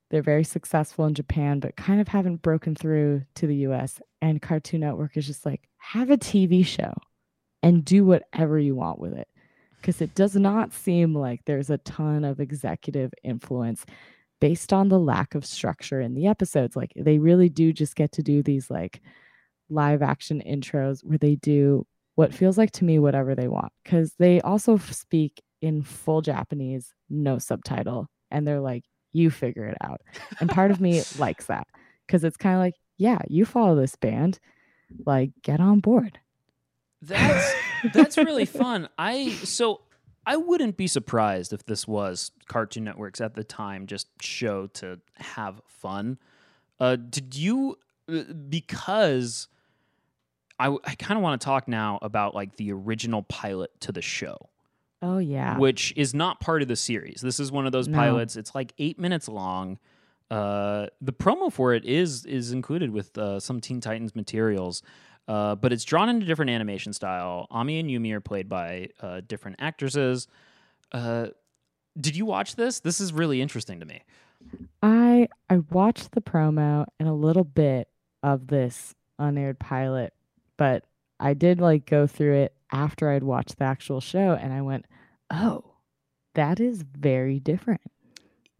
They're 0.10 0.22
very 0.22 0.44
successful 0.44 1.06
in 1.06 1.14
Japan, 1.14 1.60
but 1.60 1.76
kind 1.76 2.02
of 2.02 2.08
haven't 2.08 2.42
broken 2.42 2.76
through 2.76 3.24
to 3.36 3.48
the 3.48 3.56
US. 3.68 4.02
And 4.22 4.42
Cartoon 4.42 4.82
Network 4.82 5.18
is 5.18 5.28
just 5.28 5.46
like, 5.46 5.68
have 5.78 6.10
a 6.10 6.18
TV 6.18 6.66
show 6.66 6.94
and 7.64 7.86
do 7.86 8.06
whatever 8.06 8.60
you 8.60 8.76
want 8.76 9.00
with 9.00 9.14
it. 9.14 9.28
Because 9.78 10.02
it 10.02 10.14
does 10.14 10.36
not 10.36 10.74
seem 10.74 11.16
like 11.16 11.46
there's 11.46 11.70
a 11.70 11.80
ton 11.80 12.24
of 12.24 12.40
executive 12.40 13.12
influence 13.24 13.86
based 14.40 14.74
on 14.74 14.90
the 14.90 15.00
lack 15.00 15.34
of 15.34 15.46
structure 15.46 16.02
in 16.02 16.14
the 16.14 16.28
episodes. 16.28 16.76
Like 16.76 16.92
they 16.96 17.18
really 17.20 17.50
do 17.50 17.74
just 17.74 17.96
get 17.96 18.12
to 18.14 18.24
do 18.24 18.44
these 18.44 18.70
like 18.70 19.02
live 19.72 20.02
action 20.02 20.44
intros 20.46 21.04
where 21.04 21.18
they 21.18 21.36
do 21.36 21.86
what 22.16 22.34
feels 22.34 22.58
like 22.58 22.72
to 22.72 22.84
me 22.84 23.00
whatever 23.00 23.34
they 23.34 23.48
want. 23.48 23.72
Because 23.84 24.14
they 24.20 24.42
also 24.42 24.78
speak 24.78 25.42
in 25.62 25.82
full 25.82 26.22
Japanese, 26.22 26.94
no 27.10 27.40
subtitle. 27.40 28.08
And 28.30 28.48
they're 28.48 28.60
like, 28.60 28.84
you 29.14 29.30
figure 29.30 29.66
it 29.66 29.78
out. 29.82 30.02
And 30.40 30.50
part 30.50 30.72
of 30.72 30.80
me 30.80 31.02
likes 31.18 31.46
that 31.46 31.68
because 32.06 32.24
it's 32.24 32.38
kind 32.38 32.56
of 32.56 32.62
like, 32.62 32.76
yeah, 32.98 33.20
you 33.28 33.46
follow 33.46 33.76
this 33.76 33.96
band, 33.96 34.40
like 35.06 35.32
get 35.42 35.60
on 35.60 35.80
board. 35.80 36.20
That's 37.02 37.54
that's 37.94 38.18
really 38.18 38.46
fun. 38.46 38.90
I 38.98 39.30
so 39.30 39.82
I 40.26 40.38
wouldn't 40.38 40.78
be 40.78 40.88
surprised 40.88 41.52
if 41.52 41.66
this 41.66 41.88
was 41.88 42.32
Cartoon 42.48 42.84
Network's 42.84 43.22
at 43.22 43.34
the 43.34 43.44
time 43.44 43.88
just 43.88 44.08
show 44.22 44.68
to 44.68 45.00
have 45.16 45.62
fun. 45.68 46.20
Uh, 46.80 46.96
did 46.96 47.36
you 47.36 47.78
uh, 48.08 48.24
because 48.50 49.48
I 50.70 50.76
I 50.86 50.96
kind 50.96 51.18
of 51.18 51.24
want 51.24 51.40
to 51.42 51.46
talk 51.46 51.68
now 51.68 52.00
about 52.02 52.36
like 52.36 52.56
the 52.58 52.72
original 52.72 53.24
pilot 53.24 53.72
to 53.82 53.92
the 53.92 54.02
show. 54.02 54.38
Oh 55.02 55.18
yeah. 55.18 55.58
Which 55.58 55.94
is 55.96 56.14
not 56.14 56.40
part 56.40 56.62
of 56.62 56.68
the 56.68 56.76
series. 56.76 57.22
This 57.22 57.40
is 57.40 57.52
one 57.52 57.66
of 57.66 57.72
those 57.72 57.88
No. 57.88 57.98
pilots. 57.98 58.36
It's 58.36 58.54
like 58.54 58.72
8 58.78 59.00
minutes 59.00 59.28
long. 59.28 59.80
Uh, 60.30 60.88
the 61.02 61.12
promo 61.12 61.52
for 61.52 61.74
it 61.74 61.84
is 61.86 62.26
is 62.26 62.52
included 62.52 62.92
with 62.92 63.18
uh, 63.18 63.40
some 63.40 63.60
Teen 63.60 63.82
Titans 63.82 64.16
materials. 64.16 64.84
Uh, 65.28 65.56
but 65.56 65.72
it's 65.74 65.84
drawn 65.84 66.10
in 66.10 66.22
a 66.22 66.26
different 66.26 66.52
animation 66.52 66.94
style. 66.94 67.48
Ami 67.52 67.80
and 67.80 67.90
Yumi 67.90 68.12
are 68.14 68.22
played 68.22 68.48
by 68.50 68.90
uh, 69.02 69.22
different 69.28 69.58
actresses. 69.60 70.28
Uh, 70.92 71.28
did 72.00 72.16
you 72.16 72.26
watch 72.26 72.56
this? 72.56 72.80
This 72.80 73.00
is 73.02 73.12
really 73.14 73.42
interesting 73.42 73.80
to 73.80 73.86
me. 73.86 74.02
I 74.82 75.28
I 75.50 75.60
watched 75.72 76.12
the 76.12 76.22
promo 76.22 76.86
and 77.00 77.08
a 77.10 77.14
little 77.14 77.44
bit 77.44 77.88
of 78.24 78.48
this 78.48 78.96
unaired 79.20 79.60
pilot, 79.60 80.14
but 80.62 80.84
I 81.20 81.34
did 81.34 81.60
like 81.60 81.88
go 81.88 82.06
through 82.06 82.36
it 82.36 82.54
after 82.72 83.10
I'd 83.10 83.24
watched 83.24 83.58
the 83.58 83.64
actual 83.64 84.00
show 84.00 84.38
and 84.40 84.54
I 84.54 84.62
went, 84.62 84.86
"Oh, 85.32 85.64
that 86.36 86.60
is 86.60 86.84
very 86.84 87.40
different." 87.40 87.82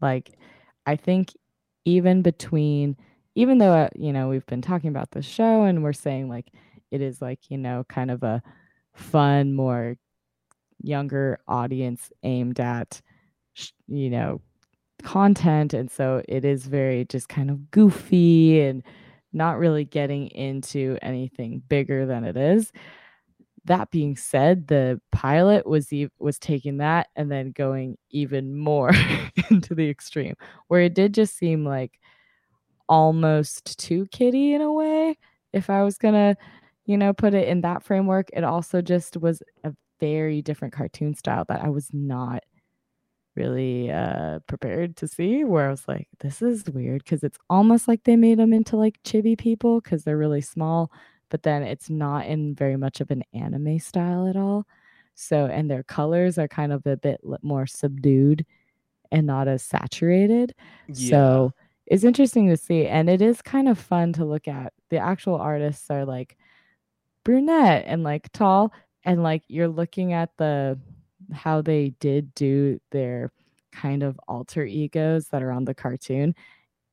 Like 0.00 0.36
I 0.84 0.96
think 0.96 1.32
even 1.84 2.22
between 2.22 2.96
even 3.36 3.58
though 3.58 3.72
uh, 3.72 3.88
you 3.94 4.12
know 4.12 4.28
we've 4.28 4.46
been 4.46 4.62
talking 4.62 4.90
about 4.90 5.12
the 5.12 5.22
show 5.22 5.62
and 5.62 5.84
we're 5.84 5.92
saying 5.92 6.28
like 6.28 6.50
it 6.90 7.00
is 7.00 7.22
like, 7.22 7.38
you 7.50 7.56
know, 7.56 7.84
kind 7.88 8.10
of 8.10 8.24
a 8.24 8.42
fun, 8.94 9.54
more 9.54 9.96
younger 10.82 11.38
audience 11.46 12.10
aimed 12.24 12.58
at 12.58 13.00
you 13.86 14.10
know 14.10 14.40
content 15.04 15.72
and 15.72 15.88
so 15.88 16.20
it 16.28 16.44
is 16.44 16.66
very 16.66 17.04
just 17.04 17.28
kind 17.28 17.48
of 17.48 17.70
goofy 17.70 18.60
and 18.60 18.82
not 19.32 19.58
really 19.58 19.84
getting 19.84 20.28
into 20.28 20.98
anything 21.02 21.62
bigger 21.68 22.06
than 22.06 22.24
it 22.24 22.36
is. 22.36 22.72
That 23.66 23.90
being 23.90 24.16
said 24.16 24.66
the 24.66 25.00
pilot 25.12 25.66
was 25.66 25.92
ev- 25.92 26.10
was 26.18 26.38
taking 26.38 26.78
that 26.78 27.08
and 27.14 27.30
then 27.30 27.52
going 27.52 27.96
even 28.10 28.56
more 28.56 28.90
into 29.50 29.74
the 29.74 29.88
extreme 29.88 30.34
where 30.68 30.80
it 30.80 30.94
did 30.94 31.14
just 31.14 31.36
seem 31.36 31.64
like 31.64 31.98
almost 32.88 33.78
too 33.78 34.06
kitty 34.10 34.52
in 34.54 34.60
a 34.60 34.72
way 34.72 35.16
if 35.52 35.70
i 35.70 35.82
was 35.82 35.96
gonna 35.96 36.36
you 36.86 36.96
know 36.98 37.12
put 37.12 37.34
it 37.34 37.48
in 37.48 37.60
that 37.62 37.82
framework. 37.82 38.28
It 38.32 38.44
also 38.44 38.82
just 38.82 39.16
was 39.16 39.42
a 39.64 39.72
very 40.00 40.42
different 40.42 40.74
cartoon 40.74 41.14
style 41.14 41.44
that 41.48 41.62
i 41.62 41.68
was 41.68 41.88
not 41.92 42.42
really 43.34 43.90
uh 43.90 44.38
prepared 44.40 44.96
to 44.96 45.08
see 45.08 45.42
where 45.44 45.68
I 45.68 45.70
was 45.70 45.88
like 45.88 46.08
this 46.20 46.42
is 46.42 46.64
weird 46.66 47.06
cuz 47.06 47.22
it's 47.22 47.38
almost 47.48 47.88
like 47.88 48.04
they 48.04 48.16
made 48.16 48.38
them 48.38 48.52
into 48.52 48.76
like 48.76 49.02
chibi 49.04 49.38
people 49.38 49.80
cuz 49.80 50.04
they're 50.04 50.18
really 50.18 50.42
small 50.42 50.90
but 51.30 51.42
then 51.44 51.62
it's 51.62 51.88
not 51.88 52.26
in 52.26 52.54
very 52.54 52.76
much 52.76 53.00
of 53.00 53.10
an 53.10 53.24
anime 53.32 53.78
style 53.78 54.28
at 54.28 54.36
all. 54.36 54.66
So 55.14 55.46
and 55.46 55.70
their 55.70 55.82
colors 55.82 56.36
are 56.38 56.46
kind 56.48 56.72
of 56.72 56.86
a 56.86 56.96
bit 56.98 57.20
more 57.42 57.66
subdued 57.66 58.44
and 59.10 59.26
not 59.26 59.48
as 59.48 59.62
saturated. 59.62 60.54
So 60.92 61.52
it's 61.86 62.04
interesting 62.04 62.48
to 62.50 62.56
see 62.58 62.86
and 62.86 63.08
it 63.08 63.22
is 63.22 63.40
kind 63.42 63.66
of 63.68 63.78
fun 63.78 64.12
to 64.14 64.26
look 64.26 64.46
at. 64.46 64.74
The 64.90 64.98
actual 64.98 65.36
artists 65.36 65.90
are 65.90 66.04
like 66.04 66.36
brunette 67.24 67.84
and 67.86 68.02
like 68.02 68.30
tall 68.32 68.72
and 69.04 69.22
like 69.22 69.42
you're 69.48 69.68
looking 69.68 70.12
at 70.12 70.36
the 70.36 70.78
how 71.32 71.62
they 71.62 71.90
did 72.00 72.34
do 72.34 72.80
their 72.90 73.30
kind 73.72 74.02
of 74.02 74.18
alter 74.28 74.64
egos 74.64 75.28
that 75.28 75.42
are 75.42 75.52
on 75.52 75.64
the 75.64 75.74
cartoon 75.74 76.34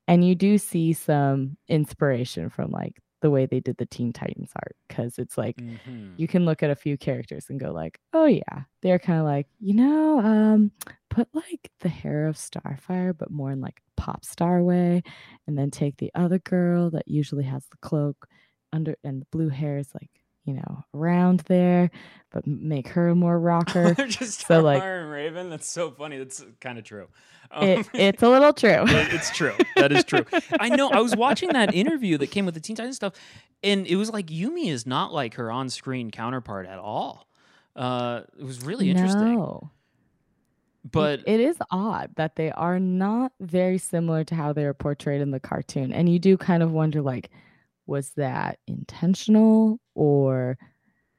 and 0.08 0.26
you 0.26 0.34
do 0.34 0.58
see 0.58 0.92
some 0.92 1.56
inspiration 1.68 2.48
from 2.50 2.70
like 2.70 2.98
the 3.22 3.30
way 3.30 3.44
they 3.44 3.60
did 3.60 3.76
the 3.76 3.84
teen 3.86 4.12
titans 4.14 4.50
art 4.56 4.74
because 4.88 5.18
it's 5.18 5.36
like 5.36 5.56
Mhm. 5.58 6.14
you 6.16 6.26
can 6.26 6.46
look 6.46 6.62
at 6.62 6.70
a 6.70 6.74
few 6.74 6.96
characters 6.96 7.50
and 7.50 7.60
go 7.60 7.70
like 7.70 8.00
oh 8.14 8.24
yeah 8.24 8.62
they're 8.80 8.98
kind 8.98 9.18
of 9.20 9.26
like 9.26 9.46
you 9.60 9.74
know 9.74 10.20
um 10.20 10.72
put 11.10 11.28
like 11.34 11.70
the 11.80 11.88
hair 11.90 12.26
of 12.26 12.36
starfire 12.36 13.16
but 13.16 13.30
more 13.30 13.50
in 13.50 13.60
like 13.60 13.82
pop 13.98 14.24
star 14.24 14.62
way 14.62 15.02
and 15.46 15.58
then 15.58 15.70
take 15.70 15.98
the 15.98 16.10
other 16.14 16.38
girl 16.38 16.88
that 16.90 17.06
usually 17.06 17.44
has 17.44 17.66
the 17.70 17.76
cloak 17.82 18.26
under 18.72 18.96
and 19.04 19.20
the 19.20 19.26
blue 19.30 19.50
hair 19.50 19.76
is 19.76 19.92
like 19.94 20.19
you 20.50 20.56
know 20.56 20.84
around 20.94 21.40
there 21.46 21.90
but 22.30 22.46
make 22.46 22.86
her 22.88 23.14
more 23.14 23.38
rocker 23.40 23.94
just 24.08 24.46
So, 24.46 24.60
like- 24.60 24.80
Iron 24.82 25.08
Raven. 25.08 25.50
That's 25.50 25.68
so 25.68 25.90
funny. 25.90 26.16
That's 26.18 26.44
kind 26.60 26.78
of 26.78 26.84
true. 26.84 27.08
it, 27.60 27.78
Um, 27.78 27.84
it's 27.94 28.22
a 28.22 28.28
little 28.28 28.52
true 28.52 28.84
it's 28.86 29.30
true. 29.30 29.52
That 29.76 29.90
is 29.90 30.04
true. 30.04 30.24
I 30.60 30.68
know. 30.68 30.90
I 30.90 31.00
was 31.00 31.16
watching 31.16 31.48
that 31.54 31.74
interview 31.82 32.18
that 32.18 32.28
came 32.28 32.44
with 32.46 32.54
the 32.54 32.60
Teen 32.60 32.76
Titans 32.76 32.94
stuff, 32.96 33.14
and 33.64 33.84
it 33.86 33.96
was 33.96 34.10
like 34.12 34.26
Yumi 34.28 34.68
is 34.70 34.86
not 34.86 35.12
like 35.12 35.34
her 35.34 35.50
on-screen 35.50 36.10
counterpart 36.12 36.66
at 36.66 36.78
all. 36.78 37.26
Uh, 37.74 38.20
it 38.38 38.44
was 38.44 38.64
really 38.64 38.90
interesting. 38.90 39.34
No. 39.34 39.70
It- 40.84 40.92
But 40.92 41.20
it 41.26 41.40
is 41.40 41.56
odd 41.72 42.10
that 42.14 42.36
they 42.36 42.52
are 42.52 42.78
not 42.78 43.32
very 43.40 43.78
similar 43.78 44.22
to 44.24 44.34
how 44.36 44.52
they 44.52 44.64
are 44.64 44.74
portrayed 44.74 45.20
in 45.20 45.32
the 45.32 45.40
cartoon. 45.40 45.92
And 45.92 46.08
you 46.08 46.18
do 46.20 46.36
kind 46.36 46.62
of 46.62 46.70
wonder 46.72 47.02
like, 47.02 47.30
was 47.86 48.10
that 48.16 48.58
intentional 48.66 49.78
or 49.94 50.58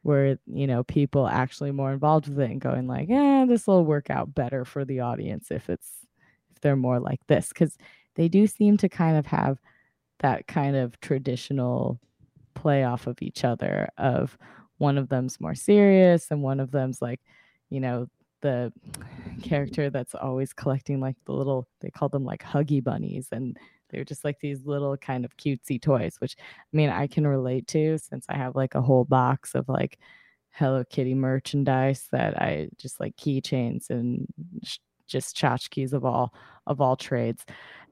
were, 0.03 0.37
you 0.47 0.67
know, 0.67 0.83
people 0.83 1.27
actually 1.27 1.71
more 1.71 1.91
involved 1.91 2.27
with 2.27 2.39
it 2.39 2.49
and 2.49 2.61
going 2.61 2.87
like, 2.87 3.07
yeah, 3.09 3.45
this 3.47 3.67
will 3.67 3.85
work 3.85 4.09
out 4.09 4.33
better 4.33 4.65
for 4.65 4.83
the 4.85 4.99
audience 4.99 5.51
if 5.51 5.69
it's 5.69 5.89
if 6.51 6.61
they're 6.61 6.75
more 6.75 6.99
like 6.99 7.19
this. 7.27 7.49
Because 7.49 7.77
they 8.15 8.27
do 8.27 8.47
seem 8.47 8.77
to 8.77 8.89
kind 8.89 9.17
of 9.17 9.25
have 9.27 9.59
that 10.19 10.47
kind 10.47 10.75
of 10.75 10.99
traditional 11.01 11.99
play 12.53 12.83
off 12.83 13.07
of 13.07 13.21
each 13.21 13.43
other 13.43 13.89
of 13.97 14.37
one 14.77 14.97
of 14.97 15.09
them's 15.09 15.39
more 15.39 15.55
serious 15.55 16.31
and 16.31 16.41
one 16.41 16.59
of 16.59 16.71
them's 16.71 17.01
like, 17.01 17.21
you 17.69 17.79
know, 17.79 18.07
the 18.41 18.73
character 19.43 19.89
that's 19.89 20.15
always 20.15 20.51
collecting 20.51 20.99
like 20.99 21.15
the 21.25 21.31
little 21.31 21.67
they 21.79 21.91
call 21.91 22.09
them 22.09 22.25
like 22.25 22.43
huggy 22.43 22.83
bunnies 22.83 23.27
and 23.31 23.57
they're 23.91 24.03
just 24.03 24.25
like 24.25 24.39
these 24.39 24.65
little 24.65 24.97
kind 24.97 25.25
of 25.25 25.35
cutesy 25.37 25.81
toys 25.81 26.15
which 26.19 26.35
i 26.39 26.75
mean 26.75 26.89
i 26.89 27.07
can 27.07 27.27
relate 27.27 27.67
to 27.67 27.97
since 27.97 28.25
i 28.29 28.37
have 28.37 28.55
like 28.55 28.75
a 28.75 28.81
whole 28.81 29.05
box 29.05 29.53
of 29.55 29.67
like 29.69 29.99
hello 30.51 30.83
kitty 30.89 31.13
merchandise 31.13 32.07
that 32.11 32.41
i 32.41 32.67
just 32.77 32.99
like 32.99 33.15
keychains 33.15 33.89
and 33.89 34.25
sh- 34.63 34.77
just 35.11 35.35
tchotchkes 35.35 35.93
of 35.93 36.05
all 36.05 36.33
of 36.65 36.81
all 36.81 36.95
trades. 36.95 37.45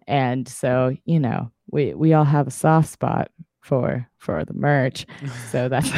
And 0.07 0.47
so 0.47 0.95
you 1.05 1.19
know 1.19 1.51
we 1.69 1.93
we 1.93 2.13
all 2.13 2.23
have 2.23 2.47
a 2.47 2.51
soft 2.51 2.89
spot 2.89 3.29
for 3.61 4.07
for 4.17 4.43
the 4.45 4.53
merch. 4.53 5.05
So 5.51 5.69
that's 5.69 5.91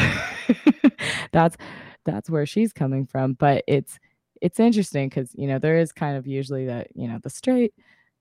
that's 1.32 1.56
that's 2.04 2.30
where 2.30 2.46
she's 2.46 2.74
coming 2.74 3.06
from. 3.06 3.34
But 3.34 3.64
it's 3.68 4.00
it's 4.42 4.60
interesting 4.60 5.08
because 5.08 5.32
you 5.36 5.48
know 5.48 5.60
there 5.60 5.78
is 5.78 5.92
kind 5.92 6.18
of 6.18 6.28
usually 6.28 6.66
that 6.66 6.88
you 6.96 7.08
know 7.08 7.20
the 7.22 7.30
straight 7.30 7.74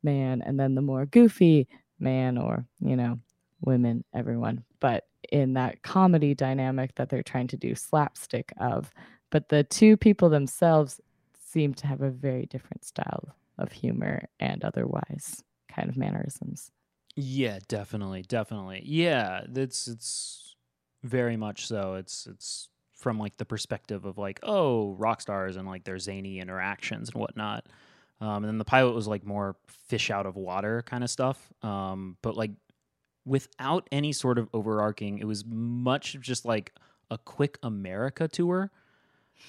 man 0.02 0.42
and 0.42 0.58
then 0.58 0.74
the 0.74 0.82
more 0.82 1.06
goofy 1.06 1.68
man 1.98 2.38
or 2.38 2.64
you 2.80 2.96
know 2.96 3.18
women 3.60 4.04
everyone 4.14 4.64
but 4.80 5.06
in 5.30 5.52
that 5.54 5.82
comedy 5.82 6.34
dynamic 6.34 6.94
that 6.94 7.08
they're 7.08 7.22
trying 7.22 7.46
to 7.46 7.56
do 7.56 7.74
slapstick 7.74 8.52
of 8.58 8.92
but 9.30 9.48
the 9.48 9.64
two 9.64 9.96
people 9.96 10.28
themselves 10.28 11.00
seem 11.50 11.74
to 11.74 11.86
have 11.86 12.00
a 12.00 12.10
very 12.10 12.46
different 12.46 12.84
style 12.84 13.34
of 13.58 13.72
humor 13.72 14.22
and 14.38 14.64
otherwise 14.64 15.42
kind 15.68 15.88
of 15.88 15.96
mannerisms. 15.96 16.70
Yeah, 17.16 17.58
definitely, 17.68 18.22
definitely. 18.22 18.82
Yeah, 18.84 19.42
it's 19.54 19.88
it's 19.88 20.56
very 21.02 21.36
much 21.36 21.66
so. 21.66 21.94
It's 21.94 22.26
it's 22.26 22.68
from 22.92 23.18
like 23.18 23.36
the 23.36 23.44
perspective 23.44 24.04
of 24.04 24.18
like 24.18 24.40
oh 24.42 24.92
rock 24.92 25.20
stars 25.20 25.56
and 25.56 25.66
like 25.66 25.84
their 25.84 25.98
zany 25.98 26.38
interactions 26.38 27.10
and 27.10 27.20
whatnot. 27.20 27.66
Um, 28.20 28.44
and 28.44 28.46
then 28.46 28.58
the 28.58 28.64
pilot 28.64 28.94
was 28.94 29.08
like 29.08 29.24
more 29.24 29.56
fish 29.88 30.10
out 30.10 30.26
of 30.26 30.36
water 30.36 30.82
kind 30.82 31.02
of 31.02 31.10
stuff. 31.10 31.48
Um, 31.62 32.16
but 32.22 32.36
like 32.36 32.50
without 33.24 33.88
any 33.90 34.12
sort 34.12 34.38
of 34.38 34.48
overarching, 34.52 35.18
it 35.18 35.26
was 35.26 35.44
much 35.46 36.18
just 36.20 36.44
like 36.44 36.74
a 37.10 37.18
quick 37.18 37.58
America 37.62 38.28
tour 38.28 38.70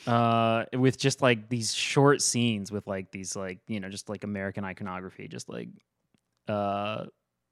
uh 0.08 0.64
with 0.74 0.98
just 0.98 1.22
like 1.22 1.50
these 1.50 1.74
short 1.74 2.22
scenes 2.22 2.72
with 2.72 2.88
like 2.88 3.12
these 3.12 3.36
like 3.36 3.60
you 3.68 3.78
know 3.78 3.90
just 3.90 4.08
like 4.08 4.24
american 4.24 4.64
iconography 4.64 5.28
just 5.28 5.50
like 5.50 5.68
uh 6.48 7.04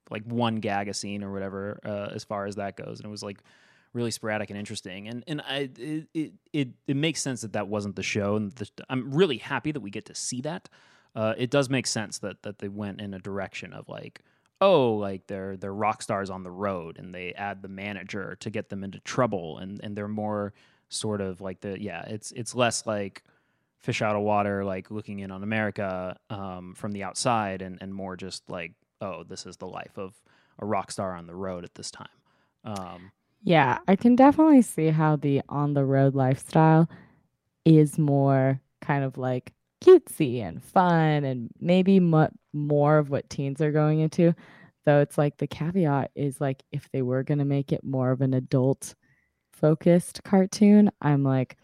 like 0.09 0.24
one 0.24 0.55
gag 0.55 0.88
a 0.88 0.93
scene 0.93 1.24
or 1.24 1.32
whatever 1.32 1.80
uh 1.86 2.09
as 2.13 2.24
far 2.24 2.45
as 2.45 2.55
that 2.55 2.76
goes. 2.76 2.99
And 2.99 3.05
it 3.05 3.11
was 3.11 3.24
like 3.24 3.41
really 3.93 4.11
sporadic 4.11 4.49
and 4.49 4.59
interesting. 4.59 5.07
And 5.07 5.24
and 5.28 5.41
i 5.41 5.70
it 5.78 6.07
it 6.13 6.34
it, 6.53 6.67
it 6.88 6.95
makes 6.95 7.22
sense 7.22 7.41
that 7.41 7.53
that 7.53 7.67
wasn't 7.67 7.95
the 7.95 8.03
show. 8.03 8.36
And 8.36 8.51
the, 8.53 8.70
i'm 8.89 9.11
really 9.11 9.38
happy 9.38 9.72
that 9.72 9.80
we 9.80 9.89
get 9.89 10.05
to 10.05 10.15
see 10.15 10.41
that 10.41 10.70
uh 11.20 11.34
it 11.38 11.49
does 11.49 11.70
make 11.70 11.86
sense 11.86 12.20
that 12.20 12.41
that 12.43 12.59
they 12.59 12.70
went 12.70 13.01
in 13.01 13.13
a 13.13 13.20
direction 13.20 13.74
of 13.74 13.89
like 13.89 14.22
oh 14.61 14.93
like 14.93 15.28
they're 15.28 15.57
they're 15.57 15.74
rock 15.74 16.01
stars 16.01 16.30
on 16.30 16.43
the 16.43 16.51
road 16.51 16.97
and 16.97 17.13
they 17.13 17.34
add 17.34 17.61
the 17.61 17.67
manager 17.67 18.38
to 18.39 18.49
get 18.49 18.70
them 18.70 18.84
into 18.84 18.99
trouble 19.01 19.57
and 19.57 19.80
and 19.84 19.95
they're 19.95 20.07
more 20.07 20.53
sort 20.88 21.22
of 21.22 21.41
like 21.41 21.59
the 21.61 21.82
yeah 21.82 22.03
it's 22.07 22.32
it's 22.32 22.55
less 22.55 22.86
like 22.86 23.24
fish 23.78 24.01
out 24.01 24.15
of 24.15 24.22
water 24.22 24.63
like 24.63 24.89
looking 24.91 25.20
in 25.20 25.32
on 25.32 25.43
america 25.43 26.17
um, 26.30 26.74
from 26.76 26.91
the 26.91 27.03
outside 27.03 27.61
and 27.61 27.78
and 27.82 27.93
more 27.93 28.15
just 28.15 28.49
like 28.49 28.74
oh 29.01 29.24
this 29.24 29.45
is 29.45 29.57
the 29.57 29.67
life 29.67 29.97
of 29.97 30.13
a 30.59 30.65
rock 30.65 30.91
star 30.91 31.15
on 31.15 31.26
the 31.26 31.36
road 31.36 31.63
at 31.63 31.74
this 31.76 31.89
time. 31.89 32.07
Um, 32.65 33.11
yeah 33.41 33.78
i 33.88 33.95
can 33.95 34.17
definitely 34.17 34.61
see 34.61 34.88
how 34.88 35.15
the 35.15 35.41
on 35.47 35.74
the 35.74 35.86
road 35.86 36.13
lifestyle 36.15 36.89
is 37.63 37.97
more 37.97 38.59
kind 38.82 39.03
of 39.03 39.17
like 39.17 39.53
cutesy 39.84 40.41
and 40.41 40.63
fun 40.63 41.23
and 41.23 41.49
maybe 41.59 41.99
mu- 41.99 42.27
more 42.53 42.97
of 42.97 43.09
what 43.09 43.30
teens 43.30 43.61
are 43.61 43.71
going 43.71 43.99
into 43.99 44.34
though 44.86 45.01
it's 45.01 45.17
like 45.17 45.38
the 45.38 45.47
caveat 45.47 46.11
is 46.15 46.41
like 46.41 46.63
if 46.71 46.89
they 46.91 47.01
were 47.01 47.23
going 47.23 47.38
to 47.38 47.45
make 47.45 47.71
it 47.71 47.84
more 47.84 48.11
of 48.11 48.21
an 48.21 48.34
adult 48.34 48.95
focused 49.59 50.23
cartoon, 50.23 50.89
I'm 51.01 51.23
like 51.23 51.57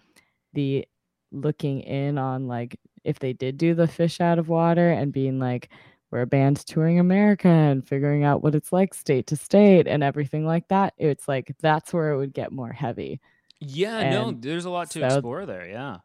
the 0.53 0.85
looking 1.31 1.81
in 1.81 2.17
on 2.17 2.47
like 2.47 2.79
if 3.03 3.19
they 3.19 3.33
did 3.33 3.57
do 3.57 3.73
the 3.73 3.87
fish 3.87 4.21
out 4.21 4.39
of 4.39 4.49
water 4.49 4.91
and 4.91 5.11
being 5.11 5.39
like 5.39 5.69
we're 6.11 6.21
a 6.21 6.27
band 6.27 6.57
touring 6.65 6.99
America 6.99 7.47
and 7.47 7.87
figuring 7.87 8.23
out 8.23 8.43
what 8.43 8.55
it's 8.55 8.71
like 8.71 8.93
state 8.93 9.27
to 9.27 9.35
state 9.35 9.87
and 9.87 10.03
everything 10.03 10.45
like 10.45 10.67
that, 10.67 10.93
it's 10.97 11.27
like 11.27 11.55
that's 11.61 11.93
where 11.93 12.11
it 12.11 12.17
would 12.17 12.33
get 12.33 12.51
more 12.51 12.71
heavy. 12.71 13.19
Yeah, 13.59 13.99
and 13.99 14.11
no, 14.11 14.31
there's 14.31 14.65
a 14.65 14.69
lot 14.69 14.91
to 14.91 14.99
so, 14.99 15.05
explore 15.05 15.45
there. 15.45 15.67
Yeah. 15.67 15.97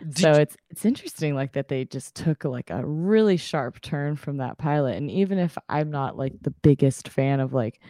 Did 0.00 0.18
so 0.18 0.32
it's 0.32 0.56
it's 0.70 0.84
interesting 0.84 1.34
like 1.34 1.52
that 1.52 1.68
they 1.68 1.84
just 1.84 2.14
took 2.14 2.44
like 2.44 2.70
a 2.70 2.84
really 2.84 3.36
sharp 3.36 3.80
turn 3.80 4.16
from 4.16 4.38
that 4.38 4.58
pilot 4.58 4.96
and 4.96 5.10
even 5.10 5.38
if 5.38 5.56
I'm 5.68 5.90
not 5.90 6.16
like 6.16 6.34
the 6.40 6.50
biggest 6.50 7.08
fan 7.08 7.40
of 7.40 7.52
like 7.52 7.80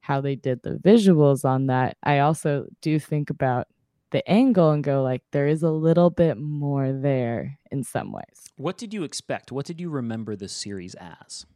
how 0.00 0.20
they 0.20 0.34
did 0.34 0.62
the 0.62 0.76
visuals 0.76 1.44
on 1.44 1.66
that, 1.66 1.96
I 2.02 2.20
also 2.20 2.66
do 2.80 2.98
think 2.98 3.30
about 3.30 3.68
the 4.10 4.28
angle 4.28 4.70
and 4.70 4.82
go 4.82 5.02
like 5.02 5.22
there 5.30 5.46
is 5.46 5.62
a 5.62 5.70
little 5.70 6.10
bit 6.10 6.36
more 6.36 6.92
there 6.92 7.58
in 7.70 7.84
some 7.84 8.12
ways. 8.12 8.44
What 8.56 8.76
did 8.76 8.92
you 8.92 9.04
expect? 9.04 9.52
What 9.52 9.66
did 9.66 9.80
you 9.80 9.88
remember 9.88 10.34
this 10.36 10.52
series 10.52 10.94
as? 10.94 11.46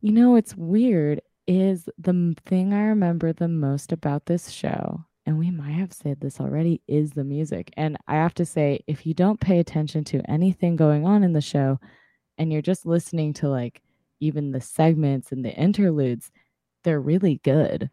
You 0.00 0.12
know, 0.12 0.34
it's 0.34 0.56
weird 0.56 1.20
is 1.46 1.88
the 1.98 2.34
thing 2.46 2.72
I 2.72 2.82
remember 2.84 3.32
the 3.32 3.48
most 3.48 3.92
about 3.92 4.26
this 4.26 4.50
show, 4.50 5.04
and 5.26 5.38
we 5.38 5.50
might 5.50 5.72
have 5.72 5.92
said 5.92 6.20
this 6.20 6.40
already, 6.40 6.82
is 6.88 7.12
the 7.12 7.24
music. 7.24 7.72
And 7.76 7.96
I 8.08 8.14
have 8.14 8.34
to 8.34 8.44
say, 8.44 8.80
if 8.86 9.06
you 9.06 9.14
don't 9.14 9.40
pay 9.40 9.58
attention 9.58 10.04
to 10.04 10.30
anything 10.30 10.76
going 10.76 11.06
on 11.06 11.22
in 11.22 11.32
the 11.32 11.40
show 11.40 11.78
and 12.38 12.52
you're 12.52 12.62
just 12.62 12.86
listening 12.86 13.32
to 13.34 13.48
like 13.48 13.82
even 14.20 14.50
the 14.50 14.60
segments 14.60 15.30
and 15.32 15.44
the 15.44 15.54
interludes, 15.54 16.30
they're 16.82 17.00
really 17.00 17.40
good. 17.44 17.90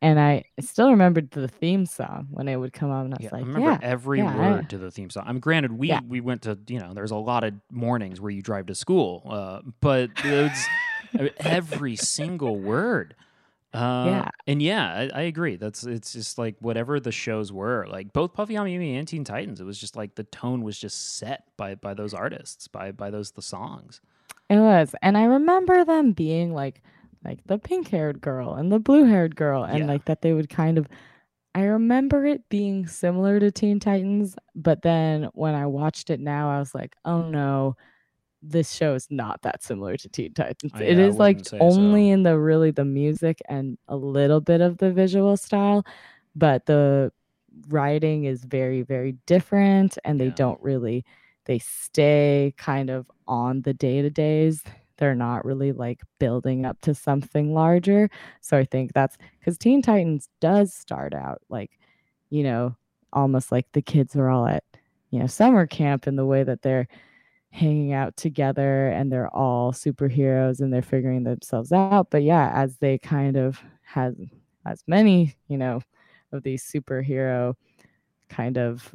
And 0.00 0.20
I 0.20 0.44
still 0.60 0.90
remembered 0.90 1.30
the 1.30 1.48
theme 1.48 1.86
song 1.86 2.28
when 2.30 2.46
it 2.46 2.56
would 2.56 2.74
come 2.74 2.90
on. 2.90 3.06
And 3.06 3.14
I 3.14 3.16
was 3.18 3.24
yeah, 3.24 3.30
like, 3.32 3.44
I 3.44 3.46
remember 3.46 3.70
yeah, 3.70 3.78
every 3.80 4.18
yeah, 4.18 4.36
word 4.36 4.64
I, 4.64 4.68
to 4.68 4.78
the 4.78 4.90
theme 4.90 5.08
song. 5.08 5.24
I 5.26 5.32
mean, 5.32 5.40
granted, 5.40 5.72
we 5.72 5.88
yeah. 5.88 6.00
we 6.06 6.20
went 6.20 6.42
to 6.42 6.58
you 6.66 6.78
know, 6.78 6.92
there's 6.92 7.10
a 7.10 7.16
lot 7.16 7.42
of 7.42 7.54
mornings 7.72 8.20
where 8.20 8.30
you 8.30 8.42
drive 8.42 8.66
to 8.66 8.74
school, 8.74 9.22
uh, 9.26 9.60
but 9.80 10.10
it's 10.22 10.66
every 11.38 11.96
single 11.96 12.58
word. 12.58 13.14
Uh, 13.74 14.04
yeah, 14.06 14.28
and 14.46 14.62
yeah, 14.62 15.08
I, 15.12 15.18
I, 15.18 15.22
agree. 15.22 15.56
That's 15.56 15.82
it's 15.82 16.12
just 16.12 16.38
like 16.38 16.54
whatever 16.60 17.00
the 17.00 17.10
shows 17.10 17.52
were, 17.52 17.86
like 17.90 18.12
both 18.12 18.32
Puffy 18.32 18.54
Amiyumi 18.54 18.96
and 18.96 19.08
Teen 19.08 19.24
Titans. 19.24 19.60
It 19.60 19.64
was 19.64 19.80
just 19.80 19.96
like 19.96 20.14
the 20.14 20.22
tone 20.22 20.62
was 20.62 20.78
just 20.78 21.16
set 21.16 21.48
by 21.56 21.74
by 21.74 21.92
those 21.92 22.14
artists, 22.14 22.68
by 22.68 22.92
by 22.92 23.10
those 23.10 23.32
the 23.32 23.42
songs. 23.42 24.00
It 24.48 24.58
was, 24.58 24.94
and 25.02 25.18
I 25.18 25.24
remember 25.24 25.84
them 25.84 26.12
being 26.12 26.54
like 26.54 26.82
like 27.24 27.40
the 27.46 27.58
pink 27.58 27.88
haired 27.88 28.20
girl 28.20 28.54
and 28.54 28.70
the 28.70 28.78
blue 28.78 29.06
haired 29.06 29.34
girl 29.34 29.64
and 29.64 29.80
yeah. 29.80 29.86
like 29.86 30.04
that 30.04 30.22
they 30.22 30.32
would 30.32 30.50
kind 30.50 30.78
of 30.78 30.86
I 31.54 31.62
remember 31.62 32.26
it 32.26 32.48
being 32.48 32.86
similar 32.86 33.38
to 33.38 33.52
Teen 33.52 33.78
Titans, 33.78 34.36
but 34.56 34.82
then 34.82 35.28
when 35.34 35.54
I 35.54 35.66
watched 35.66 36.10
it 36.10 36.18
now, 36.18 36.50
I 36.50 36.58
was 36.58 36.74
like, 36.74 36.96
oh 37.04 37.22
no, 37.28 37.76
this 38.46 38.72
show 38.72 38.94
is 38.94 39.06
not 39.10 39.42
that 39.42 39.62
similar 39.62 39.96
to 39.96 40.08
Teen 40.08 40.34
Titans. 40.34 40.72
Oh, 40.74 40.80
yeah, 40.80 40.86
it 40.86 40.98
is 40.98 41.16
like 41.16 41.40
only 41.60 42.10
so. 42.10 42.12
in 42.14 42.22
the 42.22 42.38
really 42.38 42.70
the 42.70 42.84
music 42.84 43.40
and 43.48 43.78
a 43.88 43.96
little 43.96 44.40
bit 44.40 44.60
of 44.60 44.78
the 44.78 44.92
visual 44.92 45.36
style, 45.36 45.84
but 46.36 46.66
the 46.66 47.12
writing 47.68 48.24
is 48.24 48.44
very, 48.44 48.82
very 48.82 49.12
different 49.26 49.96
and 50.04 50.20
they 50.20 50.26
yeah. 50.26 50.34
don't 50.34 50.62
really 50.62 51.04
they 51.46 51.58
stay 51.58 52.54
kind 52.56 52.88
of 52.88 53.10
on 53.28 53.62
the 53.62 53.74
day 53.74 54.00
to 54.00 54.08
days 54.08 54.62
they're 54.96 55.14
not 55.14 55.44
really 55.44 55.72
like 55.72 56.00
building 56.18 56.64
up 56.64 56.80
to 56.82 56.94
something 56.94 57.52
larger. 57.52 58.08
So 58.40 58.56
I 58.56 58.64
think 58.64 58.92
that's 58.92 59.16
because 59.38 59.58
Teen 59.58 59.82
Titans 59.82 60.28
does 60.40 60.72
start 60.72 61.14
out 61.14 61.42
like, 61.48 61.78
you 62.30 62.42
know, 62.42 62.76
almost 63.12 63.50
like 63.50 63.66
the 63.72 63.82
kids 63.82 64.16
are 64.16 64.28
all 64.28 64.46
at, 64.46 64.64
you 65.10 65.18
know, 65.18 65.26
summer 65.26 65.66
camp 65.66 66.06
in 66.06 66.16
the 66.16 66.26
way 66.26 66.44
that 66.44 66.62
they're 66.62 66.88
hanging 67.54 67.92
out 67.92 68.16
together 68.16 68.88
and 68.88 69.12
they're 69.12 69.32
all 69.34 69.70
superheroes 69.70 70.58
and 70.58 70.72
they're 70.72 70.82
figuring 70.82 71.22
themselves 71.22 71.70
out. 71.70 72.08
But 72.10 72.24
yeah, 72.24 72.50
as 72.52 72.78
they 72.78 72.98
kind 72.98 73.36
of 73.36 73.62
has 73.82 74.16
as 74.66 74.82
many, 74.88 75.36
you 75.46 75.56
know, 75.56 75.80
of 76.32 76.42
these 76.42 76.64
superhero 76.64 77.54
kind 78.28 78.58
of 78.58 78.92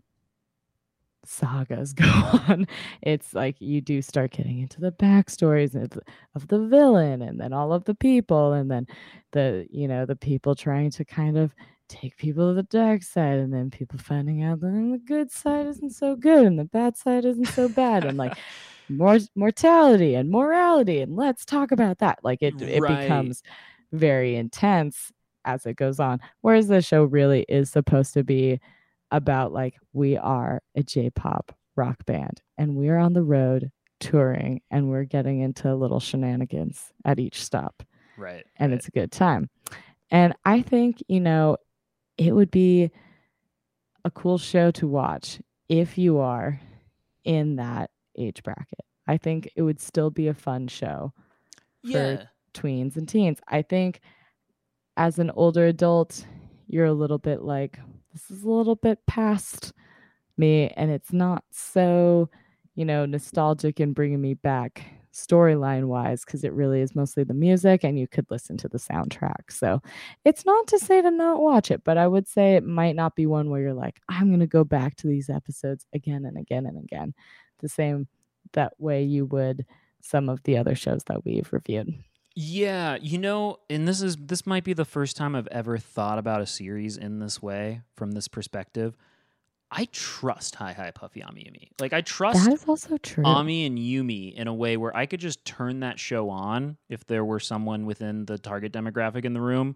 sagas 1.24 1.94
go 1.94 2.04
on. 2.04 2.68
It's 3.02 3.34
like 3.34 3.56
you 3.62 3.80
do 3.80 4.02
start 4.02 4.32
getting 4.32 4.60
into 4.60 4.82
the 4.82 4.92
backstories 4.92 5.74
of, 5.82 5.98
of 6.36 6.50
the 6.50 6.60
villain 6.60 7.22
and 7.22 7.40
then 7.40 7.54
all 7.54 7.72
of 7.72 7.86
the 7.86 7.96
people 7.96 8.52
and 8.52 8.70
then 8.70 8.88
the, 9.32 9.68
you 9.72 9.88
know, 9.88 10.06
the 10.06 10.18
people 10.18 10.54
trying 10.54 10.92
to 10.92 11.06
kind 11.06 11.38
of 11.38 11.56
take 11.90 12.16
people 12.16 12.50
to 12.50 12.54
the 12.54 12.64
dark 12.64 13.04
side 13.04 13.40
and 13.40 13.54
then 13.54 13.70
people 13.70 14.00
finding 14.00 14.44
out 14.44 14.60
that 14.60 14.68
oh, 14.68 14.92
the 14.92 15.02
good 15.06 15.32
side 15.32 15.66
isn't 15.66 15.92
so 15.92 16.16
good 16.16 16.46
and 16.46 16.58
the 16.58 16.66
bad 16.66 16.96
side 16.96 17.26
isn't 17.26 17.48
so 17.48 17.68
bad 17.68 18.06
and 18.06 18.18
like 18.18 18.38
more 18.90 19.20
mortality 19.36 20.16
and 20.16 20.30
morality 20.30 21.02
and 21.02 21.16
let's 21.16 21.46
talk 21.46 21.72
about 21.72 21.98
that 22.00 22.20
like 22.24 22.42
it 22.42 22.60
it 22.62 22.82
right. 22.82 23.02
becomes 23.02 23.44
very 23.92 24.36
intense 24.36 25.12
as 25.46 25.66
it 25.66 25.76
goes 25.76 26.00
on 26.00 26.20
whereas 26.42 26.68
the 26.68 26.82
show 26.82 27.04
really 27.04 27.46
is 27.50 27.70
supposed 27.70 28.14
to 28.14 28.24
be 28.24 28.60
about 29.12 29.52
like 29.52 29.76
we 29.94 30.18
are 30.18 30.62
a 30.76 30.84
J-pop 30.84 31.56
rock 31.76 32.06
band 32.06 32.42
and 32.58 32.76
we're 32.76 32.98
on 32.98 33.14
the 33.14 33.24
road 33.24 33.72
touring 34.00 34.62
and 34.72 34.90
we're 34.90 35.04
getting 35.04 35.42
into 35.42 35.74
little 35.76 36.00
shenanigans 36.00 36.92
at 37.06 37.20
each 37.20 37.44
stop. 37.44 37.84
Right. 38.18 38.46
And 38.58 38.72
right. 38.72 38.78
it's 38.78 38.88
a 38.88 38.92
good 38.92 39.12
time. 39.12 39.50
And 40.12 40.34
I 40.46 40.62
think, 40.62 41.04
you 41.08 41.20
know, 41.20 41.58
it 42.20 42.34
would 42.34 42.52
be 42.52 42.92
a 44.04 44.12
cool 44.12 44.38
show 44.38 44.72
to 44.72 44.88
watch 44.88 45.40
if 45.70 45.98
you 45.98 46.20
are 46.20 46.60
in 47.24 47.56
that 47.56 47.90
age 48.18 48.44
bracket. 48.44 48.86
I 49.08 49.18
think 49.18 49.50
it 49.56 49.62
would 49.62 49.80
still 49.80 50.10
be 50.12 50.28
a 50.28 50.34
fun 50.34 50.68
show 50.68 51.14
for 51.84 52.28
tweens 52.54 52.98
and 52.98 53.08
teens. 53.08 53.40
I 53.48 53.62
think 53.62 54.02
as 54.98 55.18
an 55.18 55.32
older 55.32 55.66
adult, 55.66 56.26
you're 56.68 56.86
a 56.86 56.94
little 56.94 57.18
bit 57.18 57.42
like, 57.42 57.80
this 58.12 58.30
is 58.30 58.44
a 58.44 58.50
little 58.50 58.76
bit 58.76 59.00
past 59.08 59.74
me 60.38 60.70
and 60.78 60.90
it's 60.90 61.14
not 61.14 61.44
so 61.52 62.30
you 62.76 62.86
know 62.86 63.06
nostalgic 63.06 63.80
and 63.80 63.94
bringing 63.94 64.22
me 64.22 64.34
back 64.34 64.86
storyline 65.14 65.86
wise 65.86 66.24
because 66.24 66.44
it 66.44 66.54
really 66.54 66.82
is 66.82 66.96
mostly 66.96 67.24
the 67.24 67.34
music 67.34 67.84
and 67.84 67.98
you 67.98 68.08
could 68.08 68.30
listen 68.30 68.58
to 68.58 68.68
the 68.68 68.78
soundtrack. 68.78 69.52
So 69.52 69.82
it's 70.26 70.46
not 70.46 70.68
to 70.68 70.80
say 70.80 71.02
to 71.02 71.12
not 71.12 71.42
watch 71.42 71.72
it, 71.72 71.84
but 71.84 71.98
I 71.98 72.08
would 72.08 72.28
say 72.28 72.56
it 72.56 72.64
might 72.64 72.96
not 72.96 73.16
be 73.16 73.26
one 73.26 73.50
where 73.50 73.62
you're 73.62 73.74
like, 73.74 74.00
I'm 74.08 74.28
going 74.28 74.40
to 74.40 74.48
go 74.48 74.64
back 74.64 74.96
to 74.98 75.08
these 75.08 75.30
episodes 75.30 75.86
again 75.94 76.26
and 76.26 76.38
again 76.38 76.66
and 76.66 76.78
again. 76.78 77.14
The 77.60 77.70
same 77.70 78.08
that 78.54 78.74
way 78.78 79.04
you 79.04 79.26
would 79.26 79.66
some 80.02 80.30
of 80.30 80.42
the 80.44 80.58
other 80.58 80.76
shows 80.76 81.04
that 81.06 81.26
we've 81.26 81.52
reviewed. 81.52 81.94
Yeah, 82.36 82.98
you 83.02 83.18
know, 83.18 83.58
and 83.70 83.88
this 83.88 84.02
is 84.02 84.16
this 84.16 84.46
might 84.46 84.64
be 84.64 84.74
the 84.74 84.86
first 84.86 85.18
time 85.18 85.36
I've 85.36 85.48
ever 85.48 85.78
thought 85.78 86.20
about 86.20 86.42
a 86.42 86.46
series 86.46 86.96
in 86.96 87.20
this 87.20 87.42
way 87.42 87.82
from 87.96 88.12
this 88.12 88.28
perspective. 88.28 88.96
I 89.72 89.86
trust 89.92 90.56
Hi 90.56 90.74
Hi 90.74 90.92
Puffy 90.92 91.22
Ami 91.24 91.42
Yumi. 91.44 91.70
Like 91.80 91.94
I 91.94 92.02
trust 92.02 92.44
That 92.44 92.54
is 92.54 92.66
also 92.66 92.98
true. 92.98 93.24
Ami 93.24 93.66
and 93.66 93.78
Yumi 93.78 94.34
in 94.34 94.48
a 94.48 94.54
way 94.54 94.78
where 94.78 94.96
I 94.96 95.06
could 95.06 95.20
just 95.20 95.46
turn 95.46 95.82
that 95.82 96.00
show 96.00 96.30
on 96.30 96.78
if 96.90 97.06
there 97.06 97.24
were 97.24 97.40
someone 97.40 97.86
within 97.86 98.26
the 98.26 98.38
target 98.38 98.74
demographic 98.74 99.26
in 99.26 99.34
the 99.34 99.42
room. 99.42 99.76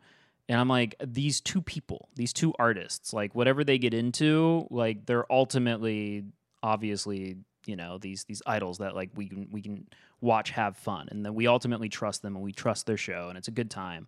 And 0.50 0.60
I'm 0.60 0.68
like, 0.68 0.96
these 1.06 1.40
two 1.40 1.62
people, 1.62 2.10
these 2.16 2.34
two 2.34 2.54
artists, 2.60 3.14
like 3.14 3.34
whatever 3.36 3.64
they 3.64 3.78
get 3.78 3.94
into, 3.94 4.68
like 4.70 5.06
they're 5.06 5.32
ultimately 5.32 6.26
obviously, 6.62 7.38
you 7.66 7.76
know, 7.76 7.98
these 7.98 8.24
these 8.24 8.42
idols 8.48 8.80
that 8.80 8.96
like 8.96 9.12
we 9.16 9.28
can 9.28 9.48
we 9.52 9.62
can 9.62 9.88
watch 10.22 10.50
have 10.52 10.76
fun 10.76 11.08
and 11.12 11.26
then 11.26 11.36
we 11.36 11.48
ultimately 11.48 11.90
trust 11.90 12.22
them 12.22 12.36
and 12.36 12.44
we 12.44 12.52
trust 12.52 12.88
their 12.88 12.98
show 12.98 13.28
and 13.30 13.38
it's 13.38 13.48
a 13.48 13.52
good 13.52 13.70
time. 13.70 14.08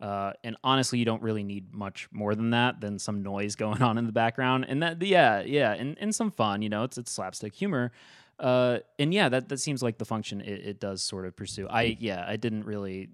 Uh, 0.00 0.32
and 0.42 0.56
honestly, 0.64 0.98
you 0.98 1.04
don't 1.04 1.22
really 1.22 1.44
need 1.44 1.72
much 1.72 2.08
more 2.12 2.34
than 2.34 2.50
that 2.50 2.80
than 2.80 2.98
some 2.98 3.22
noise 3.22 3.54
going 3.64 3.82
on 3.82 3.98
in 3.98 4.06
the 4.06 4.12
background. 4.12 4.66
And 4.68 4.82
that, 4.82 5.00
yeah, 5.02 5.40
yeah, 5.40 5.72
and, 5.72 5.96
and 6.00 6.14
some 6.14 6.30
fun. 6.30 6.62
You 6.62 6.68
know, 6.68 6.84
it's 6.84 6.98
it's 6.98 7.12
slapstick 7.12 7.54
humor. 7.54 7.92
Uh, 8.38 8.78
and 8.98 9.14
yeah, 9.14 9.28
that 9.28 9.48
that 9.48 9.60
seems 9.60 9.82
like 9.82 9.98
the 9.98 10.04
function 10.04 10.40
it, 10.40 10.66
it 10.66 10.80
does 10.80 11.02
sort 11.02 11.26
of 11.26 11.36
pursue. 11.36 11.68
I 11.68 11.96
yeah, 12.00 12.24
I 12.26 12.36
didn't 12.36 12.64
really 12.64 13.10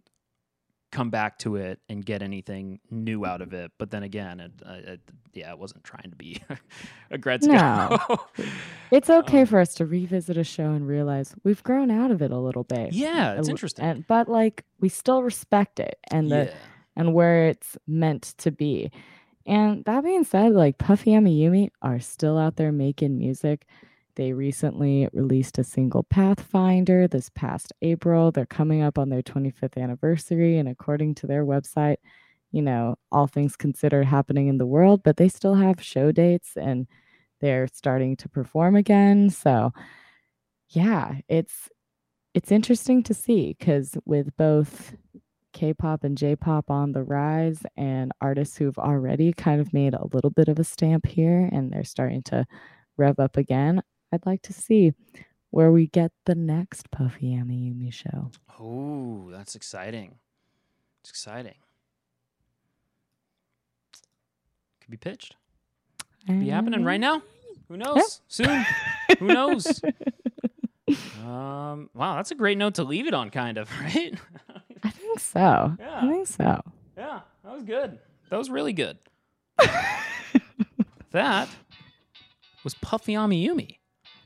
come 0.92 1.10
back 1.10 1.38
to 1.38 1.56
it 1.56 1.78
and 1.88 2.04
get 2.04 2.22
anything 2.22 2.80
new 2.90 3.24
out 3.24 3.40
of 3.40 3.52
it. 3.52 3.70
But 3.78 3.90
then 3.90 4.02
again, 4.02 4.40
it, 4.40 4.52
it 4.66 5.00
yeah, 5.32 5.50
it 5.52 5.58
wasn't 5.58 5.84
trying 5.84 6.10
to 6.10 6.16
be 6.16 6.40
Aggretsuko. 7.12 7.48
No. 7.48 8.44
It's 8.90 9.08
okay 9.08 9.42
Um, 9.42 9.46
for 9.46 9.60
us 9.60 9.74
to 9.74 9.86
revisit 9.86 10.36
a 10.36 10.42
show 10.42 10.72
and 10.72 10.84
realize 10.84 11.32
we've 11.44 11.62
grown 11.62 11.92
out 11.92 12.10
of 12.10 12.22
it 12.22 12.32
a 12.32 12.38
little 12.38 12.64
bit. 12.64 12.92
yeah, 12.92 13.34
it's 13.34 13.48
interesting. 13.48 13.84
And, 13.84 14.06
but 14.08 14.28
like 14.28 14.64
we 14.80 14.88
still 14.88 15.22
respect 15.22 15.78
it 15.78 15.96
and 16.10 16.28
the 16.28 16.46
yeah. 16.46 16.54
and 16.96 17.14
where 17.14 17.46
it's 17.46 17.78
meant 17.86 18.34
to 18.38 18.50
be. 18.50 18.90
And 19.46 19.84
that 19.84 20.02
being 20.02 20.24
said, 20.24 20.52
like 20.52 20.78
Puffy 20.78 21.14
Ami 21.14 21.38
Yumi 21.40 21.70
are 21.82 22.00
still 22.00 22.36
out 22.36 22.56
there 22.56 22.72
making 22.72 23.16
music. 23.16 23.64
They 24.20 24.34
recently 24.34 25.08
released 25.14 25.56
a 25.56 25.64
single 25.64 26.02
Pathfinder 26.02 27.08
this 27.08 27.30
past 27.30 27.72
April. 27.80 28.30
They're 28.30 28.44
coming 28.44 28.82
up 28.82 28.98
on 28.98 29.08
their 29.08 29.22
25th 29.22 29.82
anniversary. 29.82 30.58
And 30.58 30.68
according 30.68 31.14
to 31.16 31.26
their 31.26 31.46
website, 31.46 31.96
you 32.52 32.60
know, 32.60 32.96
all 33.10 33.26
things 33.26 33.56
considered 33.56 34.04
happening 34.04 34.48
in 34.48 34.58
the 34.58 34.66
world, 34.66 35.00
but 35.02 35.16
they 35.16 35.30
still 35.30 35.54
have 35.54 35.82
show 35.82 36.12
dates 36.12 36.50
and 36.54 36.86
they're 37.40 37.66
starting 37.72 38.14
to 38.16 38.28
perform 38.28 38.76
again. 38.76 39.30
So 39.30 39.72
yeah, 40.68 41.14
it's 41.30 41.70
it's 42.34 42.52
interesting 42.52 43.02
to 43.04 43.14
see 43.14 43.56
because 43.58 43.96
with 44.04 44.36
both 44.36 44.96
K-pop 45.54 46.04
and 46.04 46.18
J-pop 46.18 46.70
on 46.70 46.92
the 46.92 47.04
rise 47.04 47.62
and 47.74 48.12
artists 48.20 48.58
who've 48.58 48.78
already 48.78 49.32
kind 49.32 49.62
of 49.62 49.72
made 49.72 49.94
a 49.94 50.08
little 50.12 50.30
bit 50.30 50.48
of 50.48 50.58
a 50.58 50.64
stamp 50.64 51.06
here 51.06 51.48
and 51.50 51.72
they're 51.72 51.84
starting 51.84 52.22
to 52.24 52.46
rev 52.98 53.18
up 53.18 53.38
again. 53.38 53.82
I'd 54.12 54.26
like 54.26 54.42
to 54.42 54.52
see 54.52 54.94
where 55.50 55.70
we 55.72 55.86
get 55.86 56.12
the 56.26 56.34
next 56.34 56.90
Puffy 56.90 57.36
Ami 57.38 57.70
Yumi 57.70 57.92
show. 57.92 58.30
Oh, 58.58 59.28
that's 59.30 59.54
exciting. 59.54 60.16
It's 61.02 61.10
exciting. 61.10 61.54
Could 64.80 64.90
be 64.90 64.96
pitched. 64.96 65.36
Could 66.26 66.40
Be 66.40 66.48
happening 66.50 66.84
right 66.84 67.00
now. 67.00 67.22
Who 67.68 67.76
knows? 67.76 68.20
Soon. 68.28 68.64
Who 69.18 69.26
knows? 69.26 69.80
Um, 71.24 71.88
wow, 71.94 72.16
that's 72.16 72.32
a 72.32 72.34
great 72.34 72.58
note 72.58 72.74
to 72.74 72.82
leave 72.82 73.06
it 73.06 73.14
on, 73.14 73.30
kind 73.30 73.58
of, 73.58 73.70
right? 73.80 74.12
I 74.82 74.90
think 74.90 75.20
so. 75.20 75.76
Yeah. 75.78 76.00
I 76.02 76.08
think 76.10 76.26
so. 76.26 76.60
yeah, 76.96 77.20
that 77.44 77.52
was 77.52 77.62
good. 77.62 77.98
That 78.28 78.36
was 78.36 78.50
really 78.50 78.72
good. 78.72 78.98
that 81.12 81.48
was 82.64 82.74
Puffy 82.74 83.14
Ami 83.14 83.46
Yumi. 83.46 83.76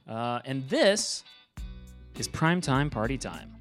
Uh, 0.08 0.40
and 0.44 0.68
this 0.68 1.24
is 2.18 2.28
Primetime 2.28 2.90
Party 2.90 3.18
Time. 3.18 3.52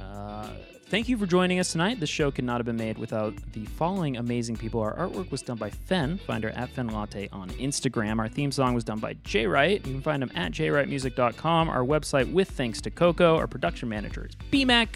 Uh, 0.00 0.48
thank 0.88 1.08
you 1.08 1.16
for 1.16 1.26
joining 1.26 1.58
us 1.58 1.72
tonight. 1.72 2.00
This 2.00 2.10
show 2.10 2.30
could 2.30 2.44
not 2.44 2.58
have 2.58 2.66
been 2.66 2.76
made 2.76 2.98
without 2.98 3.34
the 3.52 3.64
following 3.64 4.16
amazing 4.16 4.56
people. 4.56 4.80
Our 4.80 4.94
artwork 4.94 5.30
was 5.30 5.42
done 5.42 5.56
by 5.56 5.70
Fen. 5.70 6.18
Find 6.18 6.44
her 6.44 6.50
at 6.50 6.70
Fen 6.70 6.88
Latte 6.88 7.28
on 7.32 7.50
Instagram. 7.50 8.18
Our 8.18 8.28
theme 8.28 8.52
song 8.52 8.74
was 8.74 8.84
done 8.84 8.98
by 8.98 9.14
Jay 9.24 9.46
Wright. 9.46 9.84
You 9.86 9.92
can 9.94 10.02
find 10.02 10.22
him 10.22 10.30
at 10.34 10.52
jwrightmusic.com. 10.52 11.68
Our 11.68 11.84
website 11.84 12.32
with 12.32 12.50
thanks 12.50 12.80
to 12.82 12.90
Coco. 12.90 13.36
Our 13.36 13.46
production 13.46 13.88
manager 13.88 14.26
is 14.26 14.36
BMAC. 14.50 14.88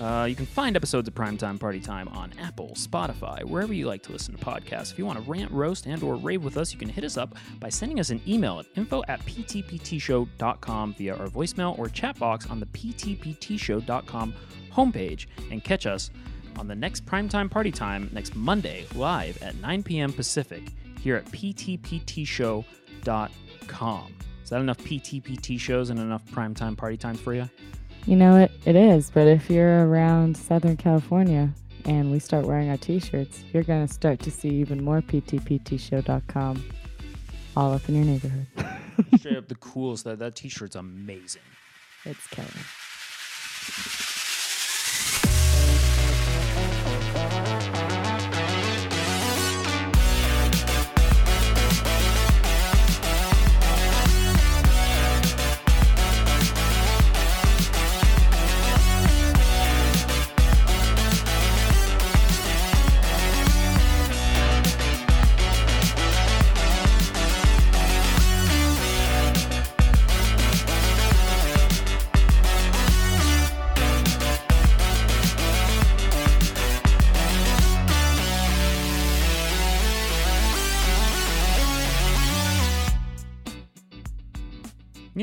Uh, 0.00 0.26
you 0.28 0.34
can 0.34 0.46
find 0.46 0.74
episodes 0.74 1.06
of 1.06 1.14
Primetime 1.14 1.60
Party 1.60 1.80
Time 1.80 2.08
on 2.08 2.32
Apple, 2.38 2.70
Spotify, 2.74 3.44
wherever 3.44 3.72
you 3.72 3.86
like 3.86 4.02
to 4.04 4.12
listen 4.12 4.36
to 4.36 4.44
podcasts. 4.44 4.90
If 4.92 4.98
you 4.98 5.06
want 5.06 5.22
to 5.22 5.30
rant, 5.30 5.50
roast, 5.50 5.86
and 5.86 6.02
or 6.02 6.16
rave 6.16 6.42
with 6.42 6.56
us, 6.56 6.72
you 6.72 6.78
can 6.78 6.88
hit 6.88 7.04
us 7.04 7.16
up 7.16 7.36
by 7.60 7.68
sending 7.68 8.00
us 8.00 8.10
an 8.10 8.20
email 8.26 8.58
at 8.58 8.66
info 8.76 9.02
at 9.08 9.24
ptptshow.com 9.26 10.94
via 10.94 11.16
our 11.16 11.28
voicemail 11.28 11.78
or 11.78 11.88
chat 11.88 12.18
box 12.18 12.48
on 12.48 12.58
the 12.58 12.66
ptptshow.com 12.66 14.34
homepage 14.72 15.26
and 15.50 15.62
catch 15.62 15.86
us 15.86 16.10
on 16.58 16.66
the 16.66 16.74
next 16.74 17.04
Primetime 17.06 17.50
Party 17.50 17.70
Time 17.70 18.10
next 18.12 18.34
Monday 18.34 18.86
live 18.94 19.42
at 19.42 19.54
9 19.56 19.82
p.m. 19.82 20.12
Pacific 20.12 20.62
here 21.00 21.16
at 21.16 21.24
ptptshow.com. 21.26 22.64
Is 24.42 24.50
that 24.50 24.60
enough 24.60 24.78
PTPT 24.78 25.58
shows 25.58 25.90
and 25.90 25.98
enough 25.98 26.24
Primetime 26.26 26.76
Party 26.76 26.96
Times 26.96 27.20
for 27.20 27.34
you? 27.34 27.48
You 28.06 28.16
know 28.16 28.36
it 28.36 28.50
it 28.64 28.74
is, 28.74 29.10
but 29.10 29.28
if 29.28 29.48
you're 29.48 29.86
around 29.88 30.36
Southern 30.36 30.76
California 30.76 31.50
and 31.84 32.10
we 32.10 32.18
start 32.18 32.46
wearing 32.46 32.68
our 32.68 32.76
t-shirts, 32.76 33.44
you're 33.52 33.62
going 33.62 33.86
to 33.86 33.92
start 33.92 34.18
to 34.20 34.30
see 34.30 34.48
even 34.48 34.82
more 34.82 35.00
ptptshow.com 35.02 36.64
all 37.56 37.72
up 37.72 37.88
in 37.88 37.94
your 37.94 38.04
neighborhood. 38.04 38.46
Straight 39.18 39.36
up 39.36 39.48
the 39.48 39.54
coolest. 39.56 40.04
That 40.04 40.18
that 40.18 40.34
t-shirt's 40.34 40.76
amazing. 40.76 41.42
it's 42.04 42.26
killer. 42.28 42.48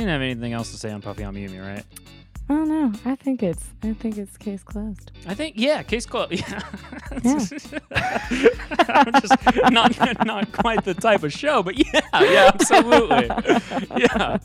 Didn't 0.09 0.21
have 0.21 0.31
anything 0.31 0.53
else 0.53 0.71
to 0.71 0.77
say 0.77 0.89
on 0.89 1.03
Puffy 1.03 1.23
Ami 1.23 1.47
Yumi, 1.47 1.61
right? 1.61 1.85
I 2.49 2.53
don't 2.55 2.67
know. 2.67 2.91
I 3.05 3.13
think 3.13 3.43
it's 3.43 3.63
I 3.83 3.93
think 3.93 4.17
it's 4.17 4.37
case 4.37 4.63
closed. 4.63 5.11
I 5.27 5.35
think 5.35 5.53
yeah, 5.55 5.83
case 5.83 6.07
closed. 6.07 6.31
Yeah, 6.49 6.61
Yeah. 7.21 7.39
I'm 8.89 9.11
just 9.21 9.37
not 9.71 10.25
not 10.25 10.51
quite 10.51 10.83
the 10.83 10.95
type 10.95 11.21
of 11.21 11.31
show, 11.31 11.61
but 11.61 11.77
yeah, 11.77 12.01
yeah, 12.15 12.51
absolutely, 12.51 13.27
yeah. 13.97 14.39